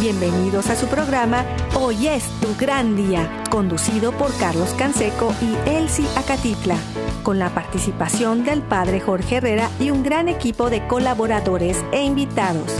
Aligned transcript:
Bienvenidos 0.00 0.68
a 0.70 0.76
su 0.76 0.86
programa 0.86 1.44
Hoy 1.74 2.08
es 2.08 2.24
tu 2.40 2.54
gran 2.58 2.96
día, 2.96 3.42
conducido 3.50 4.12
por 4.12 4.36
Carlos 4.36 4.74
Canseco 4.76 5.34
y 5.40 5.68
Elsie 5.68 6.06
Acatitla, 6.16 6.76
con 7.22 7.38
la 7.38 7.50
participación 7.50 8.44
del 8.44 8.62
padre 8.62 9.00
Jorge 9.00 9.36
Herrera 9.36 9.70
y 9.80 9.90
un 9.90 10.02
gran 10.02 10.28
equipo 10.28 10.68
de 10.68 10.86
colaboradores 10.86 11.82
e 11.92 12.02
invitados. 12.02 12.70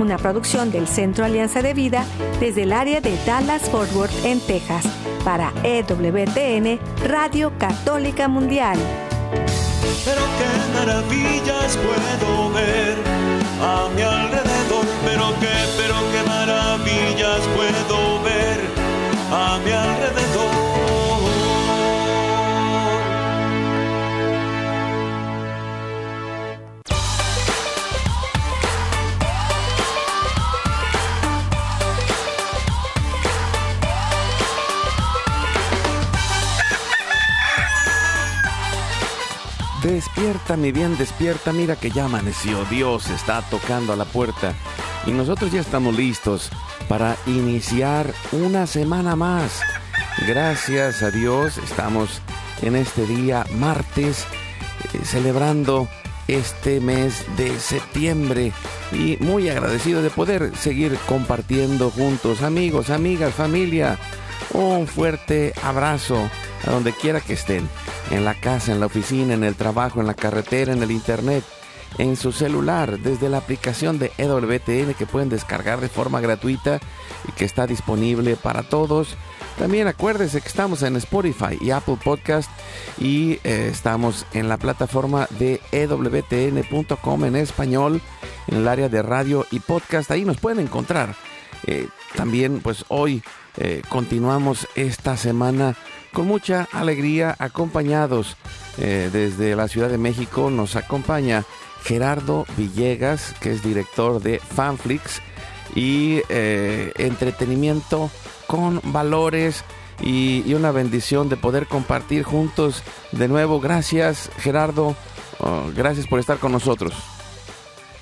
Una 0.00 0.16
producción 0.18 0.72
del 0.72 0.88
Centro 0.88 1.24
Alianza 1.24 1.62
de 1.62 1.74
Vida 1.74 2.04
desde 2.40 2.62
el 2.64 2.72
área 2.72 3.00
de 3.00 3.16
Dallas 3.24 3.62
Fort 3.70 3.94
Worth 3.94 4.24
en 4.24 4.40
Texas 4.40 4.84
para 5.24 5.52
EWTN 5.62 6.80
Radio 7.06 7.52
Católica 7.58 8.26
Mundial. 8.26 8.78
Pero 10.04 10.22
qué 10.38 10.78
maravillas 10.78 11.78
puedo 11.78 12.50
ver 12.52 12.96
a 13.62 13.88
mi 13.94 14.02
alrededor, 14.02 14.43
puedo 17.64 18.22
ver 18.22 18.60
a 19.30 19.58
mi 19.64 19.70
alrededor. 19.70 20.54
Despierta, 39.82 40.56
mi 40.56 40.72
bien, 40.72 40.96
despierta. 40.96 41.52
Mira 41.52 41.76
que 41.76 41.90
ya 41.90 42.06
amaneció. 42.06 42.64
Dios 42.64 43.10
está 43.10 43.42
tocando 43.42 43.92
a 43.92 43.96
la 43.96 44.06
puerta. 44.06 44.54
Y 45.06 45.12
nosotros 45.12 45.52
ya 45.52 45.60
estamos 45.60 45.94
listos 45.96 46.50
para 46.88 47.16
iniciar 47.26 48.12
una 48.32 48.66
semana 48.66 49.16
más. 49.16 49.60
Gracias 50.26 51.02
a 51.02 51.10
Dios 51.10 51.58
estamos 51.58 52.22
en 52.62 52.76
este 52.76 53.06
día 53.06 53.44
martes 53.56 54.24
eh, 54.94 55.00
celebrando 55.04 55.88
este 56.28 56.80
mes 56.80 57.24
de 57.36 57.58
septiembre 57.58 58.52
y 58.92 59.18
muy 59.20 59.48
agradecido 59.48 60.02
de 60.02 60.10
poder 60.10 60.56
seguir 60.56 60.96
compartiendo 61.06 61.90
juntos 61.90 62.42
amigos, 62.42 62.90
amigas, 62.90 63.34
familia. 63.34 63.98
Un 64.52 64.86
fuerte 64.86 65.52
abrazo 65.62 66.30
a 66.66 66.70
donde 66.70 66.92
quiera 66.92 67.20
que 67.20 67.34
estén, 67.34 67.68
en 68.10 68.24
la 68.24 68.34
casa, 68.34 68.72
en 68.72 68.80
la 68.80 68.86
oficina, 68.86 69.34
en 69.34 69.44
el 69.44 69.54
trabajo, 69.54 70.00
en 70.00 70.06
la 70.06 70.14
carretera, 70.14 70.72
en 70.72 70.82
el 70.82 70.90
internet, 70.90 71.44
en 71.98 72.16
su 72.16 72.32
celular, 72.32 72.98
desde 72.98 73.28
la 73.28 73.38
aplicación 73.38 73.98
de 73.98 74.12
EWTN 74.18 74.94
que 74.94 75.06
pueden 75.06 75.28
descargar 75.28 75.80
de 75.80 75.88
forma 75.88 76.20
gratuita 76.20 76.80
y 77.28 77.32
que 77.32 77.44
está 77.44 77.66
disponible 77.66 78.36
para 78.36 78.62
todos. 78.62 79.16
También 79.58 79.86
acuérdense 79.86 80.40
que 80.40 80.48
estamos 80.48 80.82
en 80.82 80.96
Spotify 80.96 81.56
y 81.60 81.70
Apple 81.70 81.98
Podcast 82.02 82.50
y 82.98 83.38
eh, 83.44 83.68
estamos 83.70 84.26
en 84.32 84.48
la 84.48 84.56
plataforma 84.56 85.28
de 85.38 85.60
EWTN.com 85.70 87.24
en 87.24 87.36
español, 87.36 88.00
en 88.48 88.56
el 88.56 88.68
área 88.68 88.88
de 88.88 89.02
radio 89.02 89.46
y 89.52 89.60
podcast. 89.60 90.10
Ahí 90.10 90.24
nos 90.24 90.38
pueden 90.38 90.58
encontrar. 90.58 91.14
Eh, 91.66 91.88
también, 92.16 92.60
pues 92.60 92.84
hoy 92.88 93.22
eh, 93.56 93.82
continuamos 93.88 94.66
esta 94.74 95.16
semana 95.16 95.76
con 96.12 96.26
mucha 96.26 96.68
alegría, 96.72 97.34
acompañados 97.38 98.36
desde 98.76 99.54
la 99.54 99.68
Ciudad 99.68 99.88
de 99.88 99.98
México. 99.98 100.50
Nos 100.50 100.74
acompaña 100.74 101.44
Gerardo 101.84 102.46
Villegas, 102.56 103.34
que 103.40 103.52
es 103.52 103.62
director 103.62 104.20
de 104.20 104.38
Fanflix 104.38 105.20
y 105.74 106.22
entretenimiento 106.28 108.10
con 108.46 108.80
valores 108.84 109.64
y, 110.00 110.52
una 110.54 110.72
bendición 110.72 111.28
de 111.28 111.36
poder 111.36 111.66
compartir 111.66 112.22
juntos 112.22 112.82
de 113.12 113.28
nuevo. 113.28 113.60
Gracias 113.60 114.30
Gerardo, 114.38 114.96
oh, 115.38 115.70
gracias 115.74 116.06
por 116.06 116.18
estar 116.18 116.38
con 116.38 116.52
nosotros. 116.52 116.94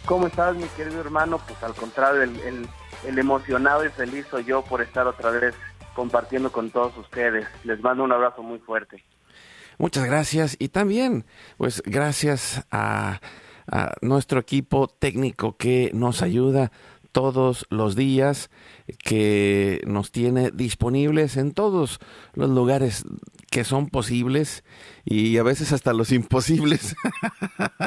¿Cómo 0.06 0.26
estás 0.26 0.56
mi 0.56 0.64
querido 0.76 1.00
hermano? 1.00 1.38
Pues 1.46 1.62
al 1.62 1.74
contrario, 1.74 2.22
el, 2.22 2.68
el 3.06 3.18
emocionado 3.18 3.84
y 3.84 3.88
feliz 3.90 4.26
soy 4.30 4.44
yo 4.44 4.62
por 4.62 4.82
estar 4.82 5.06
otra 5.06 5.30
vez 5.30 5.54
compartiendo 5.94 6.50
con 6.50 6.70
todos 6.70 6.96
ustedes. 6.96 7.46
Les 7.64 7.80
mando 7.80 8.04
un 8.04 8.12
abrazo 8.12 8.42
muy 8.42 8.58
fuerte. 8.58 9.04
Muchas 9.78 10.04
gracias 10.04 10.56
y 10.58 10.68
también 10.68 11.24
pues 11.56 11.82
gracias 11.86 12.66
a, 12.70 13.20
a 13.72 13.94
nuestro 14.02 14.38
equipo 14.38 14.86
técnico 14.86 15.56
que 15.56 15.90
nos 15.94 16.20
ayuda 16.20 16.70
todos 17.10 17.66
los 17.70 17.96
días, 17.96 18.50
que 18.98 19.80
nos 19.86 20.12
tiene 20.12 20.50
disponibles 20.50 21.36
en 21.36 21.52
todos 21.52 21.98
los 22.34 22.50
lugares 22.50 23.04
que 23.50 23.64
son 23.64 23.88
posibles 23.88 24.64
y 25.04 25.36
a 25.36 25.42
veces 25.42 25.72
hasta 25.72 25.92
los 25.92 26.12
imposibles. 26.12 26.96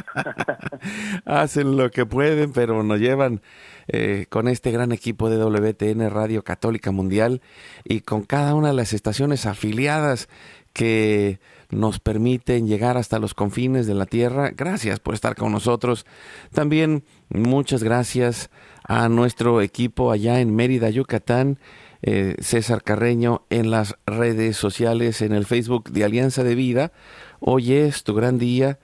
Hacen 1.25 1.78
lo 1.78 1.90
que 1.90 2.06
pueden, 2.06 2.51
pero 2.51 2.84
nos 2.84 3.00
llevan 3.00 3.41
eh, 3.88 4.25
con 4.29 4.47
este 4.47 4.72
gran 4.72 4.91
equipo 4.91 5.29
de 5.29 5.38
WTN 5.38 6.09
Radio 6.09 6.44
Católica 6.44 6.91
Mundial 6.91 7.41
y 7.84 8.01
con 8.01 8.24
cada 8.24 8.53
una 8.53 8.69
de 8.69 8.75
las 8.75 8.94
estaciones 8.94 9.45
afiliadas 9.45 10.29
que 10.74 11.40
nos 11.69 11.99
permiten 11.99 12.67
llegar 12.67 12.97
hasta 12.97 13.19
los 13.19 13.33
confines 13.33 13.87
de 13.87 13.93
la 13.93 14.05
tierra. 14.05 14.51
Gracias 14.55 14.99
por 14.99 15.13
estar 15.13 15.35
con 15.35 15.51
nosotros. 15.51 16.05
También 16.53 17.03
muchas 17.29 17.83
gracias 17.83 18.49
a 18.83 19.09
nuestro 19.09 19.61
equipo 19.61 20.11
allá 20.11 20.39
en 20.39 20.55
Mérida, 20.55 20.89
Yucatán, 20.89 21.59
eh, 22.01 22.35
César 22.39 22.83
Carreño, 22.83 23.43
en 23.49 23.71
las 23.71 23.95
redes 24.05 24.57
sociales, 24.57 25.21
en 25.21 25.33
el 25.33 25.45
Facebook 25.45 25.89
de 25.91 26.03
Alianza 26.03 26.43
de 26.43 26.55
Vida. 26.55 26.91
Hoy 27.39 27.73
es 27.73 28.03
tu 28.03 28.13
gran 28.13 28.37
día. 28.37 28.79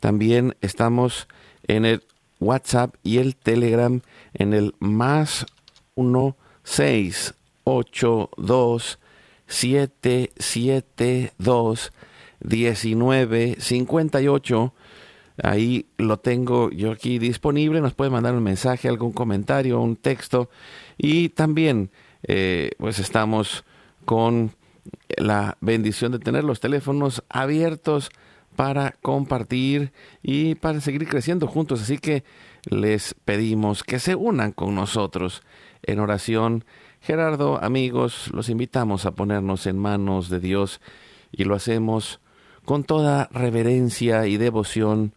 También 0.00 0.56
estamos 0.60 1.28
en 1.66 1.84
el 1.84 2.02
WhatsApp 2.38 2.94
y 3.02 3.18
el 3.18 3.34
Telegram 3.36 4.02
en 4.34 4.52
el 4.52 4.74
más 4.78 5.46
1 5.94 6.36
6 6.64 7.34
8 7.64 8.30
2 8.36 8.98
7 9.46 10.32
7 10.36 11.32
2 11.38 11.92
19 12.46 13.56
58 13.58 14.72
Ahí 15.42 15.86
lo 15.98 16.18
tengo 16.18 16.70
yo 16.70 16.92
aquí 16.92 17.18
disponible. 17.18 17.80
Nos 17.80 17.94
puede 17.94 18.10
mandar 18.10 18.34
un 18.34 18.42
mensaje, 18.42 18.88
algún 18.88 19.12
comentario, 19.12 19.80
un 19.80 19.96
texto. 19.96 20.48
Y 20.96 21.30
también, 21.30 21.90
eh, 22.22 22.70
pues 22.78 22.98
estamos 22.98 23.64
con 24.04 24.52
la 25.16 25.58
bendición 25.60 26.12
de 26.12 26.18
tener 26.18 26.44
los 26.44 26.60
teléfonos 26.60 27.22
abiertos 27.28 28.10
para 28.54 28.92
compartir 29.02 29.92
y 30.22 30.54
para 30.54 30.80
seguir 30.80 31.06
creciendo 31.06 31.46
juntos. 31.46 31.82
Así 31.82 31.98
que 31.98 32.24
les 32.64 33.14
pedimos 33.24 33.82
que 33.82 33.98
se 33.98 34.14
unan 34.14 34.52
con 34.52 34.74
nosotros 34.74 35.42
en 35.82 35.98
oración. 36.00 36.64
Gerardo, 37.00 37.62
amigos, 37.62 38.30
los 38.32 38.48
invitamos 38.48 39.04
a 39.04 39.12
ponernos 39.12 39.66
en 39.66 39.78
manos 39.78 40.30
de 40.30 40.40
Dios 40.40 40.80
y 41.30 41.44
lo 41.44 41.54
hacemos 41.54 42.20
con 42.66 42.82
toda 42.82 43.28
reverencia 43.32 44.26
y 44.26 44.36
devoción 44.36 45.14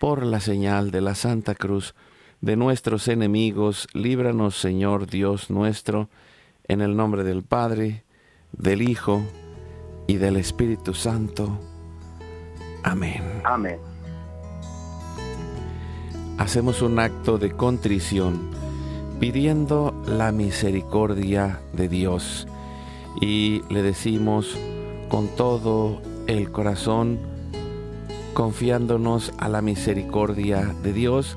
por 0.00 0.24
la 0.24 0.40
señal 0.40 0.90
de 0.90 1.02
la 1.02 1.14
Santa 1.14 1.54
Cruz 1.54 1.94
de 2.40 2.56
nuestros 2.56 3.06
enemigos, 3.08 3.86
líbranos 3.92 4.56
Señor 4.56 5.06
Dios 5.06 5.50
nuestro, 5.50 6.08
en 6.68 6.80
el 6.80 6.96
nombre 6.96 7.22
del 7.22 7.42
Padre, 7.42 8.04
del 8.52 8.80
Hijo 8.80 9.22
y 10.06 10.16
del 10.16 10.38
Espíritu 10.38 10.94
Santo. 10.94 11.60
Amén. 12.82 13.22
Amén. 13.44 13.78
Hacemos 16.38 16.80
un 16.80 16.98
acto 16.98 17.36
de 17.36 17.50
contrición 17.52 18.50
pidiendo 19.20 20.02
la 20.06 20.32
misericordia 20.32 21.60
de 21.74 21.88
Dios 21.88 22.48
y 23.20 23.60
le 23.68 23.82
decimos 23.82 24.56
con 25.10 25.28
todo 25.36 26.00
el 26.26 26.50
corazón, 26.50 27.18
confiándonos 28.34 29.32
a 29.38 29.48
la 29.48 29.62
misericordia 29.62 30.74
de 30.82 30.92
Dios. 30.92 31.36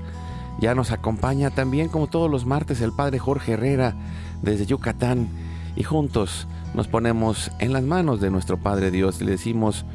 Ya 0.59 0.75
nos 0.75 0.91
acompaña 0.91 1.51
también, 1.51 1.89
como 1.89 2.07
todos 2.07 2.29
los 2.29 2.45
martes, 2.45 2.81
el 2.81 2.91
Padre 2.91 3.19
Jorge 3.19 3.53
Herrera 3.53 3.95
desde 4.41 4.65
Yucatán 4.65 5.27
y 5.75 5.83
juntos 5.83 6.47
nos 6.73 6.87
ponemos 6.87 7.51
en 7.59 7.73
las 7.73 7.83
manos 7.83 8.21
de 8.21 8.29
nuestro 8.29 8.57
Padre 8.57 8.91
Dios 8.91 9.21
y 9.21 9.25
le 9.25 9.31
decimos, 9.31 9.85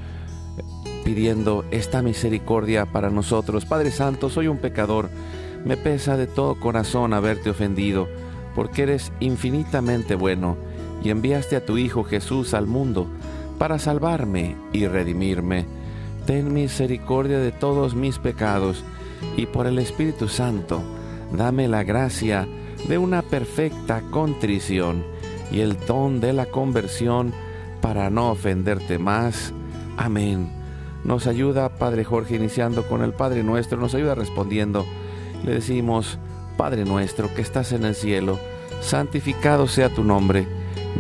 pidiendo 1.05 1.65
esta 1.71 2.03
misericordia 2.03 2.87
para 2.87 3.11
nosotros. 3.11 3.65
Padre 3.65 3.91
Santo, 3.91 4.31
soy 4.31 4.49
un 4.49 4.59
pecador. 4.59 5.11
Me 5.65 5.77
pesa 5.77 6.17
de 6.17 6.27
todo 6.27 6.59
corazón 6.59 7.13
haberte 7.13 7.51
ofendido, 7.51 8.09
porque 8.55 8.83
eres 8.83 9.13
infinitamente 9.21 10.15
bueno 10.15 10.57
y 11.03 11.11
enviaste 11.11 11.57
a 11.57 11.65
tu 11.65 11.77
Hijo 11.79 12.05
Jesús 12.05 12.55
al 12.55 12.67
mundo 12.67 13.07
para 13.59 13.79
salvarme 13.79 14.57
y 14.73 14.87
redimirme. 14.87 15.67
Ten 16.27 16.53
misericordia 16.53 17.39
de 17.39 17.53
todos 17.53 17.95
mis 17.95 18.19
pecados 18.19 18.85
y 19.37 19.47
por 19.47 19.67
el 19.67 19.79
Espíritu 19.79 20.29
Santo, 20.29 20.83
dame 21.33 21.69
la 21.69 21.83
gracia 21.85 22.47
de 22.89 22.99
una 22.99 23.23
perfecta 23.23 24.03
contrición 24.11 25.05
y 25.51 25.61
el 25.61 25.79
don 25.87 26.21
de 26.21 26.33
la 26.33 26.47
conversión 26.47 27.33
para 27.81 28.11
no 28.11 28.31
ofenderte 28.31 28.99
más. 28.99 29.53
Amén. 29.97 30.51
Nos 31.05 31.27
ayuda 31.27 31.77
Padre 31.77 32.05
Jorge 32.05 32.37
iniciando 32.37 32.89
con 32.89 33.03
el 33.03 33.13
Padre 33.13 33.43
nuestro, 33.43 33.79
nos 33.79 33.95
ayuda 33.95 34.15
respondiendo. 34.15 34.87
Le 35.45 35.53
decimos, 35.53 36.19
Padre 36.57 36.85
nuestro 36.85 37.33
que 37.35 37.43
estás 37.43 37.73
en 37.73 37.85
el 37.85 37.95
cielo, 37.95 38.39
santificado 38.81 39.67
sea 39.67 39.91
tu 39.91 40.03
nombre, 40.03 40.47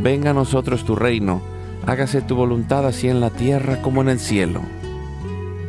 venga 0.03 0.31
a 0.31 0.35
nosotros 0.35 0.85
tu 0.85 0.95
reino, 0.97 1.41
hágase 1.87 2.23
tu 2.23 2.35
voluntad 2.35 2.87
así 2.87 3.09
en 3.09 3.21
la 3.21 3.31
tierra 3.31 3.81
como 3.83 4.03
en 4.03 4.09
el 4.09 4.19
cielo. 4.19 4.61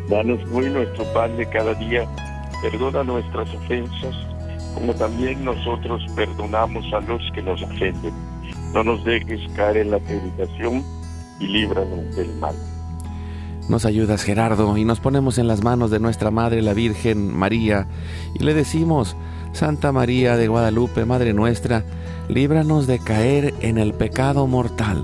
Danos 0.10 0.40
hoy 0.54 0.70
nuestro 0.70 1.04
pan 1.14 1.36
de 1.38 1.48
cada 1.50 1.74
día, 1.74 2.08
perdona 2.62 3.04
nuestras 3.04 3.54
ofensas, 3.54 4.16
como 4.76 4.94
también 4.94 5.44
nosotros 5.44 6.02
perdonamos 6.16 6.86
a 6.94 7.00
los 7.02 7.22
que 7.34 7.42
nos 7.42 7.62
ofenden. 7.62 8.14
No 8.74 8.84
nos 8.84 9.04
dejes 9.04 9.40
caer 9.56 9.78
en 9.78 9.92
la 9.92 10.00
tentación 10.00 10.84
y 11.40 11.48
líbranos 11.48 12.16
del 12.16 12.36
mal. 12.36 12.56
Nos 13.68 13.86
ayudas 13.86 14.24
Gerardo 14.24 14.78
y 14.78 14.86
nos 14.86 15.00
ponemos 15.00 15.40
en 15.40 15.48
las 15.48 15.64
manos 15.64 15.90
de 15.90 16.00
nuestra 16.00 16.30
Madre 16.30 16.62
la 16.62 16.74
Virgen 16.74 17.36
María 17.36 17.88
y 18.36 18.44
le 18.44 18.54
decimos, 18.54 19.18
Santa 19.54 19.92
María 19.92 20.38
de 20.38 20.48
Guadalupe, 20.48 21.06
Madre 21.06 21.34
nuestra, 21.34 21.84
líbranos 22.28 22.86
de 22.86 23.00
caer 23.00 23.56
en 23.62 23.80
el 23.80 23.94
pecado 23.94 24.46
mortal, 24.46 25.04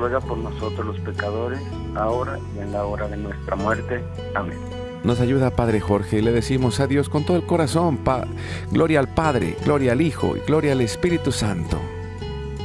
ruega 0.00 0.20
por 0.20 0.38
nosotros 0.38 0.86
los 0.86 0.98
pecadores, 1.00 1.60
ahora 1.94 2.38
y 2.56 2.60
en 2.60 2.72
la 2.72 2.86
hora 2.86 3.06
de 3.06 3.18
nuestra 3.18 3.54
muerte. 3.54 4.02
Amén. 4.34 4.58
Nos 5.04 5.20
ayuda 5.20 5.50
Padre 5.50 5.80
Jorge 5.80 6.18
y 6.18 6.22
le 6.22 6.32
decimos 6.32 6.80
a 6.80 6.86
Dios 6.86 7.10
con 7.10 7.24
todo 7.24 7.36
el 7.36 7.44
corazón, 7.44 7.98
pa 7.98 8.26
gloria 8.70 8.98
al 8.98 9.08
Padre, 9.08 9.56
gloria 9.62 9.92
al 9.92 10.00
Hijo 10.00 10.36
y 10.36 10.40
gloria 10.40 10.72
al 10.72 10.80
Espíritu 10.80 11.32
Santo. 11.32 11.78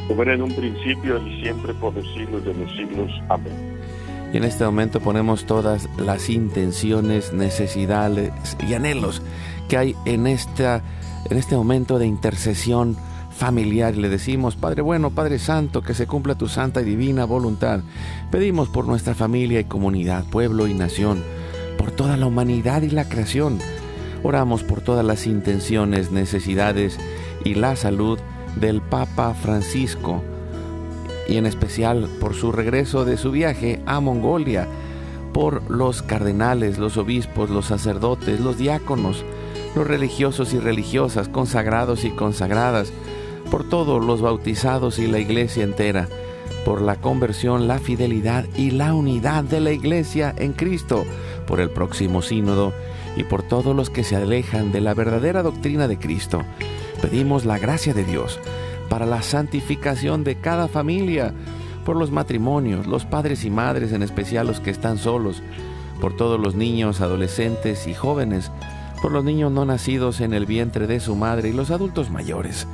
Como 0.08 0.22
era 0.22 0.34
en 0.34 0.44
un 0.44 0.56
principio 0.56 1.18
y 1.28 1.42
siempre 1.42 1.74
por 1.74 1.94
los 1.94 2.06
siglos 2.14 2.46
de 2.46 2.54
los 2.54 2.72
siglos. 2.72 3.12
Amén. 3.28 3.80
Y 4.34 4.38
en 4.38 4.44
este 4.46 4.64
momento 4.64 5.02
ponemos 5.02 5.46
todas 5.46 5.90
las 5.98 6.30
intenciones, 6.30 7.34
necesidades 7.34 8.32
y 8.66 8.74
anhelos 8.74 9.22
que 9.68 9.78
hay 9.78 9.96
en, 10.06 10.28
esta, 10.28 10.84
en 11.30 11.38
este 11.38 11.56
momento 11.56 12.00
de 12.00 12.08
intercesión 12.08 12.98
familiar 13.36 13.96
y 13.96 14.02
le 14.02 14.10
decimos, 14.10 14.56
Padre 14.56 14.82
bueno, 14.82 15.10
Padre 15.12 15.40
Santo, 15.40 15.82
que 15.82 15.94
se 15.94 16.08
cumpla 16.08 16.36
tu 16.36 16.48
santa 16.48 16.82
y 16.82 16.86
divina 16.86 17.26
voluntad. 17.26 17.82
Pedimos 18.32 18.70
por 18.70 18.88
nuestra 18.88 19.14
familia 19.14 19.60
y 19.60 19.66
comunidad, 19.66 20.24
pueblo 20.26 20.68
y 20.68 20.74
nación, 20.74 21.22
por 21.78 21.92
toda 21.92 22.18
la 22.18 22.26
humanidad 22.26 22.82
y 22.82 22.90
la 22.90 23.10
creación. 23.10 23.60
Oramos 24.24 24.64
por 24.64 24.82
todas 24.82 25.06
las 25.06 25.28
intenciones, 25.28 26.12
necesidades 26.12 26.98
y 27.44 27.56
la 27.56 27.76
salud 27.76 28.20
del 28.56 28.82
Papa 28.82 29.34
Francisco 29.34 30.24
y 31.28 31.38
en 31.38 31.46
especial 31.46 32.08
por 32.20 32.36
su 32.36 32.52
regreso 32.52 33.06
de 33.06 33.18
su 33.18 33.32
viaje 33.32 33.82
a 33.86 34.00
Mongolia, 34.00 34.68
por 35.34 35.70
los 35.70 36.02
cardenales, 36.02 36.78
los 36.78 36.98
obispos, 36.98 37.50
los 37.50 37.66
sacerdotes, 37.66 38.40
los 38.40 38.58
diáconos, 38.58 39.26
los 39.76 39.86
religiosos 39.86 40.54
y 40.54 40.60
religiosas, 40.60 41.28
consagrados 41.28 42.06
y 42.06 42.12
consagradas, 42.12 42.94
por 43.52 43.68
todos 43.68 44.04
los 44.04 44.22
bautizados 44.22 45.00
y 45.00 45.08
la 45.08 45.20
iglesia 45.20 45.64
entera, 45.64 46.08
por 46.66 46.82
la 46.82 46.96
conversión, 46.96 47.68
la 47.68 47.80
fidelidad 47.80 48.46
y 48.56 48.72
la 48.72 48.94
unidad 48.94 49.44
de 49.44 49.60
la 49.60 49.72
iglesia 49.72 50.34
en 50.38 50.54
Cristo, 50.54 51.06
por 51.46 51.60
el 51.60 51.70
próximo 51.70 52.22
sínodo 52.22 52.74
y 53.16 53.24
por 53.24 53.44
todos 53.44 53.76
los 53.76 53.90
que 53.90 54.04
se 54.04 54.16
alejan 54.16 54.72
de 54.72 54.82
la 54.82 54.94
verdadera 54.94 55.44
doctrina 55.44 55.88
de 55.88 55.98
Cristo. 55.98 56.42
Pedimos 57.02 57.46
la 57.46 57.60
gracia 57.60 57.94
de 57.94 58.04
Dios 58.04 58.40
para 58.90 59.06
la 59.06 59.22
santificación 59.22 60.24
de 60.24 60.36
cada 60.36 60.68
familia, 60.68 61.34
por 61.86 61.96
los 61.96 62.12
matrimonios, 62.12 62.88
los 62.88 63.06
padres 63.06 63.46
y 63.46 63.50
madres, 63.50 63.92
en 63.92 64.02
especial 64.02 64.48
los 64.48 64.60
que 64.60 64.72
están 64.72 64.98
solos, 64.98 65.44
por 66.02 66.16
todos 66.16 66.40
los 66.40 66.56
niños, 66.56 67.02
adolescentes 67.02 67.88
y 67.88 67.94
jóvenes, 67.94 68.52
por 69.02 69.12
los 69.12 69.24
niños 69.24 69.52
no 69.52 69.66
nacidos 69.66 70.20
en 70.22 70.34
el 70.34 70.46
vientre 70.46 70.88
de 70.88 71.00
su 71.00 71.16
madre 71.16 71.50
y 71.50 71.54
los 71.54 71.70
adultos 71.72 72.10
mayores. 72.10 72.68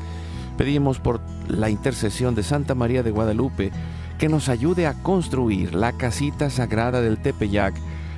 Pedimos 0.61 0.99
por 0.99 1.21
la 1.47 1.71
intercesión 1.71 2.35
de 2.35 2.43
Santa 2.43 2.75
María 2.75 3.01
de 3.01 3.09
Guadalupe 3.09 3.71
que 4.19 4.29
nos 4.29 4.47
ayude 4.47 4.85
a 4.85 4.93
construir 4.93 5.73
la 5.73 5.93
casita 5.93 6.51
sagrada 6.51 7.01
del 7.01 7.17
Tepeyac 7.17 7.73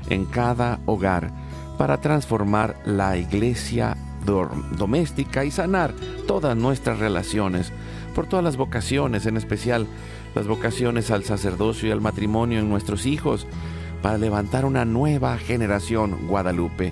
en 0.10 0.26
cada 0.26 0.82
hogar 0.86 1.32
para 1.78 2.02
transformar 2.02 2.76
la 2.84 3.16
iglesia 3.16 3.96
doméstica 4.26 5.46
y 5.46 5.52
sanar 5.52 5.94
todas 6.28 6.58
nuestras 6.58 7.00
relaciones, 7.00 7.72
por 8.14 8.28
todas 8.28 8.44
las 8.44 8.58
vocaciones, 8.58 9.26
en 9.26 9.38
especial 9.38 9.88
las 10.36 10.46
vocaciones 10.46 11.12
al 11.12 11.24
sacerdocio 11.24 11.88
y 11.88 11.92
al 11.94 12.02
matrimonio 12.02 12.60
en 12.60 12.70
nuestros 12.70 13.06
hijos, 13.06 13.48
para 14.02 14.18
levantar 14.18 14.66
una 14.66 14.84
nueva 14.84 15.38
generación 15.38 16.28
Guadalupe. 16.28 16.92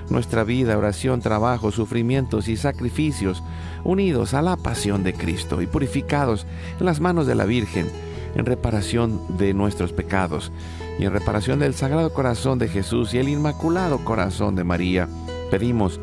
nuestra 0.11 0.43
vida, 0.43 0.77
oración, 0.77 1.21
trabajo, 1.21 1.71
sufrimientos 1.71 2.47
y 2.47 2.57
sacrificios 2.57 3.41
unidos 3.83 4.33
a 4.33 4.41
la 4.41 4.57
pasión 4.57 5.03
de 5.03 5.13
Cristo 5.13 5.61
y 5.61 5.67
purificados 5.67 6.45
en 6.79 6.85
las 6.85 6.99
manos 6.99 7.25
de 7.25 7.35
la 7.35 7.45
Virgen 7.45 7.87
en 8.35 8.45
reparación 8.45 9.19
de 9.37 9.53
nuestros 9.53 9.93
pecados 9.93 10.51
y 10.99 11.05
en 11.05 11.11
reparación 11.11 11.59
del 11.59 11.73
Sagrado 11.73 12.13
Corazón 12.13 12.59
de 12.59 12.67
Jesús 12.67 13.13
y 13.13 13.17
el 13.17 13.29
Inmaculado 13.29 13.99
Corazón 13.99 14.55
de 14.55 14.63
María. 14.63 15.07
Pedimos 15.49 15.99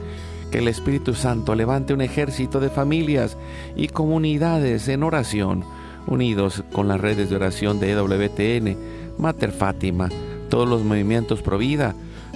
que 0.51 0.59
el 0.59 0.69
Espíritu 0.69 1.15
Santo 1.15 1.55
levante 1.55 1.95
un 1.95 2.01
ejército 2.01 2.61
de 2.61 2.71
familias 2.71 3.37
y 3.77 3.89
comunidades 3.89 4.89
en 4.89 5.03
oración, 5.03 5.65
unidos 6.07 6.65
con 6.73 6.89
las 6.89 7.01
redes 7.01 7.31
de 7.31 7.37
oración 7.37 7.81
de 7.81 7.93
EWTN, 7.93 8.77
Mater 9.19 9.53
Fátima, 9.53 10.09
todos 10.49 10.69
los 10.69 10.83
movimientos 10.83 11.43
Provida, 11.43 11.95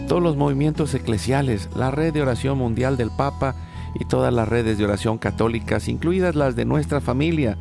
todos 0.08 0.22
los 0.22 0.36
movimientos 0.36 0.94
eclesiales, 0.94 1.68
la 1.74 1.90
red 1.90 2.12
de 2.12 2.22
oración 2.22 2.58
mundial 2.58 2.96
del 2.96 3.10
Papa 3.10 3.54
y 3.94 4.04
todas 4.04 4.32
las 4.32 4.48
redes 4.48 4.78
de 4.78 4.84
oración 4.84 5.18
católicas, 5.18 5.88
incluidas 5.88 6.34
las 6.34 6.56
de 6.56 6.64
nuestra 6.64 7.00
familia. 7.00 7.56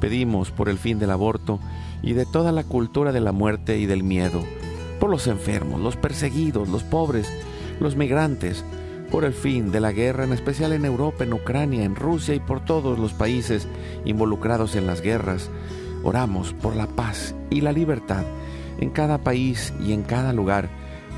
Pedimos 0.00 0.50
por 0.50 0.68
el 0.68 0.78
fin 0.78 0.98
del 0.98 1.10
aborto 1.10 1.58
y 2.02 2.12
de 2.12 2.26
toda 2.26 2.52
la 2.52 2.64
cultura 2.64 3.12
de 3.12 3.20
la 3.20 3.32
muerte 3.32 3.78
y 3.78 3.86
del 3.86 4.02
miedo, 4.02 4.44
por 5.00 5.10
los 5.10 5.26
enfermos, 5.26 5.80
los 5.80 5.96
perseguidos, 5.96 6.68
los 6.68 6.84
pobres, 6.84 7.32
los 7.80 7.96
migrantes, 7.96 8.64
por 9.10 9.24
el 9.24 9.32
fin 9.32 9.72
de 9.72 9.80
la 9.80 9.92
guerra, 9.92 10.24
en 10.24 10.32
especial 10.32 10.72
en 10.72 10.84
Europa, 10.84 11.24
en 11.24 11.32
Ucrania, 11.32 11.84
en 11.84 11.96
Rusia 11.96 12.34
y 12.34 12.40
por 12.40 12.64
todos 12.64 12.98
los 12.98 13.14
países 13.14 13.66
involucrados 14.04 14.76
en 14.76 14.86
las 14.86 15.00
guerras. 15.00 15.50
Oramos 16.04 16.52
por 16.52 16.76
la 16.76 16.86
paz 16.86 17.34
y 17.50 17.60
la 17.60 17.72
libertad 17.72 18.24
en 18.78 18.90
cada 18.90 19.18
país 19.18 19.72
y 19.80 19.92
en 19.92 20.02
cada 20.02 20.32
lugar, 20.32 20.68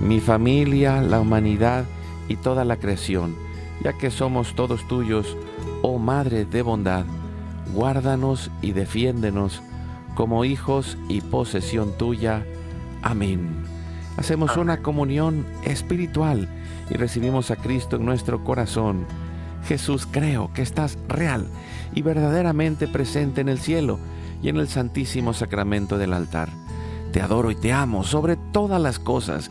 mi 0.00 0.20
familia, 0.20 1.02
la 1.02 1.20
humanidad 1.20 1.84
y 2.28 2.36
toda 2.36 2.64
la 2.64 2.76
creación, 2.76 3.36
ya 3.82 3.92
que 3.92 4.10
somos 4.10 4.54
todos 4.54 4.86
tuyos, 4.86 5.36
oh 5.82 5.98
Madre 5.98 6.44
de 6.44 6.62
bondad, 6.62 7.04
guárdanos 7.74 8.50
y 8.62 8.72
defiéndenos 8.72 9.62
como 10.14 10.44
hijos 10.44 10.98
y 11.08 11.20
posesión 11.20 11.96
tuya. 11.96 12.44
Amén. 13.02 13.64
Hacemos 14.16 14.56
una 14.56 14.82
comunión 14.82 15.46
espiritual 15.62 16.48
y 16.90 16.94
recibimos 16.94 17.52
a 17.52 17.56
Cristo 17.56 17.96
en 17.96 18.04
nuestro 18.04 18.42
corazón. 18.42 19.06
Jesús, 19.66 20.08
creo 20.10 20.52
que 20.52 20.62
estás 20.62 20.98
real 21.06 21.46
y 21.94 22.02
verdaderamente 22.02 22.88
presente 22.88 23.40
en 23.40 23.48
el 23.48 23.58
cielo 23.58 24.00
y 24.42 24.48
en 24.48 24.56
el 24.56 24.68
santísimo 24.68 25.34
sacramento 25.34 25.98
del 25.98 26.12
altar. 26.12 26.48
Te 27.12 27.20
adoro 27.20 27.50
y 27.50 27.54
te 27.54 27.72
amo 27.72 28.02
sobre 28.02 28.36
todas 28.36 28.80
las 28.80 28.98
cosas 28.98 29.50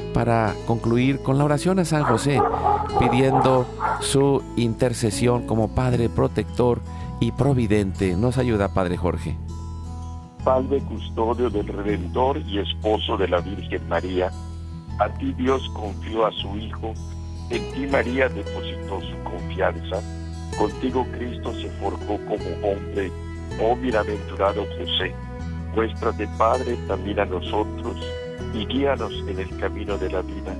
para 0.13 0.53
concluir 0.67 1.21
con 1.21 1.37
la 1.37 1.45
oración 1.45 1.79
a 1.79 1.85
San 1.85 2.03
José, 2.03 2.39
pidiendo 2.99 3.65
su 4.01 4.43
intercesión 4.55 5.45
como 5.47 5.73
Padre 5.75 6.09
protector 6.09 6.81
y 7.19 7.31
providente. 7.31 8.15
Nos 8.15 8.37
ayuda 8.37 8.73
Padre 8.73 8.97
Jorge. 8.97 9.37
Padre 10.43 10.79
custodio 10.81 11.49
del 11.49 11.67
Redentor 11.67 12.39
y 12.47 12.59
esposo 12.59 13.15
de 13.17 13.27
la 13.27 13.39
Virgen 13.41 13.87
María, 13.87 14.31
a 14.99 15.07
ti 15.09 15.33
Dios 15.33 15.61
confió 15.73 16.25
a 16.25 16.31
su 16.31 16.57
Hijo, 16.57 16.93
en 17.49 17.71
ti 17.73 17.87
María 17.91 18.27
depositó 18.27 18.99
su 19.01 19.23
confianza, 19.23 20.01
contigo 20.57 21.05
Cristo 21.11 21.53
se 21.53 21.69
forjó 21.79 22.17
como 22.25 22.71
hombre, 22.71 23.11
oh 23.61 23.75
bienaventurado 23.75 24.65
José, 24.79 25.13
de 26.17 26.27
Padre 26.37 26.75
también 26.87 27.19
a 27.19 27.25
nosotros 27.25 27.95
y 28.53 28.65
guíanos 28.65 29.13
en 29.27 29.39
el 29.39 29.57
camino 29.57 29.97
de 29.97 30.09
la 30.09 30.21
vida. 30.21 30.55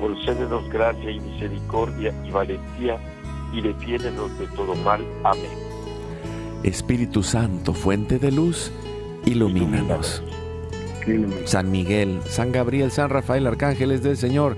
Concédenos 0.00 0.68
gracia 0.70 1.10
y 1.10 1.20
misericordia 1.20 2.14
y 2.24 2.30
valentía 2.30 2.98
y 3.52 3.60
defiéndenos 3.60 4.38
de 4.38 4.46
todo 4.48 4.74
mal. 4.74 5.04
Amén. 5.24 5.50
Espíritu 6.62 7.22
Santo, 7.22 7.72
fuente 7.72 8.18
de 8.18 8.32
luz, 8.32 8.72
ilumínanos. 9.24 10.22
San 11.44 11.70
Miguel, 11.70 12.20
San 12.26 12.50
Gabriel, 12.50 12.90
San 12.90 13.10
Rafael, 13.10 13.46
arcángeles 13.46 14.02
del 14.02 14.16
Señor, 14.16 14.56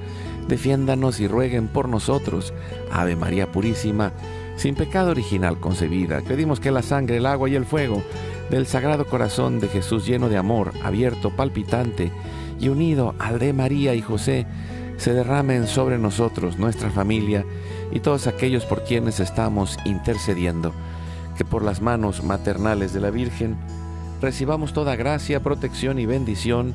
defiéndanos 0.49 1.21
y 1.21 1.29
rueguen 1.29 1.69
por 1.69 1.89
nosotros. 1.89 2.55
Ave 2.91 3.17
María 3.17 3.53
Purísima, 3.53 4.13
sin 4.57 4.75
pecado 4.75 5.11
original 5.11 5.61
concebida, 5.61 6.23
pedimos 6.23 6.59
que 6.59 6.71
la 6.71 6.83
sangre, 6.83 7.19
el 7.19 7.27
agua 7.27 7.49
y 7.51 7.55
el 7.55 7.67
fuego 7.67 8.03
del 8.51 8.67
Sagrado 8.67 9.05
Corazón 9.05 9.61
de 9.61 9.69
Jesús 9.69 10.07
lleno 10.07 10.29
de 10.29 10.39
amor, 10.39 10.73
abierto, 10.83 11.31
palpitante, 11.31 12.11
y 12.59 12.69
unido 12.69 13.15
al 13.19 13.39
de 13.39 13.53
María 13.53 13.95
y 13.95 14.03
José, 14.03 14.47
se 14.97 15.13
derramen 15.13 15.67
sobre 15.67 15.99
nosotros, 15.99 16.59
nuestra 16.59 16.91
familia 16.91 17.45
y 17.93 18.01
todos 18.01 18.27
aquellos 18.27 18.65
por 18.67 18.85
quienes 18.85 19.21
estamos 19.21 19.79
intercediendo, 19.85 20.73
que 21.37 21.45
por 21.45 21.63
las 21.63 21.81
manos 21.81 22.25
maternales 22.25 22.93
de 22.93 23.01
la 23.01 23.11
Virgen 23.11 23.57
recibamos 24.21 24.73
toda 24.73 24.97
gracia, 24.97 25.41
protección 25.41 25.99
y 25.99 26.07
bendición, 26.07 26.75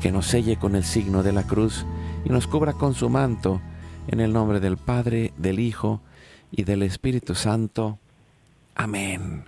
que 0.00 0.10
nos 0.10 0.26
selle 0.26 0.56
con 0.56 0.74
el 0.74 0.82
signo 0.82 1.22
de 1.22 1.32
la 1.32 1.44
cruz 1.44 1.86
y 2.24 2.30
nos 2.30 2.48
cubra 2.48 2.72
con 2.72 2.94
su 2.94 3.08
manto, 3.08 3.60
en 4.08 4.18
el 4.18 4.32
nombre 4.32 4.58
del 4.58 4.76
Padre, 4.76 5.32
del 5.36 5.60
Hijo 5.60 6.00
y 6.50 6.64
del 6.64 6.82
Espíritu 6.82 7.36
Santo. 7.36 8.00
Amén. 8.74 9.44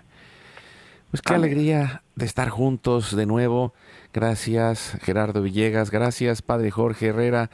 Pues 1.10 1.22
qué 1.22 1.34
alegría 1.34 2.03
de 2.16 2.26
estar 2.26 2.48
juntos 2.48 3.14
de 3.16 3.26
nuevo 3.26 3.74
Gracias 4.14 4.96
Gerardo 5.02 5.42
Villegas, 5.42 5.90
gracias 5.90 6.40
Padre 6.40 6.70
Jorge 6.70 7.08
Herrera. 7.08 7.50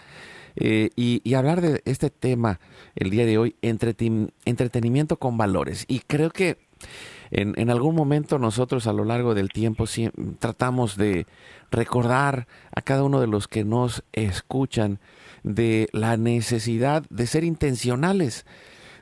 Eh, 0.57 0.91
y, 0.95 1.33
hablar 1.33 1.63
de 1.63 1.81
este 1.87 2.11
tema 2.11 2.61
el 2.97 3.09
día 3.09 3.25
de 3.25 3.39
hoy, 3.39 3.57
entretenimiento 3.63 5.17
con 5.17 5.39
valores. 5.39 5.87
Y 5.89 6.01
creo 6.01 6.31
que 6.31 6.59
en, 7.31 7.71
algún 7.71 7.95
momento 7.95 8.39
nosotros 8.39 8.87
a 8.87 8.93
lo 8.93 9.07
largo 9.07 9.35
del 9.35 9.49
tiempo 9.49 9.87
tratamos 10.39 10.99
de 10.99 11.27
recordar 11.71 12.47
a 12.75 12.83
cada 12.83 13.05
uno 13.05 13.23
de 13.23 13.27
los 13.27 13.49
que 13.49 13.65
nos 13.65 14.05
escuchan 14.13 14.99
de 15.43 15.89
la 15.93 16.19
necesidad 16.19 17.05
de 17.09 17.27
ser 17.27 17.45
intencionales, 17.45 18.45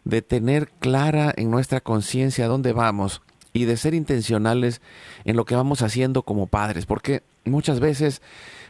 de 0.05 0.23
tener 0.23 0.69
clara 0.79 1.35
en 1.37 1.50
nuestra 1.50 1.81
conciencia 1.81 2.47
dónde 2.47 2.73
vamos 2.73 3.21
y 3.59 3.65
de 3.65 3.77
ser 3.77 3.95
intencionales 3.95 4.81
en 5.25 5.37
lo 5.37 5.45
que 5.45 5.57
vamos 5.57 5.83
haciendo 5.83 6.23
como 6.23 6.47
padres, 6.47 6.87
porque 6.87 7.23
muchas 7.45 7.81
veces 7.81 8.23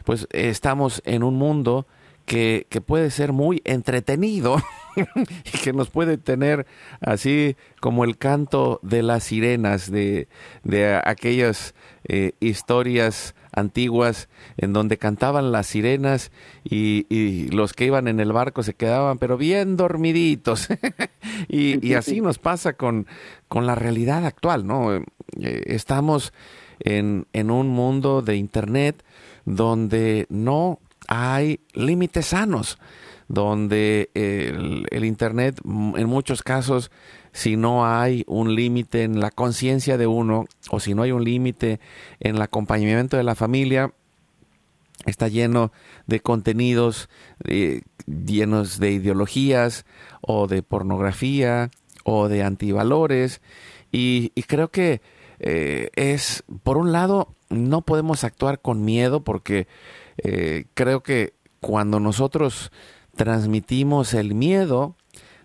pues 0.03 0.27
estamos 0.31 1.01
en 1.05 1.23
un 1.23 1.35
mundo 1.35 1.85
que, 2.25 2.65
puede 2.85 3.09
ser 3.11 3.33
muy 3.33 3.61
entretenido 3.65 4.57
y 4.95 5.57
que 5.57 5.73
nos 5.73 5.89
puede 5.89 6.17
tener 6.17 6.67
así 7.01 7.55
como 7.81 8.03
el 8.03 8.17
canto 8.17 8.79
de 8.83 9.03
las 9.03 9.23
sirenas, 9.23 9.91
de, 9.91 10.27
aquellas 11.03 11.73
eh, 12.07 12.33
historias 12.39 13.35
antiguas 13.59 14.29
en 14.57 14.73
donde 14.73 14.97
cantaban 14.97 15.51
las 15.51 15.67
sirenas 15.67 16.31
y, 16.63 17.49
los 17.51 17.73
que 17.73 17.85
iban 17.85 18.07
en 18.07 18.19
el 18.19 18.31
barco 18.31 18.63
se 18.63 18.73
quedaban 18.73 19.17
pero 19.17 19.37
bien 19.37 19.77
dormiditos. 19.77 20.67
y, 21.47 21.93
así 21.93 22.21
nos 22.21 22.39
pasa 22.39 22.73
con, 22.73 23.07
con 23.47 23.65
la 23.65 23.75
realidad 23.75 24.25
actual, 24.25 24.65
¿no? 24.65 24.95
Eh, 24.95 25.03
estamos 25.65 26.33
en, 26.79 27.27
en 27.33 27.51
un 27.51 27.67
mundo 27.67 28.21
de 28.21 28.35
Internet 28.35 29.03
donde 29.45 30.25
no 30.29 30.79
hay 31.07 31.59
límites 31.73 32.27
sanos, 32.27 32.77
donde 33.27 34.09
el, 34.13 35.05
Internet 35.05 35.59
en 35.65 36.07
muchos 36.07 36.43
casos, 36.43 36.91
si 37.31 37.55
no 37.55 37.85
hay 37.85 38.23
un 38.27 38.55
límite 38.55 39.03
en 39.03 39.19
la 39.19 39.31
conciencia 39.31 39.97
de 39.97 40.07
uno 40.07 40.45
o 40.69 40.79
si 40.79 40.93
no 40.93 41.03
hay 41.03 41.11
un 41.11 41.23
límite 41.23 41.79
en 42.19 42.35
el 42.35 42.41
acompañamiento 42.41 43.17
de 43.17 43.23
la 43.23 43.35
familia, 43.35 43.93
está 45.05 45.27
lleno 45.27 45.71
de 46.07 46.19
contenidos 46.19 47.09
eh, 47.45 47.81
llenos 48.05 48.79
de 48.79 48.91
ideologías 48.91 49.85
o 50.21 50.47
de 50.47 50.63
pornografía 50.63 51.71
o 52.03 52.27
de 52.27 52.43
antivalores. 52.43 53.41
Y, 53.91 54.31
y 54.35 54.43
creo 54.43 54.69
que 54.69 55.01
eh, 55.39 55.89
es, 55.95 56.43
por 56.63 56.77
un 56.77 56.91
lado, 56.91 57.35
no 57.49 57.81
podemos 57.81 58.23
actuar 58.23 58.59
con 58.59 58.83
miedo 58.83 59.23
porque 59.23 59.67
eh, 60.17 60.65
creo 60.73 61.01
que 61.01 61.33
cuando 61.61 61.99
nosotros 61.99 62.71
transmitimos 63.15 64.13
el 64.13 64.33
miedo, 64.33 64.95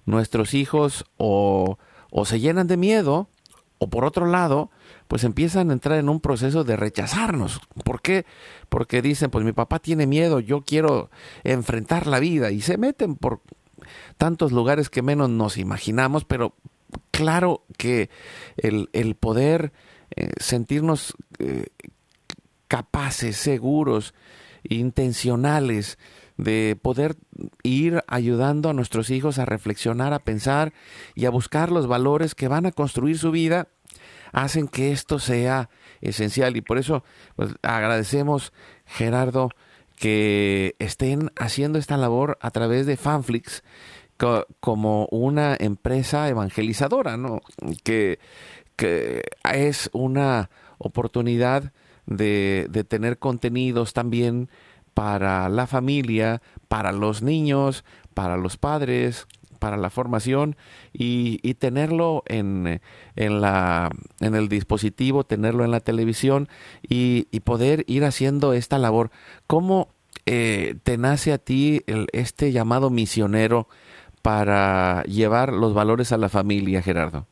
nuestros 0.07 0.55
hijos 0.55 1.05
o, 1.17 1.79
o 2.11 2.25
se 2.25 2.41
llenan 2.41 2.67
de 2.67 2.77
miedo 2.77 3.29
o 3.79 3.89
por 3.89 4.05
otro 4.05 4.27
lado, 4.27 4.71
pues 5.09 5.25
empiezan 5.25 5.71
a 5.71 5.73
entrar 5.73 5.99
en 5.99 6.09
un 6.09 6.21
proceso 6.21 6.65
de 6.65 6.77
rechazarnos. 6.77 7.61
¿Por 7.85 8.01
qué? 8.01 8.25
Porque 8.69 9.03
dicen, 9.03 9.31
pues 9.31 9.45
mi 9.45 9.53
papá 9.53 9.79
tiene 9.79 10.07
miedo, 10.07 10.41
yo 10.41 10.63
quiero 10.63 11.11
enfrentar 11.43 12.07
la 12.07 12.21
vida 12.21 12.51
y 12.51 12.61
se 12.61 12.79
meten 12.79 13.17
por 13.17 13.41
tantos 14.17 14.53
lugares 14.53 14.91
que 14.91 15.03
menos 15.03 15.29
nos 15.29 15.59
imaginamos, 15.59 16.25
pero 16.25 16.55
claro 17.11 17.65
que 17.77 18.11
el, 18.57 18.89
el 18.93 19.17
poder 19.17 19.73
eh, 20.17 20.31
sentirnos 20.39 21.15
eh, 21.39 21.67
capaces, 22.69 23.37
seguros, 23.37 24.15
intencionales 24.63 25.99
de 26.37 26.79
poder 26.81 27.17
ir 27.63 28.03
ayudando 28.07 28.69
a 28.69 28.73
nuestros 28.73 29.11
hijos 29.11 29.39
a 29.39 29.45
reflexionar, 29.45 30.13
a 30.13 30.19
pensar 30.19 30.73
y 31.15 31.27
a 31.27 31.31
buscar 31.31 31.71
los 31.71 31.87
valores 31.87 32.35
que 32.35 32.49
van 32.49 32.67
a 32.67 32.73
construir 32.73 33.19
su 33.19 33.31
vida, 33.31 33.69
hacen 34.33 34.69
que 34.69 34.93
esto 34.93 35.19
sea 35.19 35.71
esencial. 36.01 36.57
Y 36.57 36.61
por 36.61 36.79
eso 36.79 37.05
pues, 37.37 37.55
agradecemos, 37.63 38.53
Gerardo, 38.85 39.51
que 39.97 40.75
estén 40.81 41.31
haciendo 41.37 41.79
esta 41.79 41.97
labor 41.97 42.37
a 42.41 42.51
través 42.51 42.87
de 42.87 42.97
Fanflix 42.97 43.63
como 44.61 45.07
una 45.11 45.57
empresa 45.59 46.29
evangelizadora, 46.29 47.17
¿no? 47.17 47.41
Que, 47.83 48.19
que 48.77 49.23
es 49.53 49.91
una 49.93 50.51
oportunidad 50.79 51.73
de, 52.07 52.67
de 52.71 52.85
tener 52.85 53.19
contenidos 53.19 53.93
también 53.93 54.49
para 54.95 55.49
la 55.49 55.67
familia, 55.67 56.41
para 56.69 56.93
los 56.93 57.23
niños, 57.23 57.85
para 58.15 58.37
los 58.37 58.57
padres, 58.57 59.27
para 59.59 59.77
la 59.77 59.91
formación 59.91 60.57
y, 60.93 61.55
tenerlo 61.55 62.23
en 62.27 62.81
el 63.17 64.49
dispositivo, 64.49 65.25
tenerlo 65.25 65.65
en 65.65 65.71
la 65.71 65.81
televisión 65.81 66.49
y, 66.83 67.29
y 67.31 67.41
poder 67.41 67.85
ir 67.87 68.05
haciendo 68.05 68.53
esta 68.53 68.79
labor. 68.79 69.11
¿Cómo 69.47 69.89
eh, 70.27 70.77
te 70.83 70.97
nace 70.97 71.33
a 71.33 71.39
ti 71.39 71.83
el, 71.87 72.07
este 72.13 72.51
llamado 72.51 72.89
misionero 72.89 73.69
para 74.23 75.03
llevar 75.03 75.53
los 75.53 75.75
valores 75.75 76.13
a 76.13 76.17
la 76.17 76.31
familia, 76.31 76.81
Gerardo? 76.81 77.27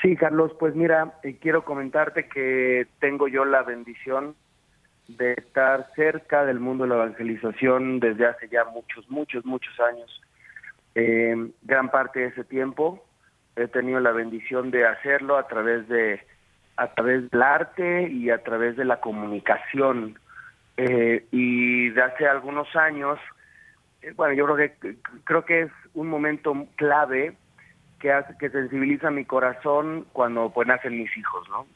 Sí, 0.00 0.16
Carlos, 0.16 0.52
pues 0.58 0.74
mira, 0.74 1.18
eh, 1.22 1.36
quiero 1.38 1.64
comentarte 1.66 2.26
que 2.28 2.86
tengo 3.00 3.28
yo 3.28 3.44
la 3.44 3.62
bendición 3.62 4.34
de 5.16 5.32
estar 5.34 5.90
cerca 5.94 6.44
del 6.44 6.60
mundo 6.60 6.84
de 6.84 6.90
la 6.90 6.96
evangelización 6.96 8.00
desde 8.00 8.26
hace 8.26 8.48
ya 8.48 8.64
muchos, 8.64 9.08
muchos, 9.10 9.44
muchos 9.44 9.78
años. 9.80 10.20
Eh, 10.94 11.50
gran 11.62 11.90
parte 11.90 12.20
de 12.20 12.26
ese 12.26 12.44
tiempo 12.44 13.04
he 13.56 13.68
tenido 13.68 14.00
la 14.00 14.12
bendición 14.12 14.70
de 14.70 14.86
hacerlo 14.86 15.36
a 15.36 15.46
través 15.46 15.88
de 15.88 16.20
a 16.76 16.94
través 16.94 17.30
del 17.30 17.42
arte 17.42 18.08
y 18.08 18.30
a 18.30 18.42
través 18.42 18.76
de 18.76 18.86
la 18.86 19.00
comunicación. 19.00 20.18
Eh, 20.78 21.26
y 21.30 21.90
de 21.90 22.02
hace 22.02 22.26
algunos 22.26 22.74
años, 22.74 23.18
eh, 24.00 24.12
bueno, 24.16 24.32
yo 24.32 24.46
creo 24.46 24.56
que 24.56 24.96
creo 25.24 25.44
que 25.44 25.60
es 25.62 25.72
un 25.92 26.08
momento 26.08 26.54
clave 26.76 27.36
que 28.00 28.10
hace 28.10 28.34
que 28.38 28.48
sensibiliza 28.48 29.10
mi 29.10 29.26
corazón 29.26 30.06
cuando 30.12 30.50
pues 30.50 30.66
nacen 30.66 30.96
mis 30.96 31.14
hijos, 31.16 31.46
¿no? 31.50 31.66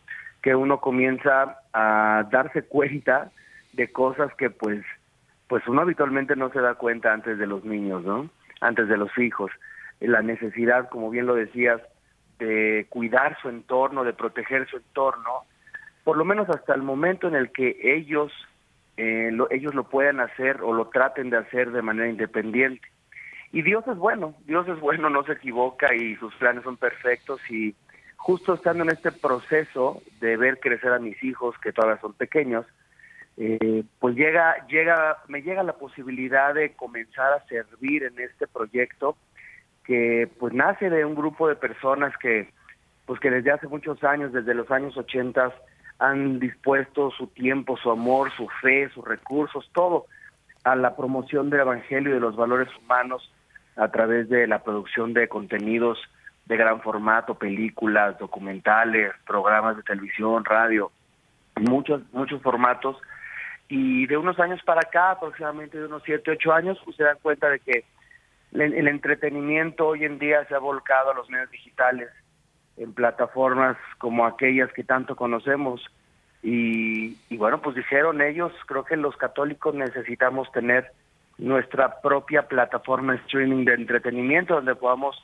Que 0.45 0.55
uno 0.55 0.81
comienza 0.81 1.59
a 1.73 2.29
darse 2.31 2.63
cuenta 2.63 3.33
de 3.73 3.91
cosas 3.91 4.33
que 4.35 4.51
pues 4.51 4.85
pues 5.49 5.67
uno 5.67 5.81
habitualmente 5.81 6.37
no 6.37 6.51
se 6.51 6.61
da 6.61 6.75
cuenta 6.75 7.13
antes 7.13 7.39
de 7.39 7.47
los 7.47 7.65
niños, 7.65 8.05
¿no? 8.05 8.29
Antes 8.61 8.89
de 8.89 8.97
los 8.97 9.17
hijos. 9.19 9.51
La 10.01 10.23
necesidad, 10.23 10.89
como 10.91 11.09
bien 11.11 11.27
lo 11.27 11.35
decías, 11.35 11.81
de 12.39 12.87
cuidar 12.91 13.39
su 13.41 13.49
entorno, 13.49 14.05
de 14.05 14.13
proteger 14.13 14.69
su 14.69 14.77
entorno, 14.77 15.45
por 16.03 16.19
lo 16.19 16.25
menos 16.27 16.49
hasta 16.51 16.75
el 16.75 16.83
momento 16.83 17.27
en 17.29 17.37
el 17.37 17.51
que 17.51 17.79
ellos 17.83 18.31
eh, 18.97 19.31
lo, 19.33 19.51
ellos 19.51 19.75
lo 19.75 19.85
puedan 19.85 20.21
hacer 20.21 20.61
o 20.63 20.73
lo 20.73 20.89
traten 20.89 21.31
de 21.31 21.39
hacer 21.39 21.71
de 21.73 21.83
manera 21.83 22.09
independiente. 22.09 22.87
Y 23.53 23.63
Dios 23.63 23.87
es 23.87 23.97
bueno, 23.97 24.35
Dios 24.47 24.69
es 24.69 24.79
bueno, 24.81 25.09
no 25.09 25.25
se 25.25 25.33
equivoca 25.33 25.95
y 25.95 26.17
sus 26.17 26.35
planes 26.35 26.65
son 26.65 26.77
perfectos 26.77 27.41
y 27.51 27.75
justo 28.25 28.55
estando 28.55 28.85
en 28.85 28.89
este 28.89 29.13
proceso 29.13 30.01
de 30.19 30.39
ver 30.39 30.59
crecer 30.59 30.93
a 30.93 30.99
mis 30.99 31.23
hijos 31.23 31.55
que 31.59 31.75
todavía 31.75 32.01
son 32.01 32.15
pequeños, 32.15 32.65
eh, 33.37 33.85
pues 33.99 34.17
llega, 34.17 34.67
llega, 34.67 35.19
me 35.29 35.43
llega 35.43 35.63
la 35.63 35.75
posibilidad 35.75 36.55
de 36.55 36.73
comenzar 36.73 37.35
a 37.35 37.45
servir 37.45 38.03
en 38.05 38.19
este 38.19 38.47
proyecto 38.47 39.19
que 39.85 40.27
pues 40.41 40.55
nace 40.55 40.89
de 40.89 41.05
un 41.05 41.15
grupo 41.15 41.49
de 41.49 41.57
personas 41.57 42.17
que 42.17 42.49
pues 43.05 43.21
que 43.21 43.31
desde 43.31 43.51
hace 43.51 43.69
muchos 43.69 44.03
años, 44.03 44.33
desde 44.33 44.55
los 44.55 44.71
años 44.71 44.97
80 44.97 45.53
han 45.99 46.41
dispuesto 46.41 47.11
su 47.11 47.27
tiempo, 47.27 47.77
su 47.77 47.91
amor, 47.91 48.33
su 48.35 48.49
fe, 48.63 48.89
sus 48.95 49.05
recursos, 49.05 49.69
todo 49.75 50.07
a 50.65 50.75
la 50.77 50.97
promoción 50.97 51.51
del 51.51 51.61
evangelio 51.61 52.13
y 52.13 52.15
de 52.15 52.21
los 52.21 52.37
valores 52.37 52.71
humanos 52.79 53.31
a 53.77 53.89
través 53.89 54.31
de 54.31 54.47
la 54.47 54.63
producción 54.63 55.13
de 55.13 55.29
contenidos 55.29 55.99
de 56.47 56.57
gran 56.57 56.81
formato, 56.81 57.35
películas, 57.35 58.19
documentales, 58.19 59.13
programas 59.27 59.77
de 59.77 59.83
televisión, 59.83 60.45
radio, 60.45 60.91
muchos, 61.57 62.03
muchos 62.13 62.43
formatos. 62.43 62.97
Y 63.69 64.07
de 64.07 64.17
unos 64.17 64.39
años 64.39 64.61
para 64.65 64.83
acá, 64.83 65.13
aproximadamente 65.13 65.79
de 65.79 65.87
unos 65.87 66.03
7, 66.05 66.31
8 66.33 66.53
años, 66.53 66.81
pues 66.85 66.97
se 66.97 67.05
dan 67.05 67.17
cuenta 67.23 67.49
de 67.49 67.61
que 67.61 67.85
el 68.53 68.87
entretenimiento 68.87 69.89
hoy 69.89 70.05
en 70.05 70.19
día 70.19 70.45
se 70.45 70.55
ha 70.55 70.59
volcado 70.59 71.11
a 71.11 71.15
los 71.15 71.29
medios 71.29 71.51
digitales, 71.51 72.09
en 72.77 72.93
plataformas 72.93 73.77
como 73.99 74.27
aquellas 74.27 74.73
que 74.73 74.85
tanto 74.85 75.17
conocemos. 75.17 75.85
Y, 76.43 77.17
y 77.31 77.37
bueno, 77.37 77.63
pues 77.63 77.75
dijeron 77.75 78.21
ellos, 78.21 78.53
creo 78.67 78.85
que 78.85 78.97
los 78.97 79.17
católicos 79.17 79.75
necesitamos 79.75 80.53
tener 80.53 80.93
nuestra 81.39 82.01
propia 82.01 82.47
plataforma 82.47 83.15
streaming 83.17 83.65
de 83.65 83.75
entretenimiento 83.75 84.55
donde 84.55 84.75
podamos 84.77 85.17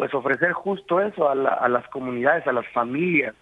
pues 0.00 0.14
ofrecer 0.14 0.52
justo 0.52 0.98
eso 1.02 1.28
a, 1.28 1.34
la, 1.34 1.50
a 1.50 1.68
las 1.68 1.86
comunidades, 1.88 2.46
a 2.46 2.52
las 2.52 2.66
familias, 2.68 3.34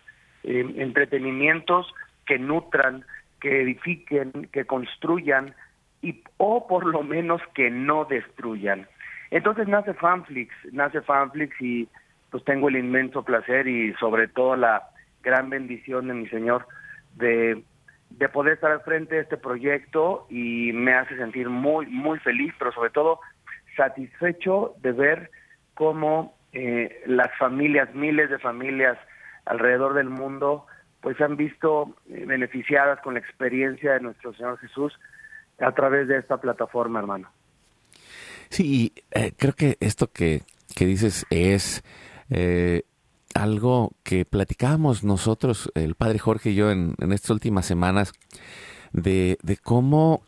eh, 0.42 0.66
entretenimientos 0.79 1.87
que 2.27 2.37
nutran, 2.37 3.05
que 3.40 3.62
edifiquen, 3.62 4.49
que 4.53 4.64
construyan 4.64 5.55
y 6.03 6.21
o 6.37 6.66
por 6.66 6.85
lo 6.85 7.05
menos 7.05 7.40
que 7.55 7.71
no 7.71 8.07
destruyan. 8.07 8.88
Entonces 9.31 9.68
nace 9.68 9.94
Fanflix, 9.94 10.53
nace 10.73 11.01
Fanflix 11.01 11.55
y 11.61 11.88
pues 12.31 12.42
tengo 12.42 12.71
el 12.71 12.77
inmenso 12.77 13.23
placer 13.23 13.68
y 13.68 13.94
sobre 13.94 14.27
todo 14.27 14.57
la 14.57 14.83
gran 15.23 15.51
bendición 15.51 16.09
de 16.09 16.14
mi 16.14 16.27
Señor 16.27 16.66
de 17.14 17.62
de 18.11 18.29
poder 18.31 18.55
estar 18.55 18.73
al 18.73 18.81
frente 18.81 19.14
de 19.14 19.21
este 19.21 19.37
proyecto 19.37 20.27
y 20.29 20.73
me 20.73 20.94
hace 20.94 21.16
sentir 21.18 21.49
muy, 21.51 21.87
muy 21.87 22.18
feliz, 22.18 22.53
pero 22.59 22.73
sobre 22.73 22.90
todo 22.90 23.21
satisfecho 23.77 24.75
de 24.81 24.90
ver 24.90 25.31
cómo 25.75 26.38
eh, 26.59 27.03
las 27.07 27.31
familias, 27.38 27.94
miles 27.94 28.31
de 28.31 28.38
familias 28.38 28.99
alrededor 29.44 29.94
del 29.94 30.11
mundo, 30.11 30.66
pues 31.01 31.16
se 31.16 31.25
han 31.25 31.37
visto 31.37 31.94
eh, 32.11 32.25
beneficiadas 32.27 33.01
con 33.01 33.14
la 33.14 33.21
experiencia 33.21 33.92
de 33.92 34.01
nuestro 34.01 34.35
Señor 34.35 34.59
Jesús 34.59 34.92
a 35.59 35.73
través 35.73 36.09
de 36.09 36.18
esta 36.18 36.38
plataforma, 36.38 36.99
hermano. 36.99 37.31
Sí, 38.49 38.92
eh, 39.11 39.33
creo 39.37 39.53
que 39.53 39.77
esto 39.81 40.11
que, 40.11 40.42
que 40.75 40.87
dices 40.87 41.27
es 41.31 41.83
eh, 42.31 42.83
algo 43.35 43.92
que 44.03 44.25
platicábamos 44.25 45.05
nosotros, 45.05 45.71
el 45.75 45.94
padre 45.94 46.18
Jorge 46.18 46.51
y 46.51 46.55
yo, 46.55 46.71
en, 46.71 46.94
en 46.99 47.12
estas 47.12 47.31
últimas 47.31 47.66
semanas, 47.66 48.12
de, 48.92 49.38
de, 49.42 49.57
cómo 49.59 50.23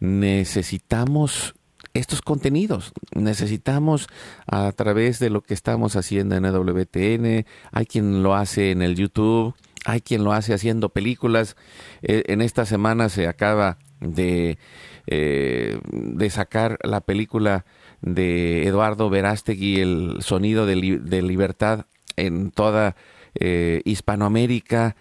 necesitamos 0.00 1.54
estos 1.94 2.22
contenidos. 2.22 2.92
Necesitamos 3.14 4.08
a 4.46 4.72
través 4.72 5.18
de 5.18 5.30
lo 5.30 5.42
que 5.42 5.54
estamos 5.54 5.96
haciendo 5.96 6.36
en 6.36 6.44
EWTN, 6.44 7.46
hay 7.70 7.86
quien 7.86 8.22
lo 8.22 8.34
hace 8.34 8.70
en 8.70 8.82
el 8.82 8.96
YouTube, 8.96 9.54
hay 9.84 10.00
quien 10.00 10.24
lo 10.24 10.32
hace 10.32 10.54
haciendo 10.54 10.88
películas. 10.88 11.56
Eh, 12.02 12.24
en 12.26 12.40
esta 12.40 12.64
semana 12.64 13.08
se 13.08 13.26
acaba 13.26 13.78
de, 14.00 14.58
eh, 15.06 15.78
de 15.92 16.30
sacar 16.30 16.78
la 16.82 17.00
película 17.00 17.64
de 18.00 18.66
Eduardo 18.66 19.10
Verástegui, 19.10 19.80
El 19.80 20.16
sonido 20.22 20.66
de, 20.66 20.76
li 20.76 20.96
de 20.96 21.22
libertad 21.22 21.86
en 22.16 22.50
toda 22.50 22.96
Hispanoamérica, 23.34 24.94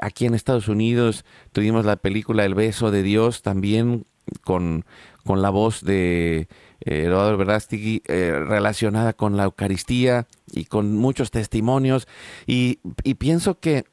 aquí 0.00 0.26
en 0.26 0.34
Estados 0.34 0.66
Unidos 0.66 1.24
tuvimos 1.52 1.84
la 1.84 1.94
película 1.94 2.44
El 2.44 2.56
beso 2.56 2.90
de 2.90 3.04
Dios 3.04 3.42
también 3.42 4.04
con, 4.42 4.84
con 5.24 5.42
la 5.42 5.50
voz 5.50 5.82
de 5.82 6.48
Eduardo 6.80 7.36
Verástegui 7.36 8.02
relacionada 8.06 9.12
con 9.12 9.36
la 9.36 9.44
Eucaristía 9.44 10.26
y 10.52 10.64
con 10.64 10.96
muchos 10.96 11.30
testimonios. 11.30 12.08
Y, 12.46 12.78
y 13.04 13.14
pienso 13.14 13.58
que 13.60 13.84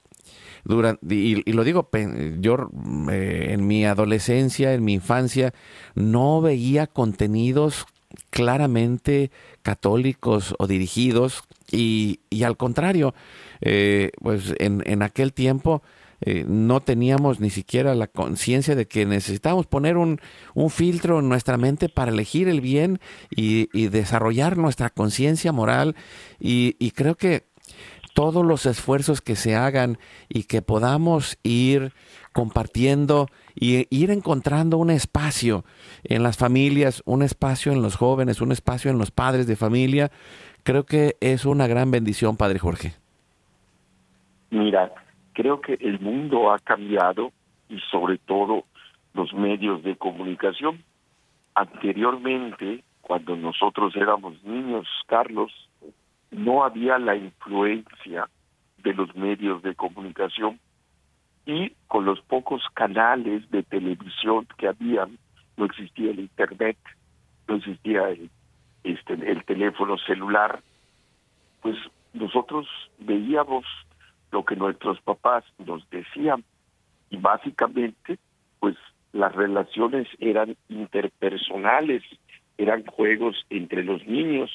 durante, 0.65 1.13
y, 1.13 1.35
lo 1.53 1.63
digo, 1.63 1.87
yo 2.39 2.69
eh, 3.11 3.47
en 3.51 3.67
mi 3.67 3.85
adolescencia, 3.85 4.73
en 4.73 4.83
mi 4.83 4.93
infancia, 4.93 5.53
no 5.93 6.41
veía 6.41 6.87
contenidos 6.87 7.85
claramente 8.31 9.29
católicos 9.61 10.55
o 10.57 10.65
dirigidos 10.65 11.43
y, 11.71 12.19
al 12.43 12.57
contrario, 12.57 13.13
eh, 13.61 14.11
pues 14.21 14.53
en, 14.57 14.81
en, 14.85 15.03
aquel 15.03 15.33
tiempo 15.33 15.83
eh, 16.21 16.45
no 16.47 16.79
teníamos 16.79 17.39
ni 17.39 17.49
siquiera 17.49 17.93
la 17.95 18.07
conciencia 18.07 18.75
de 18.75 18.87
que 18.87 19.05
necesitábamos 19.05 19.67
poner 19.67 19.97
un, 19.97 20.19
un, 20.53 20.69
filtro 20.69 21.19
en 21.19 21.29
nuestra 21.29 21.57
mente 21.57 21.89
para 21.89 22.11
elegir 22.11 22.47
el 22.47 22.61
bien 22.61 22.99
y, 23.29 23.67
desarrollar 23.89 24.57
nuestra 24.57 24.89
conciencia 24.89 25.51
moral 25.51 25.95
y, 26.39 26.75
y 26.79 26.91
creo 26.91 27.15
que 27.15 27.43
todos 28.13 28.45
los 28.45 28.65
esfuerzos 28.65 29.21
que 29.21 29.35
se 29.35 29.55
hagan 29.55 29.97
y 30.29 30.43
que 30.43 30.61
podamos 30.61 31.37
ir 31.43 31.91
compartiendo 32.31 33.27
y 33.53 33.87
ir 33.95 34.11
encontrando 34.11 34.77
un 34.77 34.89
espacio 34.89 35.65
en 36.03 36.23
las 36.23 36.37
familias, 36.37 37.01
un 37.05 37.23
espacio 37.23 37.71
en 37.71 37.81
los 37.81 37.95
jóvenes, 37.95 38.41
un 38.41 38.51
espacio 38.51 38.89
en 38.89 38.97
los 38.97 39.11
padres 39.11 39.47
de 39.47 39.55
familia, 39.55 40.11
creo 40.63 40.85
que 40.85 41.17
es 41.19 41.45
una 41.45 41.67
gran 41.67 41.91
bendición, 41.91 42.37
Padre 42.37 42.59
Jorge. 42.59 42.93
Mira, 44.49 44.93
creo 45.35 45.61
que 45.61 45.73
el 45.73 45.99
mundo 45.99 46.51
ha 46.51 46.57
cambiado 46.59 47.31
y 47.69 47.79
sobre 47.91 48.17
todo 48.17 48.63
los 49.13 49.33
medios 49.33 49.83
de 49.83 49.95
comunicación. 49.95 50.83
Anteriormente, 51.53 52.83
cuando 53.01 53.35
nosotros 53.35 53.95
éramos 53.95 54.41
niños, 54.43 54.87
Carlos, 55.07 55.51
no 56.31 56.63
había 56.63 56.97
la 56.97 57.15
influencia 57.15 58.27
de 58.77 58.93
los 58.93 59.15
medios 59.15 59.61
de 59.61 59.75
comunicación 59.75 60.59
y 61.45 61.71
con 61.87 62.05
los 62.05 62.21
pocos 62.21 62.63
canales 62.73 63.49
de 63.51 63.61
televisión 63.63 64.47
que 64.57 64.67
habían, 64.67 65.17
no 65.57 65.65
existía 65.65 66.11
el 66.11 66.19
internet, 66.21 66.77
no 67.47 67.55
existía 67.55 68.09
el, 68.09 68.29
este, 68.83 69.13
el 69.13 69.43
teléfono 69.45 69.97
celular, 69.97 70.61
pues 71.61 71.77
nosotros 72.13 72.67
veíamos 72.99 73.65
lo 74.35 74.43
que 74.43 74.57
nuestros 74.57 74.99
papás 74.99 75.45
nos 75.65 75.89
decían 75.89 76.43
y 77.09 77.15
básicamente 77.15 78.17
pues 78.59 78.75
las 79.13 79.33
relaciones 79.33 80.09
eran 80.19 80.57
interpersonales, 80.67 82.03
eran 82.57 82.85
juegos 82.85 83.45
entre 83.49 83.81
los 83.85 84.05
niños, 84.05 84.51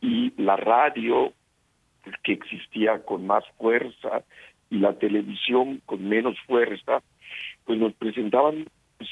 y 0.00 0.32
la 0.42 0.56
radio 0.56 1.34
que 2.24 2.32
existía 2.32 3.04
con 3.04 3.26
más 3.26 3.44
fuerza 3.58 4.24
y 4.70 4.78
la 4.78 4.94
televisión 4.94 5.82
con 5.84 6.08
menos 6.08 6.38
fuerza, 6.46 7.02
pues 7.66 7.78
nos 7.78 7.92
presentaban 7.92 8.64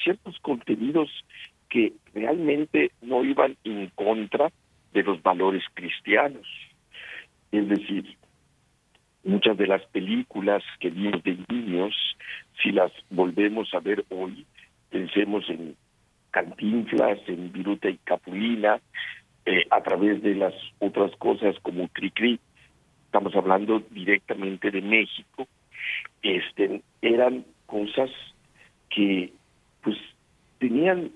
ciertos 0.03 0.39
contenidos 0.41 1.11
que 1.69 1.93
realmente 2.15 2.91
no 3.03 3.23
iban 3.23 3.55
en 3.65 3.89
contra 3.95 4.51
de 4.95 5.03
los 5.03 5.23
valores 5.23 5.63
cristianos. 5.75 6.47
Es 7.53 7.69
decir, 7.69 8.17
muchas 9.25 9.57
de 9.57 9.67
las 9.67 9.85
películas 9.87 10.63
que 10.79 10.91
vimos 10.91 11.23
de 11.23 11.39
niños, 11.49 11.95
si 12.63 12.73
las 12.73 12.93
volvemos 13.11 13.73
a 13.75 13.81
ver 13.81 14.05
hoy, 14.11 14.47
pensemos 14.91 15.49
en 15.49 15.77
Cantinflas, 16.31 17.19
en 17.27 17.53
Viruta 17.53 17.89
y 17.89 17.99
Capulina, 17.99 18.81
eh, 19.47 19.67
a 19.71 19.83
través 19.83 20.23
de 20.23 20.35
las 20.35 20.55
otras 20.79 21.15
cosas 21.17 21.57
como 21.63 21.89
Cricri, 21.89 22.39
estamos 23.07 23.35
hablando 23.35 23.83
directamente 23.91 24.71
de 24.71 24.83
México, 24.83 25.49
este, 26.23 26.83
eran 27.03 27.45
cosas 27.67 28.11
que 28.91 29.33
pues 29.83 29.97
tenían 30.59 31.11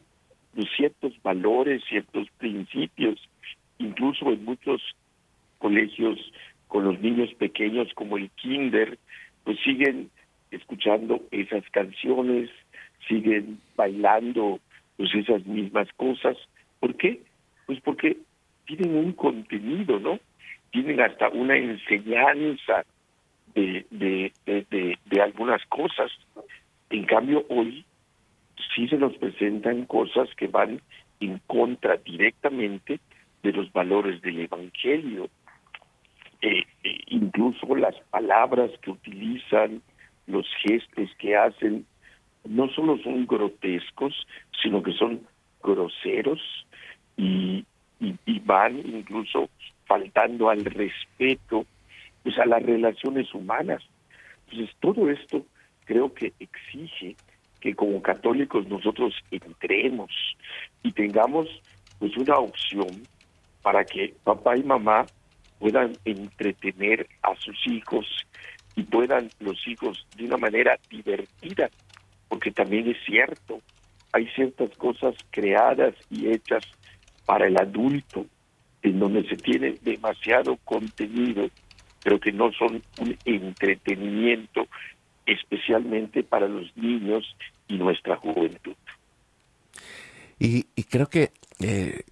pues, 0.54 0.66
ciertos 0.76 1.12
valores, 1.22 1.82
ciertos 1.88 2.28
principios, 2.38 3.20
incluso 3.78 4.30
en 4.32 4.44
muchos 4.44 4.82
colegios 5.58 6.18
con 6.68 6.84
los 6.84 7.00
niños 7.00 7.32
pequeños 7.34 7.92
como 7.94 8.16
el 8.16 8.30
kinder, 8.30 8.98
pues 9.44 9.58
siguen 9.60 10.10
escuchando 10.50 11.22
esas 11.30 11.68
canciones, 11.70 12.50
siguen 13.08 13.60
bailando 13.76 14.60
pues 14.96 15.14
esas 15.14 15.44
mismas 15.46 15.88
cosas. 15.96 16.36
¿Por 16.80 16.96
qué? 16.96 17.20
Pues 17.66 17.80
porque 17.80 18.16
tienen 18.66 18.96
un 18.96 19.12
contenido, 19.12 19.98
¿no? 19.98 20.18
Tienen 20.70 21.00
hasta 21.00 21.28
una 21.28 21.56
enseñanza 21.56 22.84
de, 23.54 23.86
de, 23.90 24.32
de, 24.46 24.98
de, 25.04 25.22
algunas 25.22 25.64
cosas. 25.66 26.10
En 26.90 27.04
cambio, 27.04 27.44
hoy 27.48 27.84
sí 28.74 28.88
se 28.88 28.96
nos 28.96 29.16
presentan 29.16 29.86
cosas 29.86 30.28
que 30.36 30.48
van 30.48 30.80
en 31.20 31.40
contra 31.46 31.96
directamente 31.98 33.00
de 33.42 33.52
los 33.52 33.72
valores 33.72 34.20
del 34.22 34.40
Evangelio. 34.40 35.28
Eh, 36.44 36.62
eh, 36.82 36.98
incluso 37.06 37.74
las 37.74 37.94
palabras 38.10 38.70
que 38.82 38.90
utilizan, 38.90 39.80
los 40.26 40.46
gestos 40.62 41.08
que 41.18 41.34
hacen, 41.34 41.86
no 42.44 42.68
solo 42.68 42.98
son 42.98 43.26
grotescos, 43.26 44.26
sino 44.62 44.82
que 44.82 44.92
son 44.92 45.26
groseros, 45.62 46.42
y, 47.16 47.64
y, 47.98 48.38
van 48.40 48.76
incluso 48.76 49.48
faltando 49.86 50.50
al 50.50 50.66
respeto 50.66 51.64
pues 52.22 52.38
a 52.38 52.44
las 52.44 52.62
relaciones 52.62 53.32
humanas. 53.32 53.82
Entonces 54.46 54.76
todo 54.80 55.08
esto 55.08 55.46
creo 55.86 56.12
que 56.12 56.34
exige 56.40 57.16
que 57.60 57.74
como 57.74 58.02
católicos 58.02 58.68
nosotros 58.68 59.14
entremos 59.30 60.10
y 60.82 60.92
tengamos 60.92 61.48
pues 61.98 62.14
una 62.18 62.36
opción 62.36 63.06
para 63.62 63.82
que 63.86 64.14
papá 64.24 64.58
y 64.58 64.62
mamá 64.62 65.06
puedan 65.64 65.96
entretener 66.04 67.08
a 67.22 67.34
sus 67.36 67.56
hijos 67.66 68.06
y 68.76 68.82
puedan 68.82 69.30
los 69.40 69.66
hijos 69.66 70.06
de 70.14 70.26
una 70.26 70.36
manera 70.36 70.78
divertida, 70.90 71.70
porque 72.28 72.50
también 72.50 72.90
es 72.90 72.98
cierto, 73.06 73.62
hay 74.12 74.26
ciertas 74.34 74.76
cosas 74.76 75.14
creadas 75.30 75.94
y 76.10 76.28
hechas 76.28 76.66
para 77.24 77.46
el 77.46 77.56
adulto, 77.56 78.26
en 78.82 78.98
donde 78.98 79.26
se 79.26 79.38
tiene 79.38 79.76
demasiado 79.80 80.58
contenido, 80.64 81.48
pero 82.02 82.20
que 82.20 82.30
no 82.30 82.52
son 82.52 82.82
un 82.98 83.16
entretenimiento 83.24 84.68
especialmente 85.24 86.24
para 86.24 86.46
los 86.46 86.76
niños 86.76 87.24
y 87.68 87.78
nuestra 87.78 88.16
juventud. 88.16 88.76
Y, 90.38 90.64
creo 90.90 91.08
que 91.08 91.30
eh, 91.60 92.02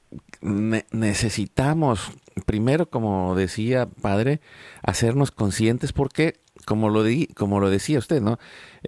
necesitamos, 0.43 2.11
primero, 2.47 2.91
como 2.91 3.35
decía 3.35 3.87
padre, 3.87 4.41
hacernos 4.83 5.31
conscientes 5.31 5.93
porque, 5.93 6.41
como 6.67 6.91
lo, 6.91 7.05
di 7.05 7.29
como 7.29 7.61
lo 7.61 7.71
decía 7.71 7.99
usted, 7.99 8.21
¿no? 8.21 8.39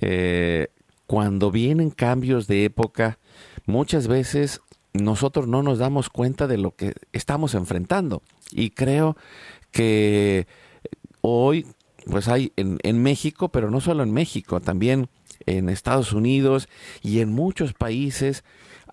Eh, 0.00 0.68
cuando 1.06 1.50
vienen 1.50 1.90
cambios 1.90 2.46
de 2.46 2.64
época, 2.64 3.18
muchas 3.66 4.08
veces 4.08 4.60
nosotros 4.92 5.46
no 5.46 5.62
nos 5.62 5.78
damos 5.78 6.10
cuenta 6.10 6.46
de 6.46 6.58
lo 6.58 6.74
que 6.74 6.94
estamos 7.12 7.54
enfrentando. 7.54 8.22
Y 8.50 8.70
creo 8.70 9.16
que 9.70 10.46
hoy, 11.20 11.66
pues 12.06 12.28
hay 12.28 12.52
en, 12.56 12.78
en, 12.82 13.02
México, 13.02 13.48
pero 13.50 13.70
no 13.70 13.80
solo 13.80 14.02
en 14.02 14.12
México, 14.12 14.60
también 14.60 15.08
en 15.46 15.68
Estados 15.68 16.12
Unidos 16.12 16.68
y 17.02 17.20
en 17.20 17.32
muchos 17.32 17.74
países 17.74 18.44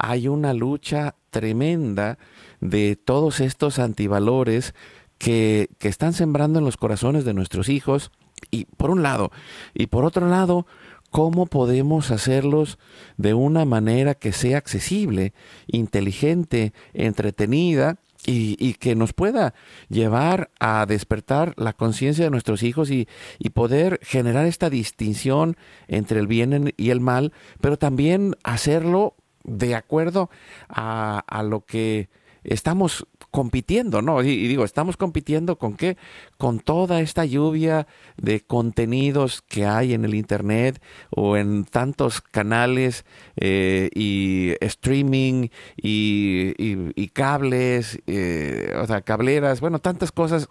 hay 0.01 0.27
una 0.27 0.53
lucha 0.53 1.15
tremenda 1.29 2.17
de 2.59 2.95
todos 2.95 3.39
estos 3.39 3.79
antivalores 3.79 4.73
que, 5.17 5.69
que 5.77 5.87
están 5.87 6.13
sembrando 6.13 6.59
en 6.59 6.65
los 6.65 6.77
corazones 6.77 7.23
de 7.23 7.33
nuestros 7.33 7.69
hijos. 7.69 8.11
Y 8.49 8.65
por 8.65 8.89
un 8.89 9.03
lado, 9.03 9.31
y 9.75 9.87
por 9.87 10.03
otro 10.03 10.27
lado, 10.27 10.65
cómo 11.11 11.45
podemos 11.45 12.09
hacerlos 12.09 12.79
de 13.17 13.35
una 13.35 13.65
manera 13.65 14.15
que 14.15 14.31
sea 14.31 14.57
accesible, 14.57 15.33
inteligente, 15.67 16.73
entretenida 16.93 17.99
y, 18.25 18.73
que 18.75 18.95
nos 18.95 19.13
pueda 19.13 19.53
llevar 19.89 20.51
a 20.59 20.85
despertar 20.85 21.53
la 21.57 21.73
conciencia 21.73 22.25
de 22.25 22.31
nuestros 22.31 22.63
hijos 22.63 22.89
y, 22.91 23.07
poder 23.53 23.99
generar 24.01 24.45
esta 24.45 24.69
distinción 24.69 25.57
entre 25.87 26.19
el 26.19 26.27
bien 26.27 26.73
y 26.77 26.89
el 26.89 27.01
mal, 27.01 27.33
pero 27.59 27.77
también 27.77 28.35
hacerlo 28.43 29.15
de 29.43 29.75
acuerdo 29.75 30.29
a, 30.69 31.23
a 31.27 31.43
lo 31.43 31.65
que 31.65 32.09
estamos 32.43 33.05
compitiendo, 33.29 34.01
¿no? 34.01 34.21
Y, 34.23 34.47
digo, 34.47 34.65
estamos 34.65 34.97
compitiendo 34.97 35.57
con 35.57 35.75
qué? 35.75 35.97
Con 36.37 36.59
toda 36.59 36.99
esta 36.99 37.23
lluvia 37.25 37.87
de 38.17 38.41
contenidos 38.41 39.41
que 39.41 39.65
hay 39.65 39.93
en 39.93 40.05
el 40.05 40.15
Internet 40.15 40.81
o 41.09 41.37
en 41.37 41.65
tantos 41.65 42.21
canales 42.21 43.05
eh, 43.37 43.89
y 43.93 44.53
streaming 44.59 45.47
y, 45.77 47.07
cables, 47.13 47.99
eh, 48.07 48.73
o 48.81 48.87
sea, 48.87 49.01
cableras, 49.01 49.61
bueno, 49.61 49.79
tantas 49.79 50.11
cosas, 50.11 50.47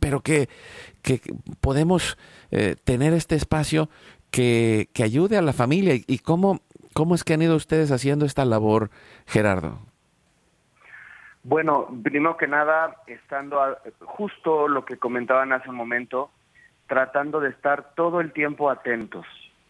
pero 0.00 0.20
que, 0.20 0.48
que 1.02 1.20
podemos 1.60 2.18
eh, 2.50 2.76
tener 2.82 3.12
este 3.12 3.36
espacio 3.36 3.88
que, 4.30 4.90
que, 4.92 5.02
ayude 5.02 5.36
a 5.36 5.42
la 5.42 5.52
familia. 5.52 5.94
¿Y 5.94 6.18
cómo, 6.18 6.60
cómo 6.98 7.14
es 7.14 7.22
que 7.22 7.34
han 7.34 7.42
ido 7.42 7.54
ustedes 7.54 7.92
haciendo 7.92 8.26
esta 8.26 8.44
labor, 8.44 8.90
Gerardo? 9.24 9.78
Bueno, 11.44 11.86
primero 12.02 12.36
que 12.36 12.48
nada, 12.48 12.96
estando 13.06 13.60
justo 14.00 14.66
lo 14.66 14.84
que 14.84 14.96
comentaban 14.96 15.52
hace 15.52 15.70
un 15.70 15.76
momento, 15.76 16.32
tratando 16.88 17.38
de 17.38 17.50
estar 17.50 17.94
todo 17.94 18.20
el 18.20 18.32
tiempo 18.32 18.68
atentos, 18.68 19.24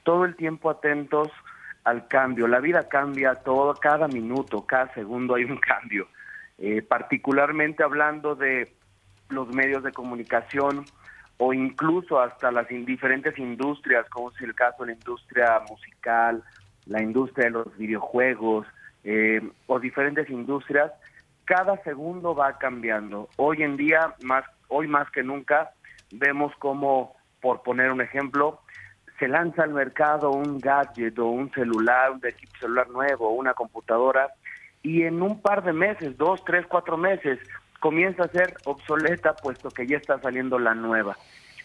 todo 0.04 0.24
el 0.24 0.36
tiempo 0.36 0.70
atentos 0.70 1.28
al 1.84 2.08
cambio. 2.08 2.48
La 2.48 2.60
vida 2.60 2.88
cambia 2.88 3.34
todo, 3.34 3.74
cada 3.74 4.08
minuto, 4.08 4.64
cada 4.64 4.90
segundo 4.94 5.34
hay 5.34 5.44
un 5.44 5.58
cambio. 5.72 6.08
Eh, 6.56 6.80
particularmente 6.80 7.82
hablando 7.82 8.36
de 8.36 8.72
los 9.28 9.48
medios 9.48 9.82
de 9.82 9.92
comunicación 9.92 10.86
o 11.36 11.52
incluso 11.52 12.22
hasta 12.22 12.50
las 12.50 12.68
diferentes 12.68 13.38
industrias, 13.38 14.08
como 14.08 14.30
es 14.30 14.40
el 14.40 14.54
caso 14.54 14.84
de 14.86 14.92
la 14.92 14.98
industria 14.98 15.60
musical, 15.68 16.42
la 16.88 17.02
industria 17.02 17.46
de 17.46 17.50
los 17.52 17.76
videojuegos 17.76 18.66
eh, 19.04 19.40
o 19.66 19.78
diferentes 19.78 20.28
industrias, 20.28 20.92
cada 21.44 21.82
segundo 21.82 22.34
va 22.34 22.58
cambiando. 22.58 23.28
Hoy 23.36 23.62
en 23.62 23.76
día, 23.76 24.14
más, 24.22 24.44
hoy 24.68 24.88
más 24.88 25.10
que 25.10 25.22
nunca, 25.22 25.70
vemos 26.10 26.52
como, 26.58 27.14
por 27.40 27.62
poner 27.62 27.90
un 27.92 28.00
ejemplo, 28.00 28.60
se 29.18 29.28
lanza 29.28 29.62
al 29.62 29.70
mercado 29.70 30.30
un 30.30 30.58
gadget 30.58 31.18
o 31.18 31.26
un 31.26 31.50
celular, 31.52 32.12
un 32.12 32.26
equipo 32.26 32.52
celular 32.58 32.88
nuevo, 32.88 33.30
una 33.30 33.54
computadora, 33.54 34.28
y 34.82 35.02
en 35.02 35.22
un 35.22 35.40
par 35.40 35.64
de 35.64 35.72
meses, 35.72 36.16
dos, 36.16 36.44
tres, 36.44 36.66
cuatro 36.66 36.96
meses, 36.96 37.38
comienza 37.80 38.24
a 38.24 38.28
ser 38.28 38.54
obsoleta 38.64 39.34
puesto 39.34 39.70
que 39.70 39.86
ya 39.86 39.96
está 39.96 40.20
saliendo 40.20 40.58
la 40.58 40.74
nueva. 40.74 41.16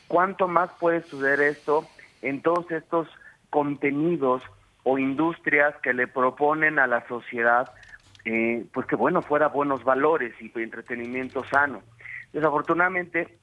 ¿Cuánto 0.07 0.47
más 0.47 0.71
puede 0.79 1.01
suceder 1.01 1.41
esto 1.41 1.85
en 2.21 2.41
todos 2.41 2.69
estos 2.71 3.07
contenidos 3.49 4.43
o 4.83 4.97
industrias 4.97 5.75
que 5.81 5.93
le 5.93 6.07
proponen 6.07 6.79
a 6.79 6.87
la 6.87 7.07
sociedad 7.07 7.71
eh, 8.25 8.65
pues 8.73 8.87
que 8.87 8.95
bueno, 8.95 9.21
fuera 9.21 9.49
buenos 9.49 9.83
valores 9.83 10.33
y 10.39 10.51
entretenimiento 10.55 11.43
sano. 11.43 11.81
Desafortunadamente, 12.31 13.37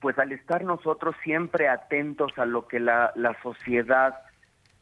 pues 0.00 0.18
al 0.18 0.32
estar 0.32 0.62
nosotros 0.62 1.16
siempre 1.24 1.68
atentos 1.68 2.32
a 2.38 2.46
lo 2.46 2.68
que 2.68 2.78
la, 2.78 3.12
la 3.16 3.36
sociedad 3.42 4.14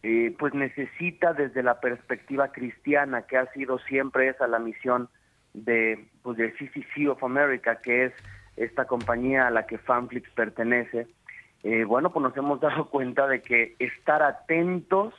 eh, 0.03 0.35
pues 0.39 0.53
necesita 0.53 1.33
desde 1.33 1.63
la 1.63 1.81
perspectiva 1.81 2.53
cristiana, 2.53 3.23
que 3.23 3.39
ha 3.39 3.51
sido 3.53 3.79
siempre 3.79 4.29
esa 4.29 4.47
la 4.47 4.59
misión 4.59 5.09
de, 5.55 6.07
pues 6.23 6.37
de 6.37 6.53
CCC 6.53 7.09
of 7.09 7.25
America, 7.25 7.81
que 7.81 8.07
es 8.07 8.13
esta 8.57 8.87
compañía 8.87 9.47
a 9.47 9.51
la 9.51 9.67
que 9.67 9.79
Fanflix 9.79 10.29
pertenece, 10.31 11.07
eh, 11.63 11.85
bueno, 11.85 12.13
pues 12.13 12.23
nos 12.23 12.37
hemos 12.37 12.61
dado 12.61 12.91
cuenta 12.91 13.27
de 13.27 13.41
que 13.41 13.77
estar 13.79 14.23
atentos 14.23 15.15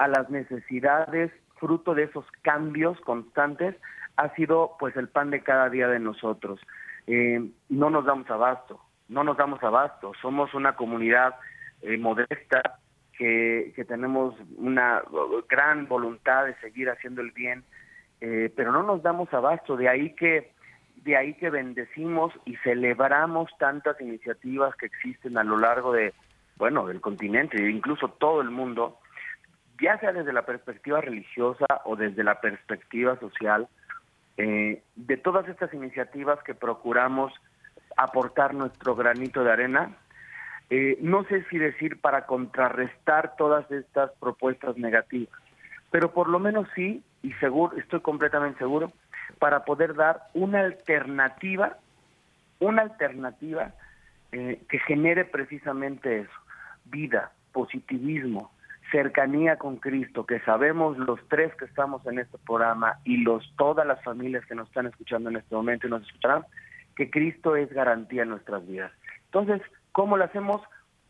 a 0.00 0.08
las 0.08 0.30
necesidades 0.30 1.30
fruto 1.56 1.94
de 1.94 2.04
esos 2.04 2.24
cambios 2.40 2.98
constantes, 3.02 3.76
ha 4.16 4.34
sido 4.34 4.76
pues 4.78 4.96
el 4.96 5.08
pan 5.08 5.30
de 5.30 5.42
cada 5.42 5.68
día 5.68 5.88
de 5.88 5.98
nosotros. 5.98 6.58
Eh, 7.06 7.50
no 7.68 7.90
nos 7.90 8.06
damos 8.06 8.28
abasto, 8.30 8.80
no 9.08 9.24
nos 9.24 9.36
damos 9.36 9.62
abasto. 9.62 10.12
Somos 10.22 10.54
una 10.54 10.74
comunidad 10.74 11.34
eh, 11.82 11.98
modesta 11.98 12.78
que, 13.12 13.74
que, 13.76 13.84
tenemos 13.84 14.34
una 14.56 15.02
gran 15.50 15.86
voluntad 15.86 16.46
de 16.46 16.54
seguir 16.60 16.88
haciendo 16.88 17.20
el 17.20 17.32
bien, 17.32 17.62
eh, 18.22 18.50
pero 18.56 18.72
no 18.72 18.82
nos 18.82 19.02
damos 19.02 19.30
abasto. 19.34 19.76
De 19.76 19.88
ahí 19.88 20.14
que 20.14 20.52
de 21.04 21.16
ahí 21.16 21.34
que 21.34 21.50
bendecimos 21.50 22.32
y 22.46 22.56
celebramos 22.56 23.50
tantas 23.58 24.00
iniciativas 24.00 24.74
que 24.76 24.86
existen 24.86 25.36
a 25.38 25.44
lo 25.44 25.58
largo 25.58 25.92
de 25.92 26.12
bueno 26.56 26.86
del 26.86 27.00
continente 27.00 27.56
e 27.56 27.70
incluso 27.70 28.08
todo 28.08 28.42
el 28.42 28.50
mundo 28.50 28.99
ya 29.80 29.98
sea 29.98 30.12
desde 30.12 30.32
la 30.32 30.46
perspectiva 30.46 31.00
religiosa 31.00 31.66
o 31.84 31.96
desde 31.96 32.24
la 32.24 32.40
perspectiva 32.40 33.18
social, 33.18 33.68
eh, 34.36 34.82
de 34.96 35.16
todas 35.16 35.48
estas 35.48 35.72
iniciativas 35.74 36.42
que 36.42 36.54
procuramos 36.54 37.32
aportar 37.96 38.54
nuestro 38.54 38.94
granito 38.94 39.44
de 39.44 39.52
arena, 39.52 39.96
eh, 40.70 40.98
no 41.00 41.24
sé 41.24 41.44
si 41.50 41.58
decir 41.58 42.00
para 42.00 42.26
contrarrestar 42.26 43.36
todas 43.36 43.70
estas 43.70 44.12
propuestas 44.20 44.76
negativas, 44.76 45.34
pero 45.90 46.12
por 46.12 46.28
lo 46.28 46.38
menos 46.38 46.68
sí, 46.74 47.02
y 47.22 47.32
seguro, 47.34 47.76
estoy 47.76 48.00
completamente 48.00 48.58
seguro, 48.58 48.92
para 49.38 49.64
poder 49.64 49.94
dar 49.94 50.22
una 50.34 50.60
alternativa, 50.60 51.76
una 52.60 52.82
alternativa 52.82 53.72
eh, 54.32 54.62
que 54.68 54.78
genere 54.80 55.24
precisamente 55.24 56.20
eso, 56.20 56.32
vida, 56.84 57.32
positivismo, 57.52 58.52
cercanía 58.90 59.56
con 59.56 59.76
Cristo, 59.76 60.26
que 60.26 60.40
sabemos 60.40 60.98
los 60.98 61.20
tres 61.28 61.54
que 61.56 61.64
estamos 61.64 62.04
en 62.06 62.18
este 62.18 62.38
programa 62.38 62.98
y 63.04 63.18
los 63.18 63.54
todas 63.56 63.86
las 63.86 64.02
familias 64.02 64.44
que 64.46 64.54
nos 64.54 64.68
están 64.68 64.86
escuchando 64.86 65.30
en 65.30 65.36
este 65.36 65.54
momento 65.54 65.86
y 65.86 65.90
nos 65.90 66.02
escucharán, 66.02 66.44
que 66.96 67.10
Cristo 67.10 67.56
es 67.56 67.72
garantía 67.72 68.22
en 68.22 68.30
nuestras 68.30 68.66
vidas. 68.66 68.92
Entonces, 69.26 69.62
¿cómo 69.92 70.16
lo 70.16 70.24
hacemos? 70.24 70.62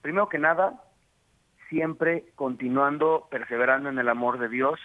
Primero 0.03 0.29
que 0.29 0.39
nada, 0.39 0.83
siempre 1.69 2.25
continuando, 2.35 3.29
perseverando 3.31 3.89
en 3.89 3.99
el 3.99 4.09
amor 4.09 4.39
de 4.39 4.49
Dios, 4.49 4.79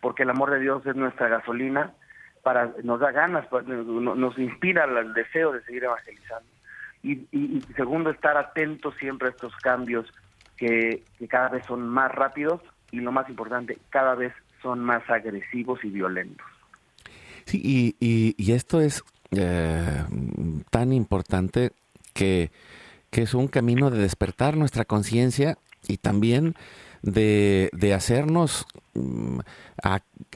porque 0.00 0.24
el 0.24 0.30
amor 0.30 0.50
de 0.50 0.60
Dios 0.60 0.84
es 0.86 0.96
nuestra 0.96 1.28
gasolina, 1.28 1.94
para 2.42 2.72
nos 2.82 2.98
da 2.98 3.12
ganas, 3.12 3.46
nos 3.52 4.38
inspira 4.38 4.84
el 4.84 5.14
deseo 5.14 5.52
de 5.52 5.62
seguir 5.62 5.84
evangelizando. 5.84 6.48
Y, 7.04 7.26
y 7.32 7.60
segundo, 7.76 8.10
estar 8.10 8.36
atentos 8.36 8.94
siempre 8.96 9.28
a 9.28 9.30
estos 9.30 9.54
cambios 9.56 10.12
que, 10.62 11.02
cada 11.28 11.48
vez 11.48 11.64
son 11.66 11.88
más 11.88 12.12
rápidos 12.12 12.60
y 12.92 13.00
lo 13.00 13.10
más 13.10 13.28
importante, 13.28 13.78
cada 13.90 14.14
vez 14.14 14.32
son 14.62 14.80
más 14.80 15.02
agresivos 15.10 15.80
y 15.82 15.88
violentos. 15.88 16.46
Sí, 17.46 17.96
y, 17.98 18.52
esto 18.52 18.80
es 18.80 19.02
eh, 19.32 20.04
tan 20.70 20.92
importante 20.92 21.72
que, 22.14 22.50
es 23.10 23.34
un 23.34 23.48
camino 23.48 23.90
de 23.90 23.98
despertar 23.98 24.56
nuestra 24.56 24.84
conciencia 24.84 25.58
y 25.88 25.96
también 25.98 26.54
de, 27.02 27.92
hacernos 27.94 28.66
mm, 28.94 29.40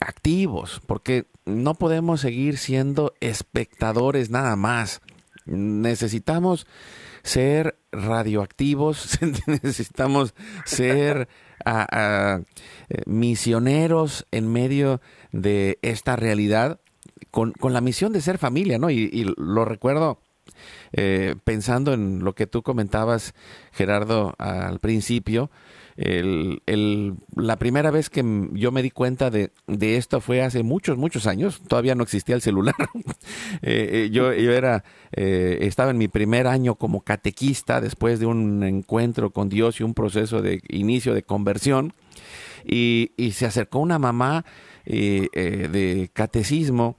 activos, 0.00 0.82
porque 0.86 1.26
no 1.44 1.74
podemos 1.74 2.20
seguir 2.20 2.58
siendo 2.58 3.14
espectadores 3.20 4.30
nada 4.30 4.56
más. 4.56 5.00
Necesitamos 5.46 6.66
ser 7.26 7.76
radioactivos, 7.90 9.18
necesitamos 9.46 10.34
ser 10.64 11.28
eh, 11.66 12.38
misioneros 13.04 14.26
en 14.30 14.50
medio 14.50 15.00
de 15.32 15.78
esta 15.82 16.14
realidad 16.14 16.80
con, 17.30 17.52
la 17.60 17.80
misión 17.80 18.12
de 18.12 18.20
ser 18.20 18.38
familia, 18.38 18.78
¿no? 18.78 18.90
Y, 18.90 19.34
lo 19.36 19.64
recuerdo 19.64 20.20
eh, 20.92 21.34
pensando 21.44 21.92
en 21.92 22.24
lo 22.24 22.34
que 22.34 22.46
tú 22.46 22.62
comentabas, 22.62 23.34
Gerardo, 23.72 24.34
al 24.38 24.78
principio, 24.78 25.50
la 25.96 27.56
primera 27.56 27.90
vez 27.90 28.10
que 28.10 28.22
yo 28.52 28.70
me 28.70 28.82
di 28.82 28.90
cuenta 28.90 29.30
de, 29.30 29.50
de, 29.66 29.96
esto 29.96 30.20
fue 30.20 30.42
hace 30.42 30.62
muchos, 30.62 30.98
muchos 30.98 31.26
años. 31.26 31.62
Todavía 31.66 31.94
no 31.94 32.02
existía 32.02 32.34
el 32.34 32.42
celular. 32.42 32.74
Eh, 33.62 34.06
eh, 34.06 34.10
yo, 34.10 34.32
era, 34.32 34.84
eh, 35.12 35.58
estaba 35.62 35.90
en 35.90 35.98
mi 35.98 36.08
primer 36.08 36.46
año 36.46 36.74
como 36.74 37.00
catequista 37.00 37.80
después 37.80 38.20
de 38.20 38.26
un 38.26 38.62
encuentro 38.62 39.30
con 39.30 39.48
Dios 39.48 39.80
y 39.80 39.82
un 39.82 39.94
proceso 39.94 40.42
de 40.42 40.60
inicio 40.68 41.14
de 41.14 41.22
conversión. 41.22 41.94
Y 42.64 43.10
se 43.32 43.46
acercó 43.46 43.78
una 43.78 43.98
mamá 43.98 44.44
de 44.84 46.10
catecismo 46.12 46.98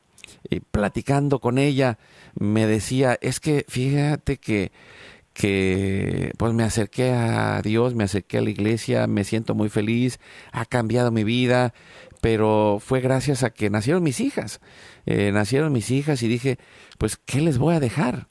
y 0.49 0.59
platicando 0.59 1.39
con 1.39 1.57
ella 1.57 1.97
me 2.39 2.67
decía, 2.67 3.17
es 3.21 3.39
que 3.39 3.65
fíjate 3.67 4.37
que 4.37 4.71
que 5.37 6.31
pues 6.39 6.51
me 6.53 6.63
acerqué 6.63 7.11
a 7.11 7.61
Dios, 7.61 7.93
me 7.93 8.05
acerqué 8.05 8.39
a 8.39 8.41
la 8.41 8.49
iglesia, 8.49 9.05
me 9.05 9.23
siento 9.23 9.53
muy 9.53 9.69
feliz, 9.69 10.19
ha 10.51 10.65
cambiado 10.65 11.11
mi 11.11 11.23
vida, 11.23 11.75
pero 12.21 12.79
fue 12.83 13.01
gracias 13.01 13.43
a 13.43 13.51
que 13.51 13.69
nacieron 13.69 14.01
mis 14.01 14.19
hijas. 14.19 14.61
Eh, 15.05 15.31
nacieron 15.31 15.71
mis 15.71 15.91
hijas 15.91 16.23
y 16.23 16.27
dije, 16.27 16.57
pues, 16.97 17.17
¿qué 17.17 17.39
les 17.39 17.59
voy 17.59 17.75
a 17.75 17.79
dejar? 17.79 18.27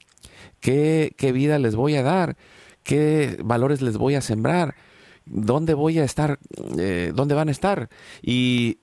¿Qué, 0.59 1.13
¿Qué 1.17 1.31
vida 1.31 1.59
les 1.59 1.77
voy 1.77 1.95
a 1.95 2.03
dar? 2.03 2.35
¿Qué 2.83 3.37
valores 3.41 3.81
les 3.81 3.95
voy 3.95 4.15
a 4.15 4.21
sembrar? 4.21 4.75
¿Dónde 5.25 5.75
voy 5.75 5.99
a 5.99 6.03
estar? 6.03 6.39
Eh, 6.77 7.13
¿Dónde 7.15 7.35
van 7.35 7.47
a 7.47 7.51
estar? 7.51 7.87
Y 8.21 8.79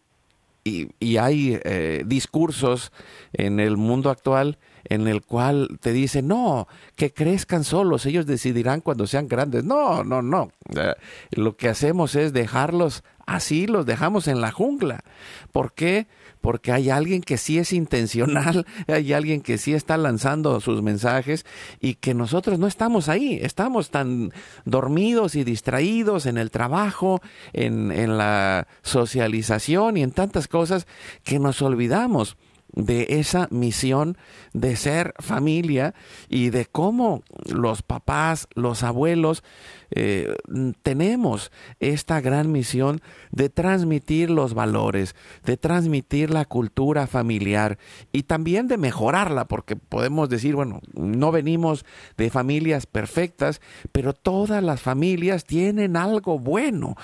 y, 0.64 1.16
hay 1.18 1.60
eh, 1.62 2.02
discursos 2.06 2.90
en 3.34 3.60
el 3.60 3.76
mundo 3.76 4.10
actual 4.10 4.58
en 4.84 5.08
el 5.08 5.22
cual 5.22 5.78
te 5.80 5.92
dicen, 5.92 6.28
no, 6.28 6.68
que 6.96 7.12
crezcan 7.12 7.64
solos, 7.64 8.06
ellos 8.06 8.26
decidirán 8.26 8.80
cuando 8.80 9.06
sean 9.06 9.28
grandes. 9.28 9.64
No, 9.64 10.04
no, 10.04 10.22
no. 10.22 10.50
Eh, 10.76 10.94
lo 11.30 11.56
que 11.56 11.68
hacemos 11.68 12.14
es 12.14 12.32
dejarlos 12.32 13.02
así, 13.26 13.66
los 13.66 13.86
dejamos 13.86 14.28
en 14.28 14.40
la 14.40 14.50
jungla. 14.50 15.04
¿Por 15.52 15.72
qué? 15.72 16.06
Hay 16.72 16.90
alguien 16.90 17.22
que 17.22 17.38
sí 17.38 17.58
es 17.58 17.72
intencional, 17.72 18.66
hay 18.86 19.12
alguien 19.12 19.40
que 19.40 19.58
sí 19.58 19.74
está 19.74 19.96
lanzando 19.96 20.60
sus 20.60 20.82
mensajes 20.82 21.46
y 21.80 21.94
que 21.94 22.14
nosotros 22.14 22.58
no 22.58 22.66
estamos 22.66 23.08
ahí, 23.08 23.38
estamos 23.40 23.90
tan 23.90 24.32
dormidos 24.64 25.34
y 25.34 25.44
distraídos 25.44 26.26
en 26.26 26.38
el 26.38 26.50
trabajo, 26.50 27.20
en, 27.52 27.90
en 27.90 28.18
la 28.18 28.66
socialización 28.82 29.96
y 29.96 30.02
en 30.02 30.12
tantas 30.12 30.48
cosas 30.48 30.86
que 31.22 31.38
nos 31.38 31.62
olvidamos 31.62 32.36
de 32.74 33.06
esa 33.10 33.48
misión 33.50 34.16
de 34.52 34.76
ser 34.76 35.14
familia 35.18 35.94
y 36.28 36.50
de 36.50 36.66
cómo 36.66 37.22
los 37.46 37.82
papás, 37.82 38.48
los 38.54 38.82
abuelos, 38.82 39.42
eh, 39.90 40.34
tenemos 40.82 41.52
esta 41.78 42.20
gran 42.20 42.50
misión 42.50 43.00
de 43.30 43.48
transmitir 43.48 44.30
los 44.30 44.54
valores, 44.54 45.14
de 45.44 45.56
transmitir 45.56 46.30
la 46.30 46.44
cultura 46.44 47.06
familiar 47.06 47.78
y 48.12 48.24
también 48.24 48.66
de 48.66 48.76
mejorarla, 48.76 49.46
porque 49.46 49.76
podemos 49.76 50.28
decir, 50.28 50.56
bueno, 50.56 50.80
no 50.94 51.30
venimos 51.30 51.84
de 52.16 52.30
familias 52.30 52.86
perfectas, 52.86 53.60
pero 53.92 54.12
todas 54.12 54.62
las 54.62 54.80
familias 54.80 55.44
tienen 55.44 55.96
algo 55.96 56.38
bueno 56.38 56.96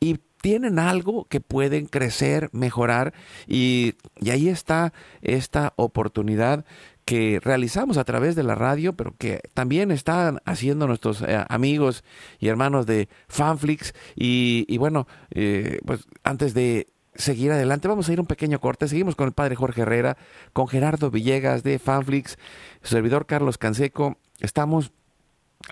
y 0.00 0.18
tienen 0.40 0.78
algo 0.78 1.26
que 1.26 1.40
pueden 1.40 1.86
crecer, 1.86 2.48
mejorar 2.52 3.12
y, 3.46 3.94
ahí 4.30 4.48
está 4.48 4.92
esta 5.22 5.72
oportunidad 5.76 6.64
que 7.04 7.40
realizamos 7.42 7.98
a 7.98 8.04
través 8.04 8.36
de 8.36 8.42
la 8.42 8.54
radio, 8.54 8.92
pero 8.92 9.14
que 9.18 9.40
también 9.54 9.90
están 9.90 10.38
haciendo 10.44 10.86
nuestros 10.86 11.22
eh, 11.22 11.44
amigos 11.48 12.04
y 12.38 12.48
hermanos 12.48 12.86
de 12.86 13.08
Fanflix. 13.26 13.94
Y, 14.14 14.78
bueno, 14.78 15.08
eh, 15.32 15.80
pues 15.84 16.06
antes 16.22 16.54
de 16.54 16.86
seguir 17.16 17.50
adelante, 17.50 17.88
vamos 17.88 18.08
a 18.08 18.12
ir 18.12 18.20
un 18.20 18.26
pequeño 18.26 18.60
corte. 18.60 18.86
Seguimos 18.86 19.16
con 19.16 19.26
el 19.26 19.32
padre 19.32 19.56
Jorge 19.56 19.82
Herrera, 19.82 20.16
con 20.52 20.68
Gerardo 20.68 21.10
Villegas 21.10 21.64
de 21.64 21.80
Fanflix, 21.80 22.38
su 22.82 22.90
servidor 22.90 23.26
Carlos 23.26 23.58
Canseco. 23.58 24.18
Estamos 24.38 24.92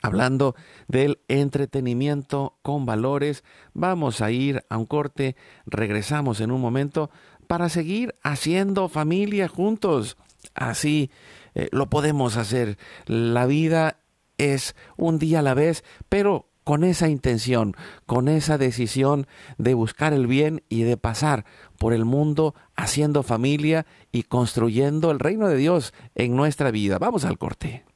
hablando 0.02 0.54
del 0.86 1.20
entretenimiento 1.28 2.58
con 2.62 2.86
valores. 2.86 3.44
Vamos 3.74 4.20
a 4.20 4.30
ir 4.30 4.64
a 4.68 4.76
un 4.76 4.86
corte, 4.86 5.36
regresamos 5.66 6.40
en 6.40 6.50
un 6.50 6.60
momento 6.60 7.10
para 7.46 7.68
seguir 7.68 8.14
haciendo 8.22 8.88
familia 8.88 9.48
juntos. 9.48 10.16
Así 10.54 11.10
eh, 11.54 11.68
lo 11.72 11.88
podemos 11.88 12.36
hacer. 12.36 12.78
La 13.06 13.46
vida 13.46 13.96
es 14.36 14.76
un 14.96 15.18
día 15.18 15.40
a 15.40 15.42
la 15.42 15.54
vez, 15.54 15.84
pero 16.08 16.48
con 16.62 16.84
esa 16.84 17.08
intención, 17.08 17.74
con 18.04 18.28
esa 18.28 18.58
decisión 18.58 19.26
de 19.56 19.72
buscar 19.72 20.12
el 20.12 20.26
bien 20.26 20.62
y 20.68 20.82
de 20.82 20.98
pasar 20.98 21.46
por 21.78 21.94
el 21.94 22.04
mundo 22.04 22.54
haciendo 22.76 23.22
familia 23.22 23.86
y 24.12 24.24
construyendo 24.24 25.10
el 25.10 25.18
reino 25.18 25.48
de 25.48 25.56
Dios 25.56 25.94
en 26.14 26.36
nuestra 26.36 26.70
vida. 26.70 26.98
Vamos 26.98 27.24
al 27.24 27.38
corte 27.38 27.87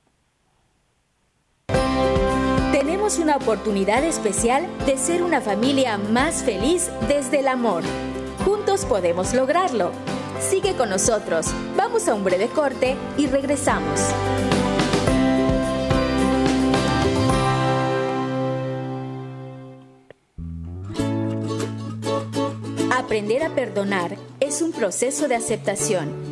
una 3.18 3.36
oportunidad 3.36 4.04
especial 4.04 4.66
de 4.86 4.96
ser 4.96 5.22
una 5.22 5.40
familia 5.40 5.98
más 5.98 6.42
feliz 6.42 6.90
desde 7.08 7.40
el 7.40 7.48
amor. 7.48 7.82
Juntos 8.44 8.84
podemos 8.84 9.34
lograrlo. 9.34 9.92
Sigue 10.40 10.74
con 10.74 10.90
nosotros. 10.90 11.46
Vamos 11.76 12.08
a 12.08 12.14
un 12.14 12.24
breve 12.24 12.48
corte 12.48 12.96
y 13.16 13.26
regresamos. 13.26 14.00
Aprender 22.96 23.42
a 23.42 23.50
perdonar 23.50 24.16
es 24.40 24.62
un 24.62 24.72
proceso 24.72 25.28
de 25.28 25.34
aceptación 25.34 26.31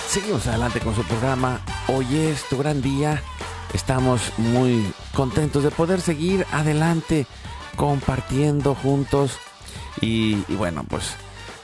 Seguimos 0.10 0.48
adelante 0.48 0.80
con 0.80 0.96
su 0.96 1.04
programa. 1.04 1.60
Hoy 1.88 2.18
es 2.18 2.50
tu 2.50 2.58
gran 2.58 2.82
día. 2.82 3.22
Estamos 3.74 4.22
muy 4.38 4.92
contentos 5.14 5.64
de 5.64 5.70
poder 5.70 6.02
seguir 6.02 6.48
adelante 6.52 7.28
compartiendo 7.76 8.74
juntos 8.74 9.38
y, 10.02 10.36
bueno, 10.56 10.86
pues 10.88 11.16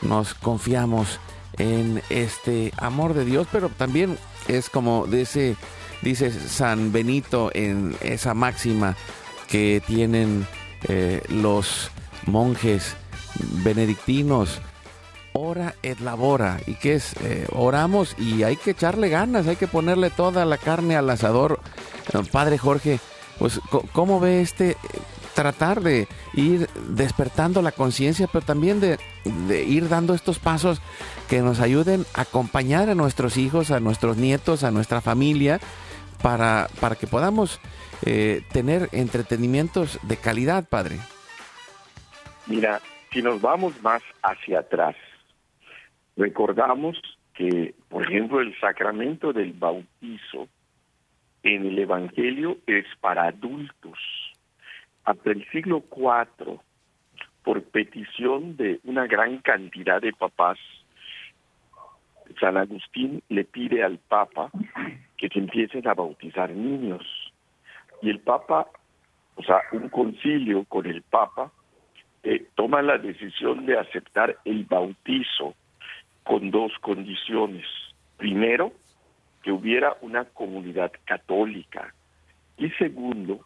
nos 0.02 0.34
confiamos 0.34 1.20
en 1.58 2.02
este 2.10 2.74
amor 2.78 3.14
de 3.14 3.26
Dios, 3.26 3.48
pero 3.52 3.70
también 3.70 4.18
es 4.48 4.70
como 4.70 5.06
dice, 5.06 5.56
dice 6.02 6.32
San 6.32 6.92
Benito 6.92 7.52
en 7.54 7.96
esa 8.02 8.34
máxima 8.34 8.96
que 9.48 9.82
tienen 9.86 10.48
eh, 10.88 11.22
los 11.30 11.92
monjes 12.26 12.96
benedictinos, 13.64 14.62
ora 15.34 15.76
et 15.84 16.00
labora, 16.00 16.60
y 16.66 16.76
que 16.76 16.96
es, 16.96 17.14
eh, 17.22 17.48
oramos 17.52 18.16
y 18.18 18.44
hay 18.44 18.56
que 18.56 18.72
echarle 18.72 19.10
ganas, 19.10 19.48
hay 19.48 19.56
que 19.56 19.68
ponerle 19.68 20.10
toda 20.10 20.46
la 20.46 20.58
carne 20.58 20.96
al 20.96 21.10
asador. 21.10 21.60
Padre 22.32 22.58
Jorge, 22.58 23.00
pues, 23.40 23.60
¿cómo 23.94 24.20
ve 24.20 24.42
este 24.42 24.78
tratar 25.34 25.82
de 25.82 26.08
ir 26.34 26.68
despertando 26.90 27.62
la 27.62 27.72
conciencia, 27.72 28.28
pero 28.32 28.46
también 28.46 28.80
de, 28.80 28.98
ir 29.64 29.90
dando 29.90 30.14
estos 30.14 30.40
pasos 30.40 30.82
que 31.30 31.42
nos 31.42 31.60
ayuden 31.60 32.06
a 32.14 32.22
acompañar 32.22 32.90
a 32.90 32.96
nuestros 32.96 33.38
hijos, 33.38 33.72
a 33.72 33.80
nuestros 33.80 34.18
nietos, 34.18 34.64
a 34.64 34.72
nuestra 34.72 35.02
familia, 35.02 35.60
para, 36.22 36.68
para 36.80 36.96
que 36.96 37.08
podamos 37.08 37.60
eh, 38.06 38.44
tener 38.52 38.90
entretenimientos 38.92 40.00
de 40.04 40.18
calidad, 40.18 40.68
Padre. 40.68 40.98
Mira, 42.48 42.82
si 43.12 43.22
nos 43.22 43.42
vamos 43.42 43.82
más 43.82 44.02
hacia 44.24 44.60
atrás, 44.60 44.96
recordamos 46.18 46.98
que, 47.34 47.76
por 47.90 48.04
ejemplo, 48.04 48.42
el 48.42 48.60
sacramento 48.60 49.34
del 49.34 49.54
bautizo 49.54 50.48
en 51.44 51.66
el 51.66 51.80
Evangelio 51.80 52.58
es 52.68 52.86
para 53.00 53.26
adultos. 53.26 54.00
Hasta 55.06 55.32
el 55.32 55.46
siglo 55.52 55.84
IV, 55.96 56.60
por 57.44 57.64
petición 57.64 58.56
de 58.56 58.80
una 58.84 59.08
gran 59.08 59.40
cantidad 59.40 60.02
de 60.02 60.14
papás, 60.14 60.58
San 62.40 62.58
Agustín 62.58 63.22
le 63.30 63.44
pide 63.44 63.84
al 63.84 63.98
Papa 63.98 64.52
que 65.18 65.28
se 65.30 65.40
empiecen 65.40 65.88
a 65.88 65.94
bautizar 65.94 66.52
niños. 66.52 67.04
Y 68.02 68.10
el 68.10 68.20
Papa, 68.20 68.68
o 69.36 69.44
sea, 69.44 69.62
un 69.72 69.90
concilio 69.90 70.66
con 70.66 70.86
el 70.86 71.02
Papa, 71.02 71.52
eh, 72.24 72.46
toma 72.56 72.82
la 72.82 72.98
decisión 72.98 73.66
de 73.66 73.78
aceptar 73.78 74.38
el 74.46 74.66
bautizo 74.66 75.56
con 76.24 76.52
dos 76.52 76.72
condiciones. 76.82 77.66
Primero, 78.18 78.72
que 79.42 79.52
hubiera 79.52 79.98
una 80.02 80.26
comunidad 80.26 80.92
católica. 81.06 81.94
Y 82.58 82.70
segundo, 82.72 83.40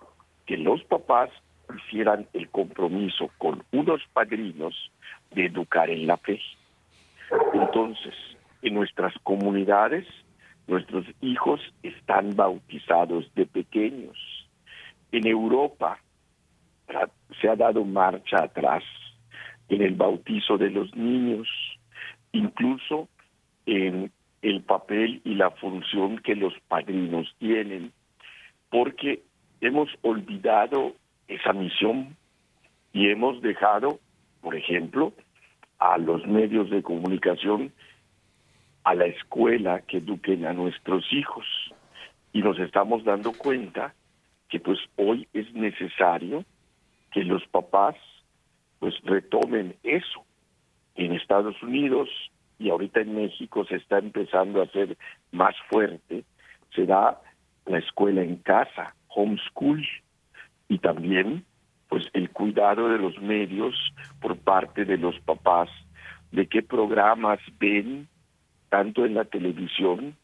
que 0.46 0.58
los 0.58 0.84
papás 0.84 1.30
hicieran 1.74 2.28
el 2.34 2.50
compromiso 2.50 3.30
con 3.38 3.64
unos 3.72 4.02
padrinos 4.14 4.92
de 5.32 5.46
educar 5.46 5.90
en 5.90 6.08
la 6.08 6.18
fe. 6.18 6.40
Entonces, 7.54 8.14
en 8.62 8.74
nuestras 8.74 9.14
comunidades, 9.24 10.06
nuestros 10.68 11.06
hijos 11.22 11.62
están 11.84 12.36
bautizados 12.36 13.34
de 13.36 13.46
pequeños. 13.46 14.18
En 15.12 15.28
Europa 15.28 16.00
se 17.42 17.50
ha 17.50 17.56
dado 17.56 17.84
marcha 17.84 18.44
atrás 18.44 18.84
en 19.70 19.82
el 19.82 19.96
bautizo 19.96 20.58
de 20.58 20.70
los 20.70 20.96
niños, 20.96 21.48
incluso 22.32 23.08
en 23.66 24.12
el 24.42 24.62
papel 24.62 25.22
y 25.24 25.36
la 25.36 25.50
función 25.52 26.20
que 26.20 26.36
los 26.36 26.54
padrinos 26.68 27.34
tienen, 27.40 27.92
porque 28.70 29.24
hemos 29.62 29.90
olvidado 30.04 30.94
esa 31.28 31.54
misión 31.54 32.16
y 32.94 33.10
hemos 33.10 33.42
dejado, 33.42 34.00
por 34.42 34.56
ejemplo, 34.56 35.14
a 35.80 35.98
los 35.98 36.26
medios 36.26 36.70
de 36.70 36.82
comunicación, 36.82 37.74
a 38.84 38.96
la 38.96 39.06
escuela 39.06 39.82
que 39.82 39.98
eduquen 39.98 40.46
a 40.46 40.54
nuestros 40.54 41.06
hijos. 41.12 41.46
Y 42.32 42.42
nos 42.42 42.60
estamos 42.60 43.04
dando 43.04 43.34
cuenta 43.34 43.94
que 44.50 44.60
pues 44.60 44.80
hoy 44.96 45.28
es 45.34 45.52
necesario 45.54 46.46
que 47.12 47.24
los 47.24 47.46
papás 47.48 47.96
pues 48.80 48.94
retomen 49.04 49.76
eso. 49.84 50.24
En 50.96 51.12
Estados 51.14 51.62
Unidos 51.64 52.10
y 52.60 52.70
ahorita 52.70 53.02
en 53.02 53.16
México 53.16 53.66
se 53.66 53.76
está 53.76 53.98
empezando 53.98 54.62
a 54.62 54.66
hacer 54.66 54.98
más 55.32 55.56
fuerte, 55.70 56.24
se 56.74 56.86
da 56.86 57.20
la 57.66 57.80
escuela 57.80 58.22
en 58.22 58.38
casa, 58.38 58.96
homeschool, 59.08 59.86
y 60.68 60.80
también 60.80 61.46
pues 61.90 62.10
el 62.14 62.30
cuidado 62.32 62.90
de 62.90 62.98
los 62.98 63.20
medios 63.22 63.76
por 64.20 64.38
parte 64.38 64.86
de 64.86 64.98
los 64.98 65.20
papás, 65.22 65.70
de 66.32 66.48
qué 66.48 66.62
programas 66.62 67.40
ven 67.60 68.08
tanto 68.70 69.06
en 69.06 69.14
la 69.14 69.26
televisión 69.26 70.16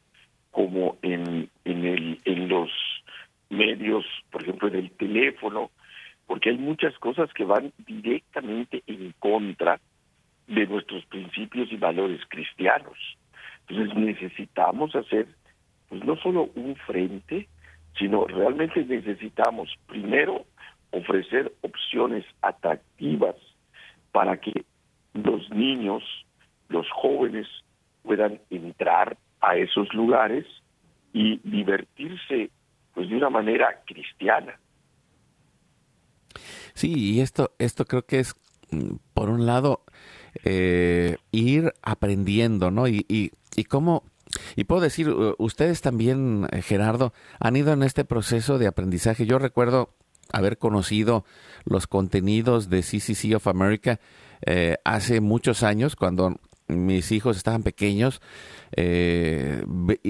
como 0.49 0.97
en, 1.01 1.49
en, 1.63 1.85
el, 1.85 2.47
los 2.49 2.69
medios, 3.49 4.05
por 4.31 4.43
ejemplo, 4.43 4.67
en 4.67 4.75
el 4.75 4.91
teléfono, 4.91 5.71
porque 6.27 6.49
hay 6.49 6.57
muchas 6.57 6.97
cosas 6.99 7.31
que 7.33 7.45
van 7.45 7.71
directamente 7.85 8.83
en 8.87 9.13
contra 9.19 9.79
de 10.47 10.67
nuestros 10.67 11.05
principios 11.05 11.71
y 11.71 11.77
valores 11.77 12.21
cristianos. 12.27 12.97
Entonces 13.67 13.95
necesitamos 13.95 14.95
hacer, 14.95 15.27
pues 15.87 16.03
no 16.03 16.17
solo 16.17 16.49
un 16.55 16.75
frente, 16.75 17.47
sino 17.97 18.25
realmente 18.25 18.83
necesitamos 18.85 19.69
primero 19.87 20.45
ofrecer 20.91 21.53
opciones 21.61 22.25
atractivas 22.41 23.35
para 24.11 24.37
que 24.37 24.65
los 25.13 25.49
niños, 25.49 26.03
los 26.69 26.89
jóvenes 26.91 27.47
puedan 28.03 28.39
entrar 28.49 29.17
a 29.39 29.55
esos 29.57 29.93
lugares 29.93 30.45
y 31.13 31.39
divertirse 31.43 32.49
pues 32.93 33.09
de 33.09 33.15
una 33.15 33.29
manera 33.29 33.81
cristiana. 33.85 34.59
Sí, 36.73 36.93
y 37.15 37.21
esto, 37.21 37.51
esto 37.59 37.85
creo 37.85 38.05
que 38.05 38.19
es, 38.19 38.35
mm, 38.71 38.95
por 39.13 39.29
un 39.29 39.45
lado, 39.45 39.83
eh, 40.43 41.17
ir 41.31 41.73
aprendiendo, 41.81 42.71
¿no? 42.71 42.87
Y, 42.87 43.05
y, 43.07 43.31
y 43.55 43.63
cómo, 43.65 44.03
y 44.55 44.65
puedo 44.65 44.81
decir, 44.81 45.09
ustedes 45.37 45.81
también, 45.81 46.47
eh, 46.51 46.61
Gerardo, 46.61 47.13
han 47.39 47.55
ido 47.55 47.73
en 47.73 47.83
este 47.83 48.05
proceso 48.05 48.57
de 48.57 48.67
aprendizaje. 48.67 49.25
Yo 49.25 49.39
recuerdo 49.39 49.93
haber 50.31 50.57
conocido 50.57 51.25
los 51.65 51.87
contenidos 51.87 52.69
de 52.69 52.81
CCC 52.81 53.35
of 53.35 53.47
America 53.47 53.99
eh, 54.45 54.77
hace 54.83 55.21
muchos 55.21 55.63
años, 55.63 55.95
cuando 55.95 56.39
mis 56.71 57.11
hijos 57.11 57.37
estaban 57.37 57.63
pequeños, 57.63 58.21
eh, 58.75 59.63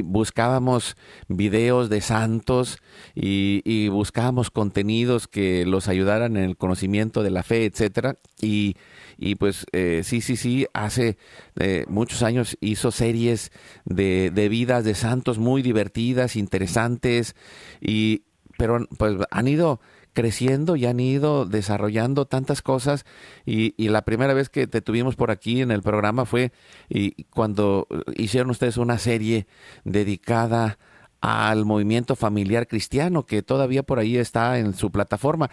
buscábamos 0.03 0.95
videos 1.27 1.89
de 1.89 2.01
santos 2.01 2.79
y, 3.15 3.89
buscábamos 3.89 4.51
contenidos 4.51 5.27
que 5.27 5.65
los 5.65 5.87
ayudaran 5.87 6.37
en 6.37 6.43
el 6.43 6.57
conocimiento 6.57 7.23
de 7.23 7.31
la 7.31 7.43
fe, 7.43 7.65
etcétera. 7.65 8.17
Y, 8.41 8.75
y 9.17 9.35
pues 9.35 9.65
eh, 9.71 10.01
sí, 10.03 10.21
sí, 10.21 10.35
sí, 10.35 10.67
hace 10.73 11.17
eh, 11.59 11.85
muchos 11.87 12.23
años 12.23 12.57
hizo 12.61 12.91
series 12.91 13.51
de, 13.85 14.31
de 14.33 14.49
vidas 14.49 14.83
de 14.83 14.95
santos 14.95 15.37
muy 15.39 15.61
divertidas, 15.61 16.35
interesantes, 16.35 17.35
y 17.79 18.23
pero 18.57 18.85
pues 18.97 19.15
han 19.31 19.47
ido 19.47 19.79
creciendo 20.13 20.75
y 20.75 20.85
han 20.85 20.99
ido 20.99 21.45
desarrollando 21.45 22.25
tantas 22.25 22.61
cosas 22.61 23.05
y, 23.45 23.71
la 23.91 24.03
primera 24.03 24.33
vez 24.33 24.49
que 24.49 24.67
te 24.67 24.81
tuvimos 24.81 25.15
por 25.15 25.31
aquí 25.31 25.61
en 25.61 25.71
el 25.71 25.81
programa 25.81 26.25
fue 26.25 26.51
y 26.87 27.25
cuando 27.25 27.87
hicieron 28.15 28.49
ustedes 28.51 28.77
una 28.77 28.97
serie 28.97 29.47
dedicada 29.83 30.77
al 31.19 31.65
movimiento 31.65 32.15
familiar 32.15 32.67
cristiano 32.67 33.25
que 33.25 33.43
todavía 33.43 33.83
por 33.83 33.99
ahí 33.99 34.17
está 34.17 34.57
en 34.57 34.73
su 34.73 34.91
plataforma. 34.91 35.49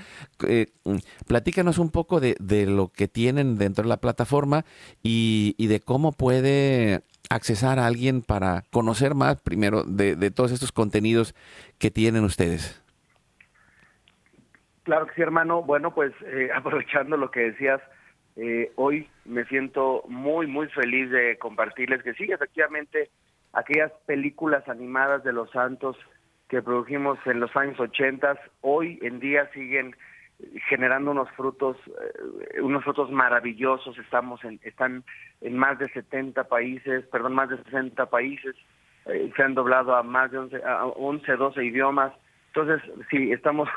Eh, 0.47 0.69
platícanos 1.27 1.79
un 1.79 1.91
poco 1.91 2.21
de, 2.21 2.37
lo 2.67 2.89
que 2.89 3.09
tienen 3.09 3.57
dentro 3.57 3.83
de 3.83 3.89
la 3.89 4.01
plataforma 4.01 4.65
y, 5.03 5.55
de 5.59 5.81
cómo 5.81 6.13
puede 6.13 7.03
accesar 7.29 7.79
a 7.79 7.87
alguien 7.87 8.23
para 8.23 8.65
conocer 8.71 9.15
más 9.15 9.41
primero 9.43 9.85
de 9.85 10.31
todos 10.31 10.53
estos 10.53 10.73
contenidos 10.73 11.35
que 11.79 11.91
tienen 11.91 12.25
ustedes. 12.25 12.81
Claro 14.89 15.07
que 15.07 15.17
sí, 15.17 15.21
hermano. 15.21 15.63
Bueno, 15.63 15.95
pues 15.95 16.15
eh, 16.25 16.49
aprovechando 16.55 17.19
lo 17.19 17.31
que 17.31 17.41
decías, 17.41 17.79
eh, 18.37 18.73
hoy 18.77 19.07
me 19.27 19.45
siento 19.45 20.03
muy, 20.09 20.47
muy 20.47 20.67
feliz 20.69 21.11
de 21.11 21.37
compartirles 21.37 22.03
que 22.03 22.15
sí, 22.15 22.25
efectivamente, 22.33 23.11
aquellas 23.53 23.93
películas 24.07 24.67
animadas 24.67 25.23
de 25.25 25.35
los 25.35 25.51
santos 25.51 25.99
que 26.49 26.63
produjimos 26.63 27.19
en 27.27 27.39
los 27.39 27.55
años 27.55 27.79
80, 27.79 28.41
hoy 28.63 28.99
en 29.03 29.21
día 29.21 29.51
siguen 29.53 29.95
generando 30.71 31.11
unos 31.11 31.31
frutos, 31.33 31.77
eh, 32.57 32.63
unos 32.63 32.83
frutos 32.83 33.11
maravillosos. 33.11 33.99
Estamos 33.99 34.43
en, 34.43 34.59
están 34.63 35.05
en 35.43 35.59
más 35.59 35.79
de 35.79 35.91
70 35.91 36.45
países, 36.45 37.05
perdón, 37.09 37.35
más 37.35 37.51
de 37.51 37.63
60 37.65 38.07
países. 38.07 38.57
se 39.05 39.43
han 39.43 39.53
doblado 39.53 39.95
a 39.95 40.03
más 40.03 40.31
de 40.31 40.39
11, 40.39 40.63
a 40.65 40.87
11, 40.87 41.37
12 41.37 41.63
idiomas. 41.63 42.15
Entonces, 42.55 42.81
sí, 43.11 43.33
estamos 43.33 43.69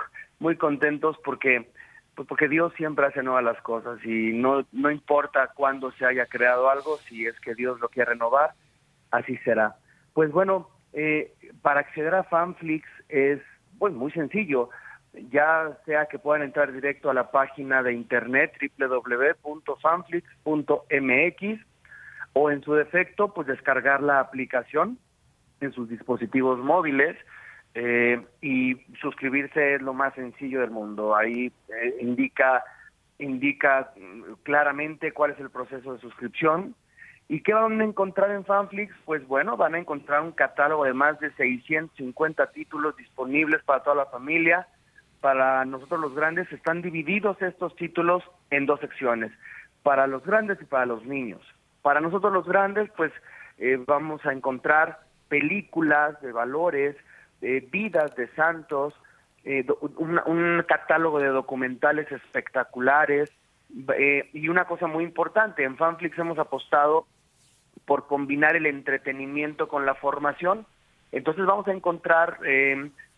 muy 0.42 0.58
contentos 0.58 1.16
porque 1.24 1.70
pues 2.16 2.28
porque 2.28 2.50
Dios 2.50 2.74
siempre 2.76 3.06
hace 3.06 3.24
nuevas 3.24 3.44
las 3.44 3.62
cosas 3.62 4.04
y 4.04 4.34
no 4.34 4.66
no 4.74 4.92
importa 4.92 5.52
cuándo 5.56 5.94
se 5.94 6.06
haya 6.06 6.26
creado 6.26 6.70
algo, 6.70 6.98
si 6.98 7.26
es 7.26 7.40
que 7.40 7.56
Dios 7.56 7.80
lo 7.80 7.88
quiere 7.88 8.12
renovar, 8.12 8.52
así 9.12 9.38
será. 9.38 9.78
Pues 10.14 10.30
bueno, 10.32 10.68
eh, 10.94 11.34
para 11.62 11.80
acceder 11.82 12.16
a 12.16 12.24
Fanflix 12.24 12.88
es 13.08 13.40
pues 13.80 13.94
muy 13.94 14.12
sencillo, 14.12 14.70
ya 15.32 15.78
sea 15.86 16.08
que 16.08 16.20
puedan 16.20 16.42
entrar 16.42 16.74
directo 16.74 17.10
a 17.10 17.14
la 17.14 17.32
página 17.32 17.82
de 17.84 17.94
internet 17.94 18.52
www.fanflix.mx 18.78 21.66
o 22.34 22.52
en 22.52 22.62
su 22.64 22.74
defecto 22.74 23.34
pues 23.34 23.48
descargar 23.48 24.02
la 24.02 24.20
aplicación 24.20 24.98
en 25.62 25.72
sus 25.72 25.88
dispositivos 25.88 26.60
móviles 26.60 27.16
eh, 27.74 28.22
y 28.42 28.76
suscribirse 29.02 29.76
es 29.76 29.82
lo 29.82 29.94
más 29.94 30.14
sencillo 30.14 30.62
del 30.62 30.72
mundo. 30.72 31.16
Ahí 31.16 31.52
eh, 31.70 31.98
indica 32.02 32.64
indica 33.22 33.94
claramente 34.44 35.12
cuál 35.12 35.32
es 35.32 35.40
el 35.40 35.50
proceso 35.50 35.94
de 35.94 36.00
suscripción. 36.00 36.76
¿Y 37.28 37.42
qué 37.44 37.54
van 37.54 37.80
a 37.80 37.86
encontrar 37.86 38.32
en 38.32 38.44
Fanflix? 38.44 38.94
Pues 39.06 39.26
bueno, 39.28 39.56
van 39.56 39.76
a 39.76 39.80
encontrar 39.80 40.22
un 40.22 40.32
catálogo 40.32 40.84
de 40.84 40.94
más 40.94 41.20
de 41.20 41.32
650 41.32 42.52
títulos 42.52 42.98
disponibles 42.98 43.64
para 43.64 43.84
toda 43.84 43.96
la 43.96 44.06
familia. 44.08 44.68
Para 45.22 45.64
nosotros 45.66 46.02
los 46.02 46.16
grandes 46.16 46.52
están 46.52 46.82
divididos 46.82 47.42
estos 47.42 47.76
títulos 47.76 48.24
en 48.50 48.66
dos 48.66 48.80
secciones, 48.80 49.32
para 49.84 50.08
los 50.08 50.26
grandes 50.26 50.60
y 50.62 50.66
para 50.66 50.88
los 50.88 51.06
niños. 51.06 51.42
Para 51.84 52.02
nosotros 52.02 52.34
los 52.34 52.48
grandes, 52.48 52.90
pues 52.98 53.14
eh, 53.60 53.80
vamos 53.88 54.26
a 54.26 54.34
encontrar 54.34 55.00
películas 55.30 56.20
de 56.22 56.32
valores, 56.32 56.98
vidas 57.42 58.16
de 58.16 58.28
santos, 58.36 58.94
un, 59.98 60.64
catálogo 60.68 61.20
de 61.20 61.28
documentales 61.28 62.12
espectaculares 62.12 63.32
y 64.34 64.48
una 64.48 64.66
cosa 64.66 64.88
muy 64.88 65.04
importante, 65.04 65.64
en 65.64 65.78
Fanflix 65.78 66.18
hemos 66.20 66.38
apostado 66.38 67.08
por 67.86 68.08
combinar 68.08 68.56
el 68.56 68.68
entretenimiento 68.68 69.68
con 69.68 69.86
la 69.86 69.96
formación. 69.96 70.66
Entonces 71.12 71.46
vamos 71.46 71.68
a 71.68 71.74
encontrar 71.74 72.40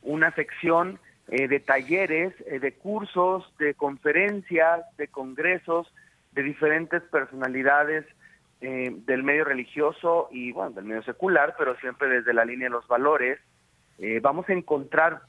una 0.01 0.31
sección 0.35 0.99
eh, 1.29 1.47
de 1.47 1.61
talleres, 1.61 2.33
eh, 2.47 2.59
de 2.59 2.73
cursos, 2.73 3.49
de 3.57 3.73
conferencias, 3.75 4.81
de 4.97 5.07
congresos 5.07 5.87
de 6.33 6.43
diferentes 6.43 7.01
personalidades 7.03 8.05
eh, 8.59 8.91
del 9.05 9.23
medio 9.23 9.45
religioso 9.45 10.27
y 10.31 10.51
bueno, 10.51 10.71
del 10.71 10.83
medio 10.83 11.03
secular, 11.03 11.55
pero 11.57 11.77
siempre 11.77 12.09
desde 12.09 12.33
la 12.33 12.43
línea 12.43 12.67
de 12.67 12.73
los 12.73 12.87
valores. 12.87 13.39
Vamos 14.21 14.49
a 14.49 14.53
encontrar 14.53 15.21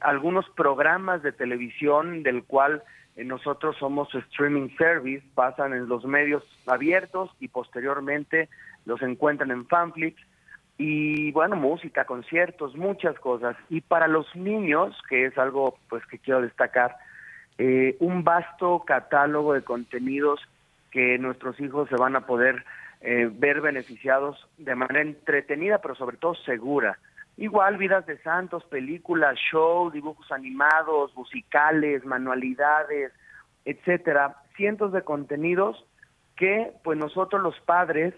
algunos 0.00 0.48
programas 0.50 1.22
de 1.22 1.32
televisión 1.32 2.22
del 2.22 2.44
cual 2.44 2.82
nosotros 3.16 3.76
somos 3.78 4.14
streaming 4.14 4.68
service, 4.76 5.24
pasan 5.34 5.72
en 5.72 5.88
los 5.88 6.04
medios 6.04 6.42
abiertos 6.66 7.30
y 7.40 7.48
posteriormente 7.48 8.48
los 8.86 9.02
encuentran 9.02 9.50
en 9.50 9.66
Fanflix 9.66 10.20
y 10.76 11.30
bueno, 11.32 11.56
música, 11.56 12.04
conciertos, 12.04 12.76
muchas 12.76 13.18
cosas. 13.20 13.56
Y 13.68 13.80
para 13.80 14.08
los 14.08 14.34
niños, 14.34 14.96
que 15.08 15.26
es 15.26 15.38
algo 15.38 15.78
pues 15.88 16.04
que 16.06 16.18
quiero 16.18 16.42
destacar, 16.42 16.96
eh, 17.58 17.96
un 18.00 18.24
vasto 18.24 18.82
catálogo 18.84 19.52
de 19.52 19.62
contenidos 19.62 20.40
que 20.90 21.18
nuestros 21.18 21.58
hijos 21.60 21.88
se 21.88 21.96
van 21.96 22.16
a 22.16 22.26
poder 22.26 22.64
eh, 23.00 23.30
ver 23.32 23.60
beneficiados 23.60 24.48
de 24.58 24.74
manera 24.74 25.02
entretenida, 25.02 25.78
pero 25.78 25.94
sobre 25.94 26.16
todo 26.16 26.34
segura. 26.34 26.98
Igual 27.36 27.78
vidas 27.78 28.06
de 28.06 28.18
santos, 28.18 28.64
películas, 28.64 29.36
shows, 29.50 29.92
dibujos 29.92 30.30
animados, 30.30 31.14
musicales, 31.16 32.04
manualidades, 32.04 33.12
etcétera, 33.64 34.36
cientos 34.56 34.92
de 34.92 35.02
contenidos 35.02 35.84
que 36.36 36.72
pues 36.82 36.98
nosotros 36.98 37.42
los 37.42 37.58
padres 37.60 38.14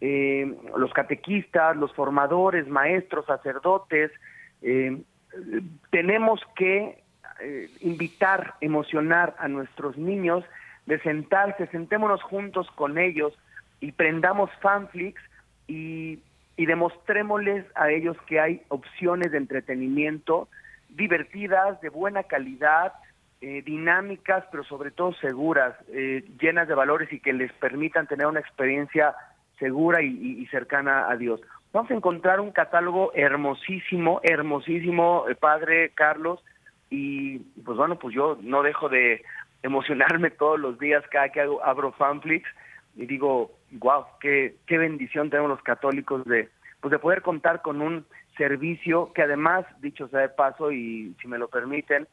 eh, 0.00 0.56
los 0.76 0.92
catequistas, 0.94 1.76
los 1.76 1.92
formadores, 1.92 2.66
maestros, 2.68 3.26
sacerdotes, 3.26 4.10
eh, 4.62 5.02
tenemos 5.90 6.40
que 6.56 7.02
eh, 7.40 7.70
invitar, 7.80 8.54
emocionar 8.62 9.36
a 9.38 9.48
nuestros 9.48 9.98
niños 9.98 10.42
de 10.86 10.98
sentarse, 11.00 11.66
sentémonos 11.66 12.22
juntos 12.22 12.66
con 12.76 12.96
ellos 12.96 13.38
y 13.80 13.92
prendamos 13.92 14.50
fanflix 14.62 15.20
y, 15.68 16.18
y 16.60 16.66
demostrémosles 16.66 17.64
a 17.74 17.90
ellos 17.90 18.18
que 18.26 18.38
hay 18.38 18.60
opciones 18.68 19.32
de 19.32 19.38
entretenimiento 19.38 20.46
divertidas, 20.90 21.80
de 21.80 21.88
buena 21.88 22.24
calidad, 22.24 22.92
dinámicas, 23.40 24.44
pero 24.50 24.62
sobre 24.64 24.90
todo 24.90 25.14
seguras, 25.14 25.74
llenas 25.88 26.68
de 26.68 26.74
valores 26.74 27.10
y 27.14 27.20
que 27.20 27.32
les 27.32 27.50
permitan 27.54 28.06
tener 28.06 28.26
una 28.26 28.40
experiencia 28.40 29.14
segura 29.58 30.02
y, 30.02 30.44
cercana 30.50 31.08
a 31.08 31.16
Dios. 31.16 31.40
Vamos 31.72 31.90
a 31.92 31.94
encontrar 31.94 32.40
un 32.40 32.50
catálogo 32.50 33.10
hermosísimo, 33.14 34.20
hermosísimo, 34.22 35.24
eh, 35.30 35.36
Padre 35.36 35.92
Carlos, 35.94 36.44
y 36.90 37.38
pues 37.64 37.78
bueno, 37.78 37.98
pues 37.98 38.14
yo 38.14 38.36
no 38.42 38.62
dejo 38.62 38.90
de 38.90 39.22
emocionarme 39.62 40.30
todos 40.30 40.60
los 40.60 40.78
días 40.78 41.02
cada 41.10 41.30
que 41.30 41.40
hago, 41.40 41.64
abro 41.64 41.92
Fanflix 41.92 42.46
y 43.00 43.06
digo, 43.06 43.52
wow, 43.72 44.04
qué, 44.20 44.56
qué 44.66 44.78
bendición 44.78 45.30
tenemos 45.30 45.50
los 45.50 45.62
católicos 45.62 46.24
de, 46.26 46.50
pues 46.80 46.92
de 46.92 46.98
poder 46.98 47.22
contar 47.22 47.62
con 47.62 47.80
un 47.80 48.06
servicio 48.36 49.12
que 49.14 49.22
además, 49.22 49.64
dicho 49.80 50.06
sea 50.08 50.20
de 50.20 50.28
paso 50.28 50.70
y 50.70 51.16
si 51.20 51.26
me 51.26 51.38
lo 51.38 51.48
permiten, 51.48 52.06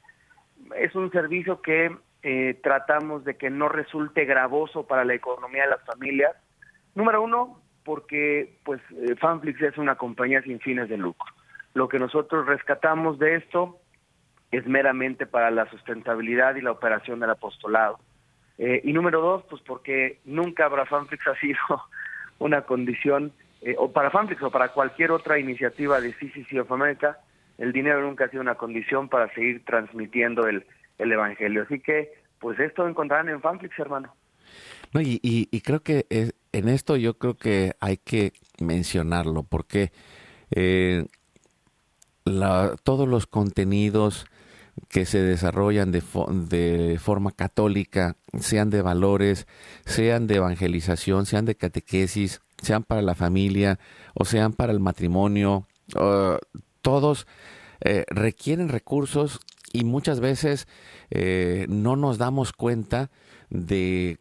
es 0.76 0.96
un 0.96 1.12
servicio 1.12 1.62
que 1.62 1.96
eh, 2.24 2.60
tratamos 2.64 3.24
de 3.26 3.38
que 3.38 3.50
no 3.50 3.70
resulte 3.70 4.26
gravoso 4.26 4.88
para 4.88 5.06
la 5.06 5.14
economía 5.14 5.64
de 5.64 5.70
las 5.70 5.86
familias, 5.86 6.36
Número 6.98 7.22
uno, 7.22 7.62
porque 7.86 8.58
pues 8.64 8.82
eh, 8.90 9.16
Fanflix 9.18 9.62
es 9.62 9.78
una 9.78 9.98
compañía 9.98 10.42
sin 10.42 10.60
fines 10.60 10.90
de 10.90 10.98
lucro. 10.98 11.32
Lo 11.76 11.88
que 11.88 12.00
nosotros 12.00 12.48
rescatamos 12.48 13.20
de 13.20 13.36
esto 13.36 13.78
es 14.50 14.66
meramente 14.66 15.28
para 15.28 15.52
la 15.52 15.70
sustentabilidad 15.70 16.56
y 16.56 16.62
la 16.62 16.72
operación 16.72 17.20
del 17.20 17.30
apostolado. 17.30 18.00
Eh, 18.58 18.82
y 18.84 18.94
número 18.94 19.22
dos, 19.22 19.44
pues 19.50 19.62
porque 19.62 20.20
nunca 20.26 20.70
Fanflix 20.86 21.28
ha 21.28 21.40
sido 21.40 21.60
una 22.40 22.62
condición, 22.64 23.32
eh, 23.62 23.76
o 23.78 23.92
para 23.92 24.10
Fanflix 24.10 24.42
o 24.42 24.52
para 24.52 24.70
cualquier 24.70 25.12
otra 25.12 25.40
iniciativa 25.40 26.02
de 26.02 26.14
CCC 26.14 26.60
of 26.62 26.72
America, 26.72 27.20
el 27.58 27.72
dinero 27.72 28.02
nunca 28.02 28.26
ha 28.26 28.30
sido 28.30 28.42
una 28.42 28.56
condición 28.56 29.10
para 29.10 29.34
seguir 29.34 29.64
transmitiendo 29.66 30.48
el, 30.48 30.66
el 30.98 31.12
Evangelio. 31.12 31.64
Así 31.64 31.80
que, 31.80 32.14
pues 32.40 32.60
esto 32.60 32.88
encontrarán 32.88 33.30
en 33.30 33.42
Fanflix, 33.42 33.78
hermano. 33.80 34.14
No, 34.94 35.02
y, 35.02 35.20
y, 35.22 35.62
creo 35.62 35.82
que 35.82 36.06
en 36.54 36.70
esto 36.70 36.96
yo 36.96 37.16
creo 37.16 37.36
que 37.36 37.74
hay 37.82 37.98
que 37.98 38.32
mencionarlo 38.60 39.44
porque 39.44 39.92
eh, 40.52 41.06
todos 42.84 43.08
los 43.08 43.28
contenidos 43.28 44.26
que 44.90 45.06
se 45.06 45.22
desarrollan 45.22 45.92
de, 45.92 46.04
de, 46.50 47.00
forma 47.00 47.32
católica, 47.32 48.16
sean 48.40 48.70
de 48.70 48.82
valores, 48.82 49.48
sean 49.86 50.28
de 50.28 50.36
evangelización, 50.36 51.26
sean 51.26 51.46
de 51.46 51.56
catequesis, 51.56 52.42
sean 52.62 52.84
para 52.84 53.02
la 53.02 53.16
familia 53.16 53.80
o 54.14 54.26
sean 54.26 54.54
para 54.54 54.72
el 54.72 54.80
matrimonio, 54.80 55.68
todos 56.82 57.28
eh, 57.82 58.06
requieren 58.10 58.70
recursos 58.70 59.40
y 59.74 59.84
muchas 59.84 60.20
veces 60.20 60.68
eh, 61.10 61.66
no 61.70 61.96
nos 61.96 62.18
damos 62.18 62.54
cuenta 62.54 63.12
de 63.50 64.20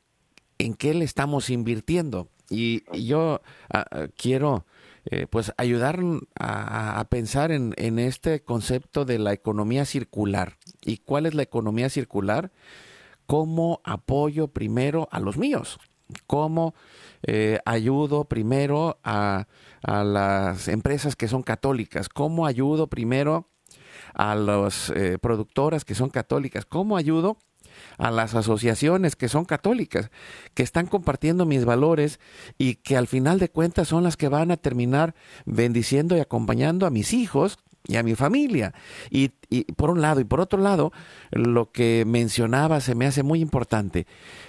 en 0.59 0.75
qué 0.75 0.95
le 0.95 1.05
estamos 1.05 1.51
invirtiendo. 1.51 2.29
Y, 2.49 2.85
yo 2.93 3.41
ah, 3.73 3.87
ah, 3.91 4.07
quiero 4.17 4.67
eh, 5.09 5.29
pues 5.31 5.53
ayudar 5.57 6.01
a, 6.39 7.07
pensar 7.09 7.53
en, 7.53 7.99
este 8.01 8.43
concepto 8.43 9.05
de 9.05 9.21
la 9.21 9.33
economía 9.33 9.85
circular. 9.85 10.57
¿Y 10.83 10.99
cuál 10.99 11.27
es 11.27 11.35
la 11.35 11.43
economía 11.43 11.89
circular? 11.89 12.51
¿Cómo 13.27 13.81
apoyo 13.85 14.49
primero 14.49 15.09
a 15.13 15.21
los 15.21 15.37
míos? 15.37 15.79
¿Cómo 16.27 16.75
eh, 17.23 17.61
ayudo 17.65 18.25
primero 18.25 18.99
a, 19.05 19.47
las 19.83 20.67
empresas 20.67 21.15
que 21.15 21.29
son 21.29 21.45
católicas? 21.45 22.09
¿Cómo 22.09 22.45
ayudo 22.45 22.89
primero 22.89 23.49
a 24.13 24.35
las 24.35 24.91
eh, 24.91 25.19
productoras 25.21 25.85
que 25.85 25.95
son 25.95 26.11
católicas? 26.11 26.67
¿Cómo 26.67 26.97
ayudo 26.97 27.39
a 27.99 28.11
las 28.11 28.35
asociaciones 28.35 29.16
que 29.16 29.29
son 29.29 29.45
católicas, 29.45 30.11
que 30.55 30.62
están 30.62 30.87
compartiendo 30.87 31.47
mis 31.47 31.64
valores 31.64 32.20
y 32.59 32.77
que 32.77 32.97
al 32.97 33.07
final 33.07 33.39
de 33.39 33.49
cuentas 33.49 33.89
son 33.89 34.05
las 34.05 34.16
que 34.16 34.29
van 34.29 34.51
a 34.51 34.57
terminar 34.57 35.14
bendiciendo 35.45 36.16
y 36.16 36.20
acompañando 36.20 36.87
a 36.87 36.91
mis 36.91 37.12
hijos 37.12 37.59
y 37.87 37.97
a 37.97 38.03
mi 38.03 38.14
familia. 38.14 38.74
Y, 39.11 39.28
por 39.76 39.91
un 39.91 40.01
lado, 40.01 40.20
y 40.20 40.24
por 40.24 40.41
otro 40.41 40.61
lado, 40.61 40.93
lo 41.30 41.70
que 41.70 42.05
mencionaba 42.07 42.80
se 42.80 42.95
me 42.95 43.07
hace 43.07 43.22
muy 43.22 43.41
importante. 43.41 44.07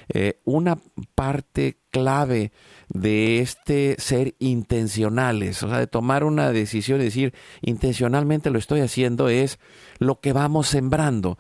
Eh, 0.10 0.40
una 0.44 0.78
parte 1.16 1.78
clave 1.92 2.52
de 2.90 3.40
este 3.40 3.96
ser 4.00 4.36
intencionales, 4.40 5.62
o 5.64 5.70
sea, 5.70 5.80
de 5.80 5.88
tomar 5.88 6.24
una 6.24 6.52
decisión 6.52 7.02
y 7.02 7.06
decir, 7.06 7.34
intencionalmente 7.62 8.50
lo 8.50 8.60
estoy 8.60 8.80
haciendo, 8.82 9.30
es 9.30 9.60
lo 10.00 10.20
que 10.20 10.34
vamos 10.34 10.68
sembrando. 10.68 11.38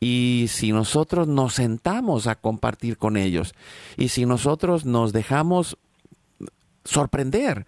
Y 0.00 0.46
si 0.48 0.72
nosotros 0.72 1.28
nos 1.28 1.54
sentamos 1.54 2.26
a 2.26 2.36
compartir 2.36 2.98
con 2.98 3.16
ellos, 3.16 3.54
y 3.96 4.08
si 4.08 4.26
nosotros 4.26 4.84
nos 4.84 5.12
dejamos 5.12 5.78
sorprender, 6.84 7.66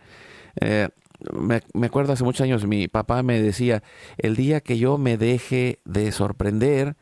eh, 0.61 0.89
me, 1.33 1.87
acuerdo 1.87 2.13
hace 2.13 2.25
muchos 2.25 2.43
años, 2.43 2.67
mi 2.67 2.89
papá 2.89 3.23
me 3.23 3.41
decía, 3.41 3.83
el 4.19 4.37
día 4.37 4.61
que 4.61 4.79
yo 4.79 4.99
me 4.99 5.17
deje 5.17 5.81
de 5.85 6.13
sorprender, 6.13 6.97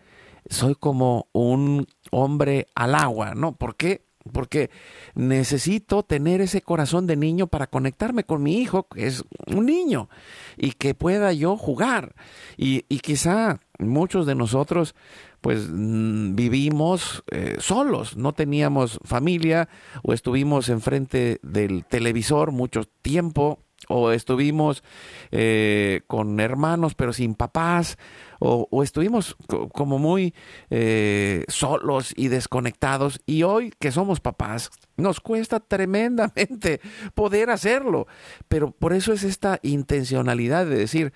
soy 0.49 0.75
como 0.75 1.29
un 1.33 1.87
hombre 2.11 2.69
al 2.75 2.95
agua, 2.95 3.35
¿no? 3.35 3.53
¿Por 3.57 3.77
qué? 3.77 4.07
Porque 4.33 4.71
necesito 5.15 6.03
tener 6.03 6.41
ese 6.41 6.61
corazón 6.61 7.07
de 7.07 7.17
niño 7.17 7.47
para 7.47 7.67
conectarme 7.67 8.25
con 8.25 8.43
mi 8.43 8.59
hijo, 8.59 8.89
que 8.89 9.07
es 9.07 9.25
un 9.47 9.67
niño, 9.67 10.09
y 10.57 10.73
que 10.73 10.95
pueda 10.95 11.33
yo 11.33 11.57
jugar. 11.57 12.15
Y, 12.57 12.85
y 12.89 13.01
quizá 13.01 13.61
muchos 13.79 14.27
de 14.27 14.35
nosotros 14.35 14.95
pues 15.41 15.69
mm, 15.71 16.35
vivimos 16.35 17.23
eh, 17.31 17.57
solos, 17.61 18.17
no 18.17 18.33
teníamos 18.33 18.99
familia 19.05 19.69
o 20.03 20.13
estuvimos 20.13 20.69
enfrente 20.69 21.39
del 21.43 21.85
televisor 21.85 22.51
mucho 22.51 22.85
tiempo 23.03 23.61
o 23.89 24.13
estuvimos 24.13 24.83
eh, 25.31 26.03
con 26.07 26.41
hermanos 26.41 26.95
pero 26.95 27.13
sin 27.13 27.35
papás, 27.35 27.99
o, 28.41 28.83
estuvimos 28.85 29.37
como 29.73 29.99
muy 29.99 30.35
eh, 30.71 31.45
solos 31.49 32.13
y 32.17 32.29
desconectados, 32.29 33.21
y 33.27 33.43
hoy 33.43 33.73
que 33.79 33.91
somos 33.91 34.21
papás, 34.21 34.71
nos 34.97 35.21
cuesta 35.21 35.61
tremendamente 35.69 36.81
poder 37.15 37.51
hacerlo, 37.51 38.07
pero 38.49 38.71
por 38.71 38.93
eso 38.93 39.13
es 39.13 39.25
esta 39.25 39.59
intencionalidad 39.63 40.67
de 40.67 40.77
decir, 40.77 41.13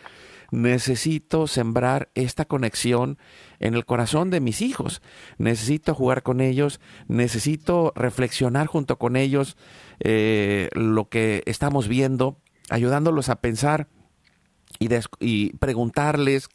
necesito 0.53 1.47
sembrar 1.47 2.11
esta 2.15 2.45
conexión 2.45 3.19
en 3.59 3.75
el 3.75 3.87
corazón 3.87 4.31
de 4.31 4.41
mis 4.41 4.61
hijos. 4.61 5.03
Necesito 5.39 5.95
jugar 5.95 6.23
con 6.23 6.41
ellos, 6.41 6.79
necesito 7.09 7.93
reflexionar 7.97 8.67
junto 8.67 8.99
con 8.99 9.17
ellos 9.17 9.57
eh, 10.01 10.69
lo 10.75 11.09
que 11.09 11.43
estamos 11.47 11.89
viendo, 11.89 12.39
ayudándolos 12.73 13.29
a 13.29 13.41
pensar 13.41 13.87
y, 14.79 14.89
y 15.21 15.53
preguntarles, 15.59 16.49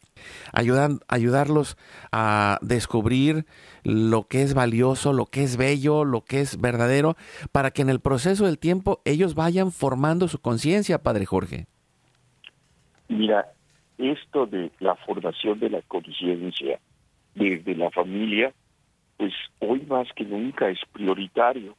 ayudarlos 0.51 1.77
a 2.11 2.57
descubrir 2.61 3.45
lo 3.83 4.27
que 4.27 4.41
es 4.41 4.53
valioso, 4.53 5.13
lo 5.13 5.27
que 5.27 5.43
es 5.43 5.57
bello, 5.57 6.03
lo 6.03 6.21
que 6.21 6.41
es 6.41 6.59
verdadero, 6.59 7.15
para 7.51 7.71
que 7.71 7.81
en 7.81 7.89
el 7.89 7.99
proceso 7.99 8.45
del 8.45 8.59
tiempo 8.59 9.01
ellos 9.05 9.35
vayan 9.35 9.71
formando 9.71 10.27
su 10.27 10.39
conciencia, 10.39 11.03
Padre 11.03 11.25
Jorge. 11.25 11.67
Mira, 13.07 13.45
esto 13.97 14.45
de 14.45 14.71
la 14.79 14.95
formación 14.95 15.59
de 15.59 15.69
la 15.69 15.81
conciencia 15.83 16.79
desde 17.35 17.75
la 17.75 17.89
familia, 17.91 18.53
pues 19.17 19.33
hoy 19.59 19.81
más 19.87 20.07
que 20.15 20.25
nunca 20.25 20.69
es 20.69 20.79
prioritario. 20.91 21.75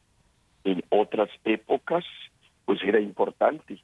En 0.65 0.83
otras 0.91 1.29
épocas, 1.45 2.05
pues 2.65 2.83
era 2.83 3.01
importante. 3.01 3.81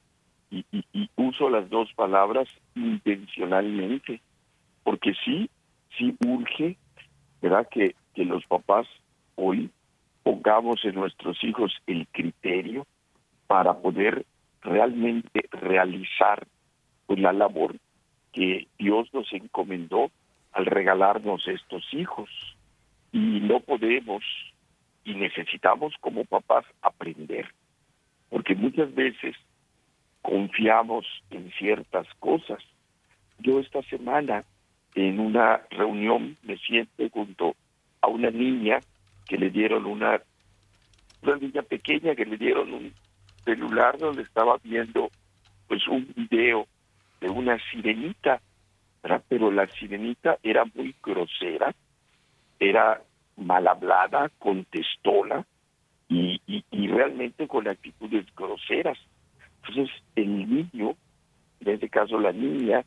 Y, 0.55 1.11
uso 1.17 1.51
las 1.51 1.69
dos 1.69 1.93
palabras 1.95 2.49
intencionalmente, 2.77 4.21
porque 4.85 5.15
sí, 5.25 5.51
sí 5.99 6.17
urge, 6.25 6.77
¿verdad? 7.43 7.69
Que, 7.69 7.95
que 8.15 8.25
los 8.25 8.45
papás 8.47 8.87
hoy 9.35 9.71
pongamos 10.23 10.85
en 10.85 10.95
nuestros 10.95 11.43
hijos 11.43 11.73
el 11.87 12.07
criterio 12.09 12.87
para 13.47 13.75
poder 13.75 14.25
realmente 14.63 15.49
realizar 15.51 16.47
pues, 17.07 17.19
la 17.19 17.33
labor 17.33 17.77
que 18.33 18.69
Dios 18.79 19.09
nos 19.13 19.33
encomendó 19.33 20.11
al 20.53 20.67
regalarnos 20.67 21.47
estos 21.49 21.83
hijos. 21.93 22.31
Y 23.13 23.41
no 23.41 23.61
podemos 23.61 24.25
y 25.05 25.15
necesitamos 25.15 25.95
como 26.01 26.25
papás 26.25 26.65
aprender, 26.83 27.47
porque 28.31 28.55
muchas 28.55 28.93
veces 28.95 29.37
confiamos 30.25 31.05
en 31.31 31.53
ciertas 31.53 32.07
cosas. 32.19 32.59
Yo 33.41 33.61
esta 33.61 33.83
semana 33.83 34.45
en 34.95 35.21
una 35.21 35.61
reunión 35.71 36.39
me 36.43 36.57
siento 36.57 37.07
junto 37.11 37.55
a 38.01 38.09
una 38.09 38.31
niña 38.31 38.81
que 39.29 39.37
le 39.37 39.51
dieron 39.51 39.85
una, 39.85 40.23
una 41.23 41.37
niña 41.37 41.61
pequeña 41.61 42.15
que 42.15 42.25
le 42.25 42.39
dieron 42.39 42.73
un 42.73 42.95
celular 43.45 43.99
donde 43.99 44.23
estaba 44.23 44.57
viendo 44.65 45.11
pues 45.69 45.87
un 45.89 46.11
video 46.17 46.67
de 47.21 47.29
una 47.29 47.59
sirenita, 47.71 48.41
pero 49.29 49.51
la 49.51 49.67
sirenita 49.67 50.39
era 50.43 50.65
muy 50.75 50.95
grosera, 51.03 51.75
era 52.59 53.03
mal 53.37 53.69
hablada, 53.69 54.31
contestona 54.39 55.45
y, 56.09 56.41
y, 56.47 56.89
realmente 56.89 57.47
con 57.47 57.69
actitudes 57.69 58.25
groseras. 58.35 58.99
Entonces 59.67 59.95
el 60.17 60.49
niño, 60.49 60.95
en 61.61 61.69
este 61.69 61.89
caso 61.89 62.19
la 62.19 62.33
niña, 62.33 62.85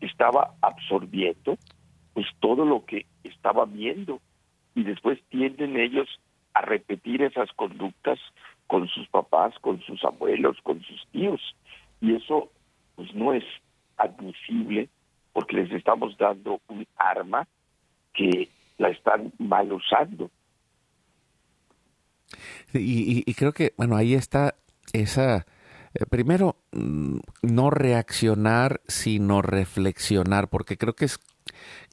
estaba 0.00 0.54
absorbiendo 0.60 1.56
pues 2.14 2.26
todo 2.40 2.64
lo 2.64 2.84
que 2.84 3.06
estaba 3.24 3.64
viendo 3.64 4.20
y 4.74 4.84
después 4.84 5.18
tienden 5.30 5.76
ellos 5.78 6.08
a 6.54 6.62
repetir 6.62 7.22
esas 7.22 7.50
conductas 7.52 8.18
con 8.66 8.88
sus 8.88 9.08
papás, 9.08 9.54
con 9.60 9.80
sus 9.82 10.02
abuelos, 10.04 10.56
con 10.62 10.82
sus 10.82 11.06
tíos 11.12 11.40
y 12.00 12.14
eso 12.14 12.50
pues 12.96 13.14
no 13.14 13.32
es 13.32 13.44
admisible 13.96 14.88
porque 15.32 15.56
les 15.56 15.72
estamos 15.72 16.16
dando 16.18 16.60
un 16.68 16.86
arma 16.96 17.46
que 18.12 18.48
la 18.78 18.88
están 18.88 19.32
mal 19.38 19.72
usando. 19.72 20.30
Y, 22.74 23.32
creo 23.34 23.52
que, 23.52 23.72
bueno, 23.76 23.96
ahí 23.96 24.14
está 24.14 24.54
esa, 24.92 25.46
eh, 25.94 26.06
primero, 26.08 26.56
mm, 26.72 27.18
no 27.42 27.70
reaccionar, 27.70 28.80
sino 28.86 29.42
reflexionar, 29.42 30.48
porque 30.48 30.76
creo 30.76 30.94
que 30.94 31.06
es 31.06 31.18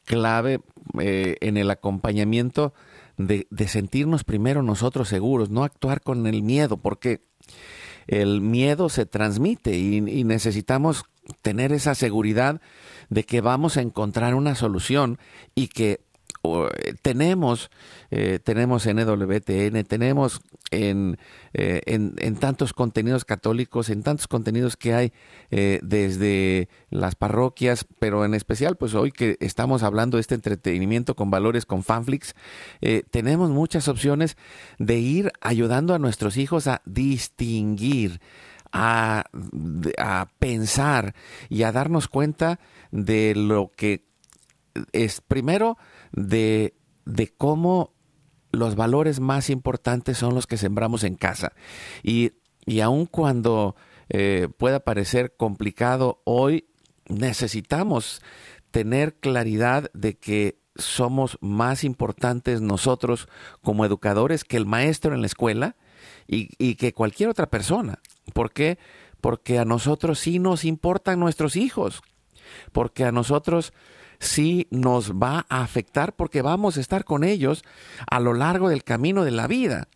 clave 0.06 0.62
eh, 1.00 1.38
en 1.42 1.58
el 1.58 1.70
acompañamiento 1.72 2.74
de, 3.18 3.48
de, 3.50 3.68
sentirnos 3.68 4.24
primero 4.24 4.64
nosotros 4.64 5.10
seguros, 5.10 5.50
no 5.50 5.64
actuar 5.64 6.02
con 6.02 6.26
el 6.26 6.42
miedo, 6.42 6.78
porque 6.78 7.22
el 8.10 8.42
miedo 8.42 8.90
se 8.90 9.06
transmite 9.06 9.78
y, 9.78 10.02
necesitamos 10.02 11.04
tener 11.44 11.72
esa 11.72 11.94
seguridad 11.94 12.60
de 13.10 13.24
que 13.24 13.40
vamos 13.40 13.78
a 13.78 13.82
encontrar 13.82 14.34
una 14.34 14.56
solución 14.56 15.20
y 15.54 15.68
que 15.68 16.02
tenemos, 17.02 17.70
eh, 18.12 18.40
tenemos 18.42 18.86
en 18.86 19.00
EWTN, 19.00 19.84
tenemos 19.84 20.42
en, 20.72 21.18
eh, 21.54 21.82
en, 21.86 22.16
en, 22.18 22.36
tantos 22.38 22.74
contenidos 22.74 23.26
católicos, 23.26 23.90
en 23.90 24.04
tantos 24.04 24.28
contenidos 24.28 24.78
que 24.78 24.94
hay 24.94 25.14
eh, 25.52 25.80
desde 25.84 26.70
las 26.90 27.16
parroquias, 27.16 27.86
pero 28.00 28.24
en 28.24 28.34
especial, 28.34 28.78
pues 28.78 28.94
hoy 28.96 29.12
que 29.12 29.38
estamos 29.42 29.84
hablando 29.84 30.18
de 30.18 30.22
este 30.22 30.36
entretenimiento 30.36 31.16
con 31.16 31.30
valores, 31.30 31.66
con 31.66 31.84
fanflix, 31.84 32.36
tenemos 33.12 33.50
muchas 33.50 33.88
opciones 33.88 34.38
de 34.78 34.98
ir 34.98 35.32
ayudando 35.42 35.94
a 35.94 36.00
nuestros 36.00 36.38
hijos 36.38 36.68
a 36.68 36.82
distinguir, 36.86 38.22
a, 38.72 39.26
a 39.98 40.30
pensar 40.40 41.16
y 41.50 41.64
a 41.64 41.72
darnos 41.72 42.08
cuenta 42.08 42.60
de 42.92 43.36
lo 43.36 43.72
que 43.76 44.10
es 44.94 45.22
primero 45.22 45.78
de, 46.12 46.76
de 47.06 47.28
cómo 47.28 47.94
los 48.52 48.76
valores 48.76 49.20
más 49.20 49.50
importantes 49.50 50.18
son 50.18 50.36
los 50.36 50.48
que 50.48 50.58
sembramos 50.58 51.04
en 51.04 51.16
casa. 51.16 51.54
Y, 52.04 52.32
y 52.66 52.82
aun 52.82 53.06
cuando 53.06 53.76
eh, 54.10 54.48
pueda 54.58 54.80
parecer 54.80 55.36
complicado 55.38 56.22
hoy, 56.26 56.68
necesitamos 57.08 58.22
tener 58.72 59.16
claridad 59.16 59.92
de 59.94 60.18
que 60.18 60.60
somos 60.76 61.38
más 61.42 61.84
importantes 61.84 62.62
nosotros 62.62 63.28
como 63.62 63.86
educadores 63.86 64.44
que 64.44 64.58
el 64.58 64.66
maestro 64.66 65.14
en 65.14 65.22
la 65.22 65.28
escuela 65.28 65.76
y, 66.28 66.50
y 66.58 66.76
que 66.76 66.94
cualquier 66.94 67.30
otra 67.30 67.50
persona. 67.50 68.00
¿Por 68.34 68.52
qué? 68.52 68.78
Porque 69.22 69.60
a 69.60 69.66
nosotros 69.66 70.20
sí 70.20 70.40
nos 70.40 70.64
importan 70.64 71.20
nuestros 71.20 71.56
hijos, 71.56 72.02
porque 72.72 73.04
a 73.04 73.12
nosotros 73.12 73.74
sí 74.20 74.68
nos 74.70 75.14
va 75.14 75.46
a 75.50 75.62
afectar 75.62 76.16
porque 76.16 76.42
vamos 76.42 76.78
a 76.78 76.82
estar 76.82 77.06
con 77.06 77.24
ellos 77.24 77.64
a 78.10 78.20
lo 78.20 78.34
largo 78.34 78.70
del 78.70 78.84
camino 78.84 79.24
de 79.24 79.32
la 79.32 79.48
vida. 79.48 79.88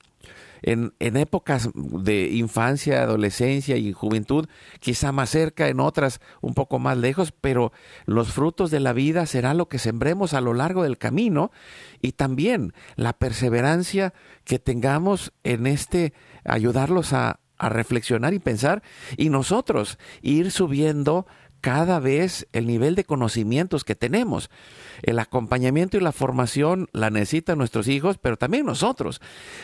En, 0.66 0.94
en, 1.00 1.18
épocas 1.18 1.70
de 1.76 2.30
infancia, 2.30 3.02
adolescencia 3.02 3.76
y 3.76 3.92
juventud, 3.92 4.48
quizá 4.80 5.12
más 5.12 5.30
cerca, 5.30 5.68
en 5.68 5.82
otras 5.82 6.22
un 6.40 6.54
poco 6.54 6.80
más 6.80 6.98
lejos, 6.98 7.34
pero 7.34 7.74
los 8.06 8.32
frutos 8.32 8.72
de 8.72 8.80
la 8.80 8.94
vida 8.94 9.26
será 9.26 9.54
lo 9.54 9.68
que 9.68 9.78
sembremos 9.78 10.34
a 10.34 10.40
lo 10.40 10.54
largo 10.54 10.84
del 10.84 10.98
camino 10.98 11.52
y 12.02 12.14
también 12.14 12.74
la 12.96 13.12
perseverancia 13.12 14.14
que 14.46 14.58
tengamos 14.58 15.34
en 15.44 15.68
este 15.68 16.14
ayudarlos 16.46 17.12
a, 17.12 17.42
a 17.58 17.70
reflexionar 17.70 18.34
y 18.34 18.40
pensar 18.40 18.84
y 19.18 19.30
nosotros 19.30 19.98
ir 20.22 20.52
subiendo 20.52 21.26
cada 21.64 22.02
vez 22.02 22.46
el 22.52 22.68
nivel 22.68 22.94
de 22.94 23.06
conocimientos 23.06 23.86
que 23.86 23.96
tenemos. 23.96 24.50
El 25.02 25.18
acompañamiento 25.18 25.96
y 25.96 26.02
la 26.02 26.12
formación 26.12 26.90
la 26.92 27.10
necesitan 27.10 27.58
nuestros 27.58 27.88
hijos, 27.88 28.18
pero 28.18 28.36
también 28.36 28.66
nosotros, 28.66 29.22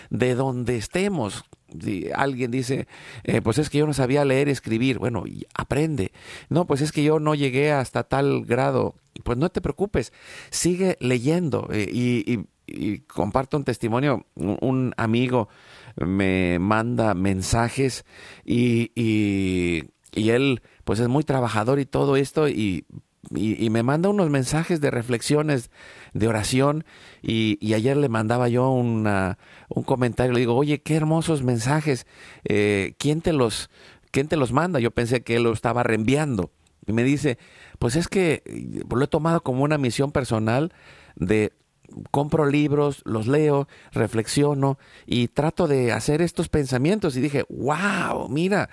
de 0.09 0.33
donde 0.33 0.77
estemos. 0.77 1.43
Si 1.77 2.09
alguien 2.15 2.51
dice, 2.51 2.87
eh, 3.25 3.41
pues 3.41 3.57
es 3.57 3.69
que 3.69 3.79
yo 3.79 3.85
no 3.85 3.93
sabía 3.93 4.23
leer 4.23 4.47
y 4.47 4.51
escribir, 4.51 4.97
bueno, 4.97 5.25
aprende. 5.53 6.13
No, 6.47 6.65
pues 6.65 6.79
es 6.79 6.93
que 6.93 7.03
yo 7.03 7.19
no 7.19 7.35
llegué 7.35 7.73
hasta 7.73 8.03
tal 8.03 8.45
grado. 8.45 8.95
Pues 9.25 9.37
no 9.37 9.49
te 9.49 9.59
preocupes, 9.59 10.13
sigue 10.51 10.95
leyendo. 11.01 11.67
Eh, 11.69 11.89
y, 11.91 12.45
comparto 13.07 13.57
un 13.57 13.63
testimonio, 13.65 14.27
un, 14.35 14.93
amigo 14.95 15.49
me 15.97 16.59
manda 16.59 17.15
mensajes 17.15 18.05
y, 18.45 18.91
y 18.93 19.89
él 20.13 20.61
pues 20.83 20.99
es 20.99 21.07
muy 21.07 21.23
trabajador 21.23 21.79
y 21.79 21.85
todo 21.85 22.15
esto 22.15 22.47
y, 22.47 22.85
y, 23.35 23.69
me 23.69 23.83
manda 23.83 24.09
unos 24.09 24.29
mensajes 24.29 24.81
de 24.81 24.91
reflexiones, 24.91 25.71
de 26.13 26.27
oración 26.27 26.85
y, 27.21 27.57
y 27.61 27.73
ayer 27.73 27.97
le 27.97 28.09
mandaba 28.09 28.49
yo 28.49 28.71
una, 28.71 29.37
un 29.67 29.83
comentario, 29.83 30.33
le 30.33 30.39
digo, 30.39 30.55
oye, 30.55 30.81
qué 30.81 30.95
hermosos 30.95 31.43
mensajes, 31.43 32.07
eh, 32.45 32.95
¿quién 32.97 33.21
te 33.21 33.33
los 33.33 33.69
¿quién 34.11 34.27
te 34.27 34.37
los 34.37 34.51
manda? 34.51 34.79
Yo 34.79 34.91
pensé 34.91 35.21
que 35.21 35.35
él 35.35 35.43
lo 35.43 35.53
estaba 35.53 35.83
reenviando. 35.83 36.51
Y 36.85 36.93
me 36.93 37.03
dice, 37.03 37.37
pues 37.77 37.95
es 37.95 38.07
que 38.07 38.43
lo 38.89 39.03
he 39.03 39.07
tomado 39.07 39.41
como 39.41 39.63
una 39.63 39.77
misión 39.77 40.11
personal 40.11 40.73
de 41.15 41.53
compro 42.11 42.45
libros, 42.45 43.01
los 43.05 43.27
leo, 43.27 43.67
reflexiono 43.91 44.77
y 45.05 45.27
trato 45.27 45.67
de 45.67 45.91
hacer 45.91 46.21
estos 46.21 46.49
pensamientos. 46.49 47.15
Y 47.15 47.21
dije, 47.21 47.45
wow, 47.49 48.27
mira, 48.29 48.69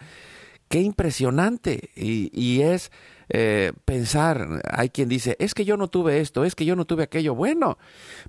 qué 0.68 0.80
impresionante. 0.80 1.90
Y, 1.94 2.60
es 2.62 2.90
eh, 3.28 3.72
pensar, 3.84 4.62
hay 4.70 4.90
quien 4.90 5.08
dice, 5.08 5.36
es 5.38 5.54
que 5.54 5.64
yo 5.64 5.76
no 5.76 5.88
tuve 5.88 6.20
esto, 6.20 6.44
es 6.44 6.54
que 6.54 6.64
yo 6.64 6.76
no 6.76 6.84
tuve 6.84 7.04
aquello. 7.04 7.34
Bueno, 7.34 7.78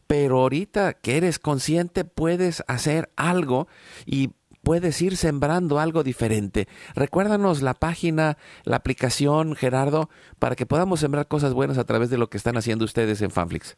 pero 0.07 0.39
ahorita 0.39 0.93
que 0.93 1.17
eres 1.17 1.39
consciente 1.39 2.05
puedes 2.05 2.63
hacer 2.67 3.09
algo 3.15 3.67
y 4.05 4.31
puedes 4.63 5.01
ir 5.01 5.15
sembrando 5.15 5.79
algo 5.79 6.03
diferente. 6.03 6.67
Recuérdanos 6.95 7.61
la 7.61 7.73
página, 7.73 8.37
la 8.65 8.77
aplicación, 8.77 9.55
Gerardo, 9.55 10.09
para 10.39 10.55
que 10.55 10.65
podamos 10.65 10.99
sembrar 10.99 11.27
cosas 11.27 11.53
buenas 11.53 11.77
a 11.77 11.85
través 11.85 12.09
de 12.09 12.17
lo 12.17 12.27
que 12.27 12.37
están 12.37 12.57
haciendo 12.57 12.83
ustedes 12.83 13.21
en 13.21 13.31
Fanflix. 13.31 13.77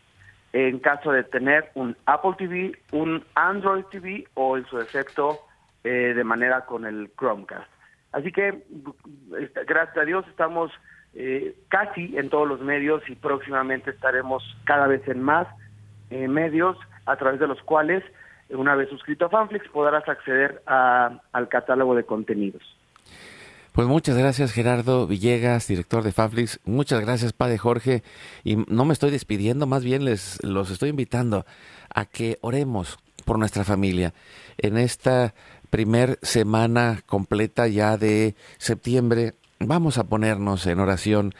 en 0.51 0.79
caso 0.79 1.13
de 1.13 1.23
tener 1.23 1.71
un 1.75 1.95
Apple 2.05 2.35
TV, 2.37 2.77
un 2.91 3.23
Android 3.35 3.85
TV 3.85 4.27
o 4.33 4.57
en 4.57 4.65
su 4.65 4.77
defecto 4.77 5.39
eh, 5.85 6.13
de 6.13 6.23
manera 6.25 6.65
con 6.65 6.85
el 6.85 7.11
Chromecast. 7.17 7.71
Así 8.11 8.33
que 8.33 8.61
este, 9.39 9.63
gracias 9.63 9.97
a 9.99 10.03
Dios 10.03 10.25
estamos 10.27 10.69
eh, 11.13 11.55
casi 11.69 12.17
en 12.17 12.29
todos 12.29 12.45
los 12.45 12.59
medios 12.59 13.01
y 13.07 13.15
próximamente 13.15 13.91
estaremos 13.91 14.43
cada 14.65 14.87
vez 14.87 15.07
en 15.07 15.21
más 15.21 15.47
eh, 16.09 16.27
medios 16.27 16.77
a 17.05 17.15
través 17.15 17.39
de 17.39 17.47
los 17.47 17.61
cuales, 17.63 18.03
una 18.53 18.75
vez 18.75 18.89
suscrito 18.89 19.25
a 19.25 19.29
Fanflix, 19.29 19.67
podrás 19.69 20.07
acceder 20.07 20.61
al 20.65 21.49
catálogo 21.49 21.95
de 21.95 22.03
contenidos. 22.03 22.61
Pues 23.71 23.87
muchas 23.87 24.17
gracias 24.17 24.51
Gerardo 24.51 25.07
Villegas, 25.07 25.67
director 25.67 26.03
de 26.03 26.11
Fanflix. 26.11 26.59
Muchas 26.65 26.99
gracias 27.01 27.31
Padre 27.31 27.57
Jorge. 27.57 28.03
Y 28.43 28.57
no 28.67 28.83
me 28.83 28.93
estoy 28.93 29.11
despidiendo, 29.11 29.65
más 29.65 29.83
bien 29.83 30.03
les 30.03 30.43
los 30.43 30.71
estoy 30.71 30.89
invitando 30.89 31.45
a 31.93 32.05
que 32.05 32.37
oremos 32.41 32.97
por 33.25 33.39
nuestra 33.39 33.63
familia 33.63 34.13
en 34.57 34.77
esta 34.77 35.33
primer 35.69 36.19
semana 36.21 36.99
completa 37.05 37.67
ya 37.67 37.95
de 37.95 38.35
septiembre 38.57 39.35
Vamos 39.63 39.99
a 39.99 40.05
ponernos 40.05 40.65
en 40.65 40.79
oración 40.79 41.35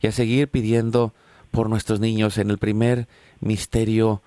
y 0.00 0.06
a 0.06 0.12
seguir 0.12 0.48
pidiendo 0.48 1.12
por 1.50 1.68
nuestros 1.68 2.00
niños 2.00 2.38
en 2.38 2.50
el 2.50 2.56
primer 2.56 3.06
misterio 3.40 4.22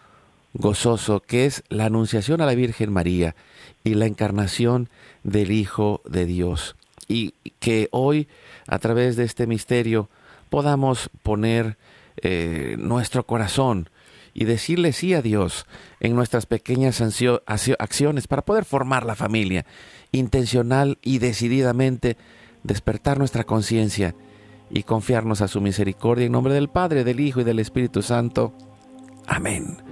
gozoso 0.53 1.21
que 1.21 1.45
es 1.45 1.63
la 1.69 1.85
anunciación 1.85 2.41
a 2.41 2.45
la 2.45 2.55
Virgen 2.55 2.91
María 2.91 3.35
y 3.83 3.93
la 3.93 4.05
encarnación 4.05 4.89
del 5.23 5.51
Hijo 5.51 6.01
de 6.05 6.25
Dios. 6.25 6.75
Y 7.07 7.33
que 7.59 7.87
hoy, 7.91 8.27
a 8.67 8.79
través 8.79 9.15
de 9.15 9.23
este 9.23 9.47
misterio, 9.47 10.09
podamos 10.49 11.09
poner 11.23 11.77
eh, 12.21 12.75
nuestro 12.77 13.25
corazón 13.25 13.89
y 14.33 14.45
decirle 14.45 14.93
sí 14.93 15.13
a 15.13 15.21
Dios 15.21 15.65
en 15.99 16.15
nuestras 16.15 16.45
pequeñas 16.45 17.01
acciones 17.01 18.27
para 18.27 18.43
poder 18.43 18.65
formar 18.65 19.05
la 19.05 19.15
familia 19.15 19.65
intencional 20.11 20.97
y 21.01 21.19
decididamente 21.19 22.15
despertar 22.63 23.17
nuestra 23.17 23.43
conciencia 23.43 24.15
y 24.69 24.83
confiarnos 24.83 25.41
a 25.41 25.47
su 25.47 25.61
misericordia 25.61 26.25
en 26.25 26.31
nombre 26.31 26.53
del 26.53 26.69
Padre, 26.69 27.03
del 27.03 27.19
Hijo 27.19 27.41
y 27.41 27.43
del 27.43 27.59
Espíritu 27.59 28.01
Santo. 28.01 28.53
Amén. 29.25 29.88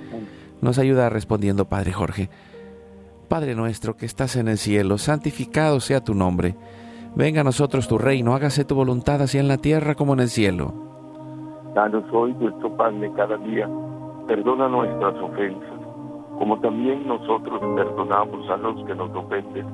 Nos 0.62 0.80
ayuda 0.80 1.10
respondiendo 1.10 1.66
Padre 1.66 1.93
Jorge. 1.93 2.30
Padre 3.28 3.55
nuestro 3.55 3.97
que 3.97 4.05
estás 4.05 4.36
en 4.36 4.47
el 4.47 4.58
cielo, 4.58 4.97
santificado 4.97 5.80
sea 5.80 6.03
tu 6.03 6.14
nombre. 6.14 6.55
Venga 7.16 7.41
a 7.41 7.43
nosotros 7.43 7.88
tu 7.88 7.97
reino, 7.97 8.34
hágase 8.34 8.64
tu 8.64 8.76
voluntad 8.76 9.22
así 9.22 9.38
en 9.38 9.47
la 9.47 9.58
tierra 9.58 9.95
como 9.95 10.14
en 10.14 10.22
el 10.22 10.30
cielo. 10.30 10.74
Danos 11.74 12.03
hoy 12.12 12.34
nuestro 12.39 12.76
pan 12.78 12.99
de 13.01 13.12
cada 13.14 13.38
día. 13.38 13.70
Perdona 14.28 14.68
nuestras 14.68 15.16
ofensas, 15.22 15.80
como 16.38 16.60
también 16.60 17.08
nosotros 17.08 17.60
perdonamos 17.76 18.49
a 18.49 18.58
los 18.58 18.86
que 18.86 18.95
nos 18.95 19.10
ofenden. 19.16 19.66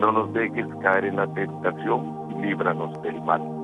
No 0.00 0.12
nos 0.12 0.32
dejes 0.32 0.66
caer 0.82 1.06
en 1.06 1.16
la 1.16 1.26
tentación 1.34 2.40
líbranos 2.40 3.00
del 3.02 3.20
mal. 3.22 3.63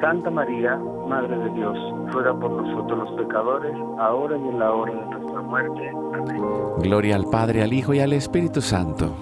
Santa 0.00 0.30
María, 0.30 0.76
Madre 1.08 1.36
de 1.36 1.50
Dios, 1.50 1.76
ruega 2.12 2.32
por 2.38 2.50
nosotros 2.50 3.10
los 3.10 3.20
pecadores, 3.20 3.74
ahora 3.98 4.36
y 4.36 4.48
en 4.48 4.58
la 4.58 4.72
hora 4.72 4.92
de 4.94 5.06
nuestra 5.06 5.42
muerte. 5.42 5.90
Amén. 6.14 6.42
Gloria 6.78 7.16
al 7.16 7.24
Padre, 7.30 7.62
al 7.62 7.72
Hijo 7.72 7.92
y 7.92 8.00
al 8.00 8.12
Espíritu 8.14 8.62
Santo. 8.62 9.14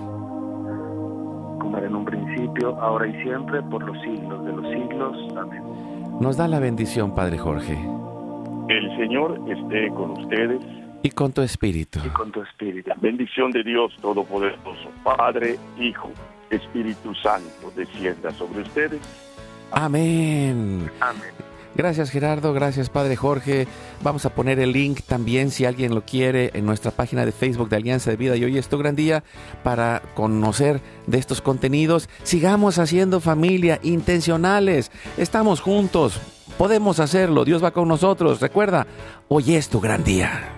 Como 1.59 1.77
era 1.77 1.87
en 1.87 1.97
un 1.97 2.05
principio, 2.05 2.81
ahora 2.81 3.09
y 3.09 3.23
siempre, 3.23 3.61
por 3.63 3.83
los 3.83 4.01
siglos 4.03 4.45
de 4.45 4.53
los 4.53 4.69
siglos. 4.69 5.17
Amén. 5.37 5.63
Nos 6.21 6.37
da 6.37 6.47
la 6.47 6.61
bendición, 6.61 7.15
Padre 7.15 7.39
Jorge. 7.39 7.75
El 8.69 8.97
Señor 8.97 9.41
esté 9.49 9.89
con 9.91 10.13
ustedes. 10.13 10.61
Y 11.03 11.11
con 11.11 11.33
tu 11.33 11.43
espíritu. 11.43 11.99
Y 12.05 12.09
con 12.11 12.31
tu 12.31 12.43
espíritu. 12.43 12.89
La 12.89 12.97
bendición 13.01 13.51
de 13.51 13.65
Dios 13.65 13.97
Todopoderoso, 14.01 14.91
Padre, 15.03 15.57
Hijo, 15.79 16.11
Espíritu 16.51 17.15
Santo, 17.17 17.73
descienda 17.75 18.31
sobre 18.31 18.63
ustedes. 18.63 19.28
Amén. 19.71 20.91
Amén. 21.01 21.49
Gracias 21.79 22.11
Gerardo, 22.11 22.53
gracias 22.53 22.91
Padre 22.91 23.15
Jorge. 23.15 23.69
Vamos 24.03 24.27
a 24.27 24.35
poner 24.35 24.59
el 24.59 24.73
link 24.73 25.03
también 25.07 25.53
si 25.53 25.65
alguien 25.65 25.95
lo 25.95 26.05
quiere 26.05 26.51
en 26.55 26.67
nuestra 26.67 26.91
página 26.91 27.25
de 27.25 27.31
Facebook 27.31 27.69
de 27.69 27.77
Alianza 27.77 28.11
de 28.11 28.17
Vida 28.17 28.37
y 28.37 28.43
hoy 28.43 28.59
es 28.59 28.69
tu 28.69 28.79
gran 28.79 28.97
día 28.97 29.23
para 29.63 30.03
conocer 30.17 30.81
de 31.07 31.19
estos 31.19 31.41
contenidos. 31.41 32.09
Sigamos 32.25 32.81
haciendo 32.81 33.21
familia, 33.21 33.79
intencionales. 33.85 34.91
Estamos 35.19 35.61
juntos, 35.61 36.21
podemos 36.59 36.99
hacerlo, 36.99 37.45
Dios 37.45 37.63
va 37.63 37.71
con 37.71 37.87
nosotros. 37.87 38.41
Recuerda, 38.41 38.89
hoy 39.29 39.55
es 39.55 39.69
tu 39.69 39.79
gran 39.79 40.03
día. 40.03 40.58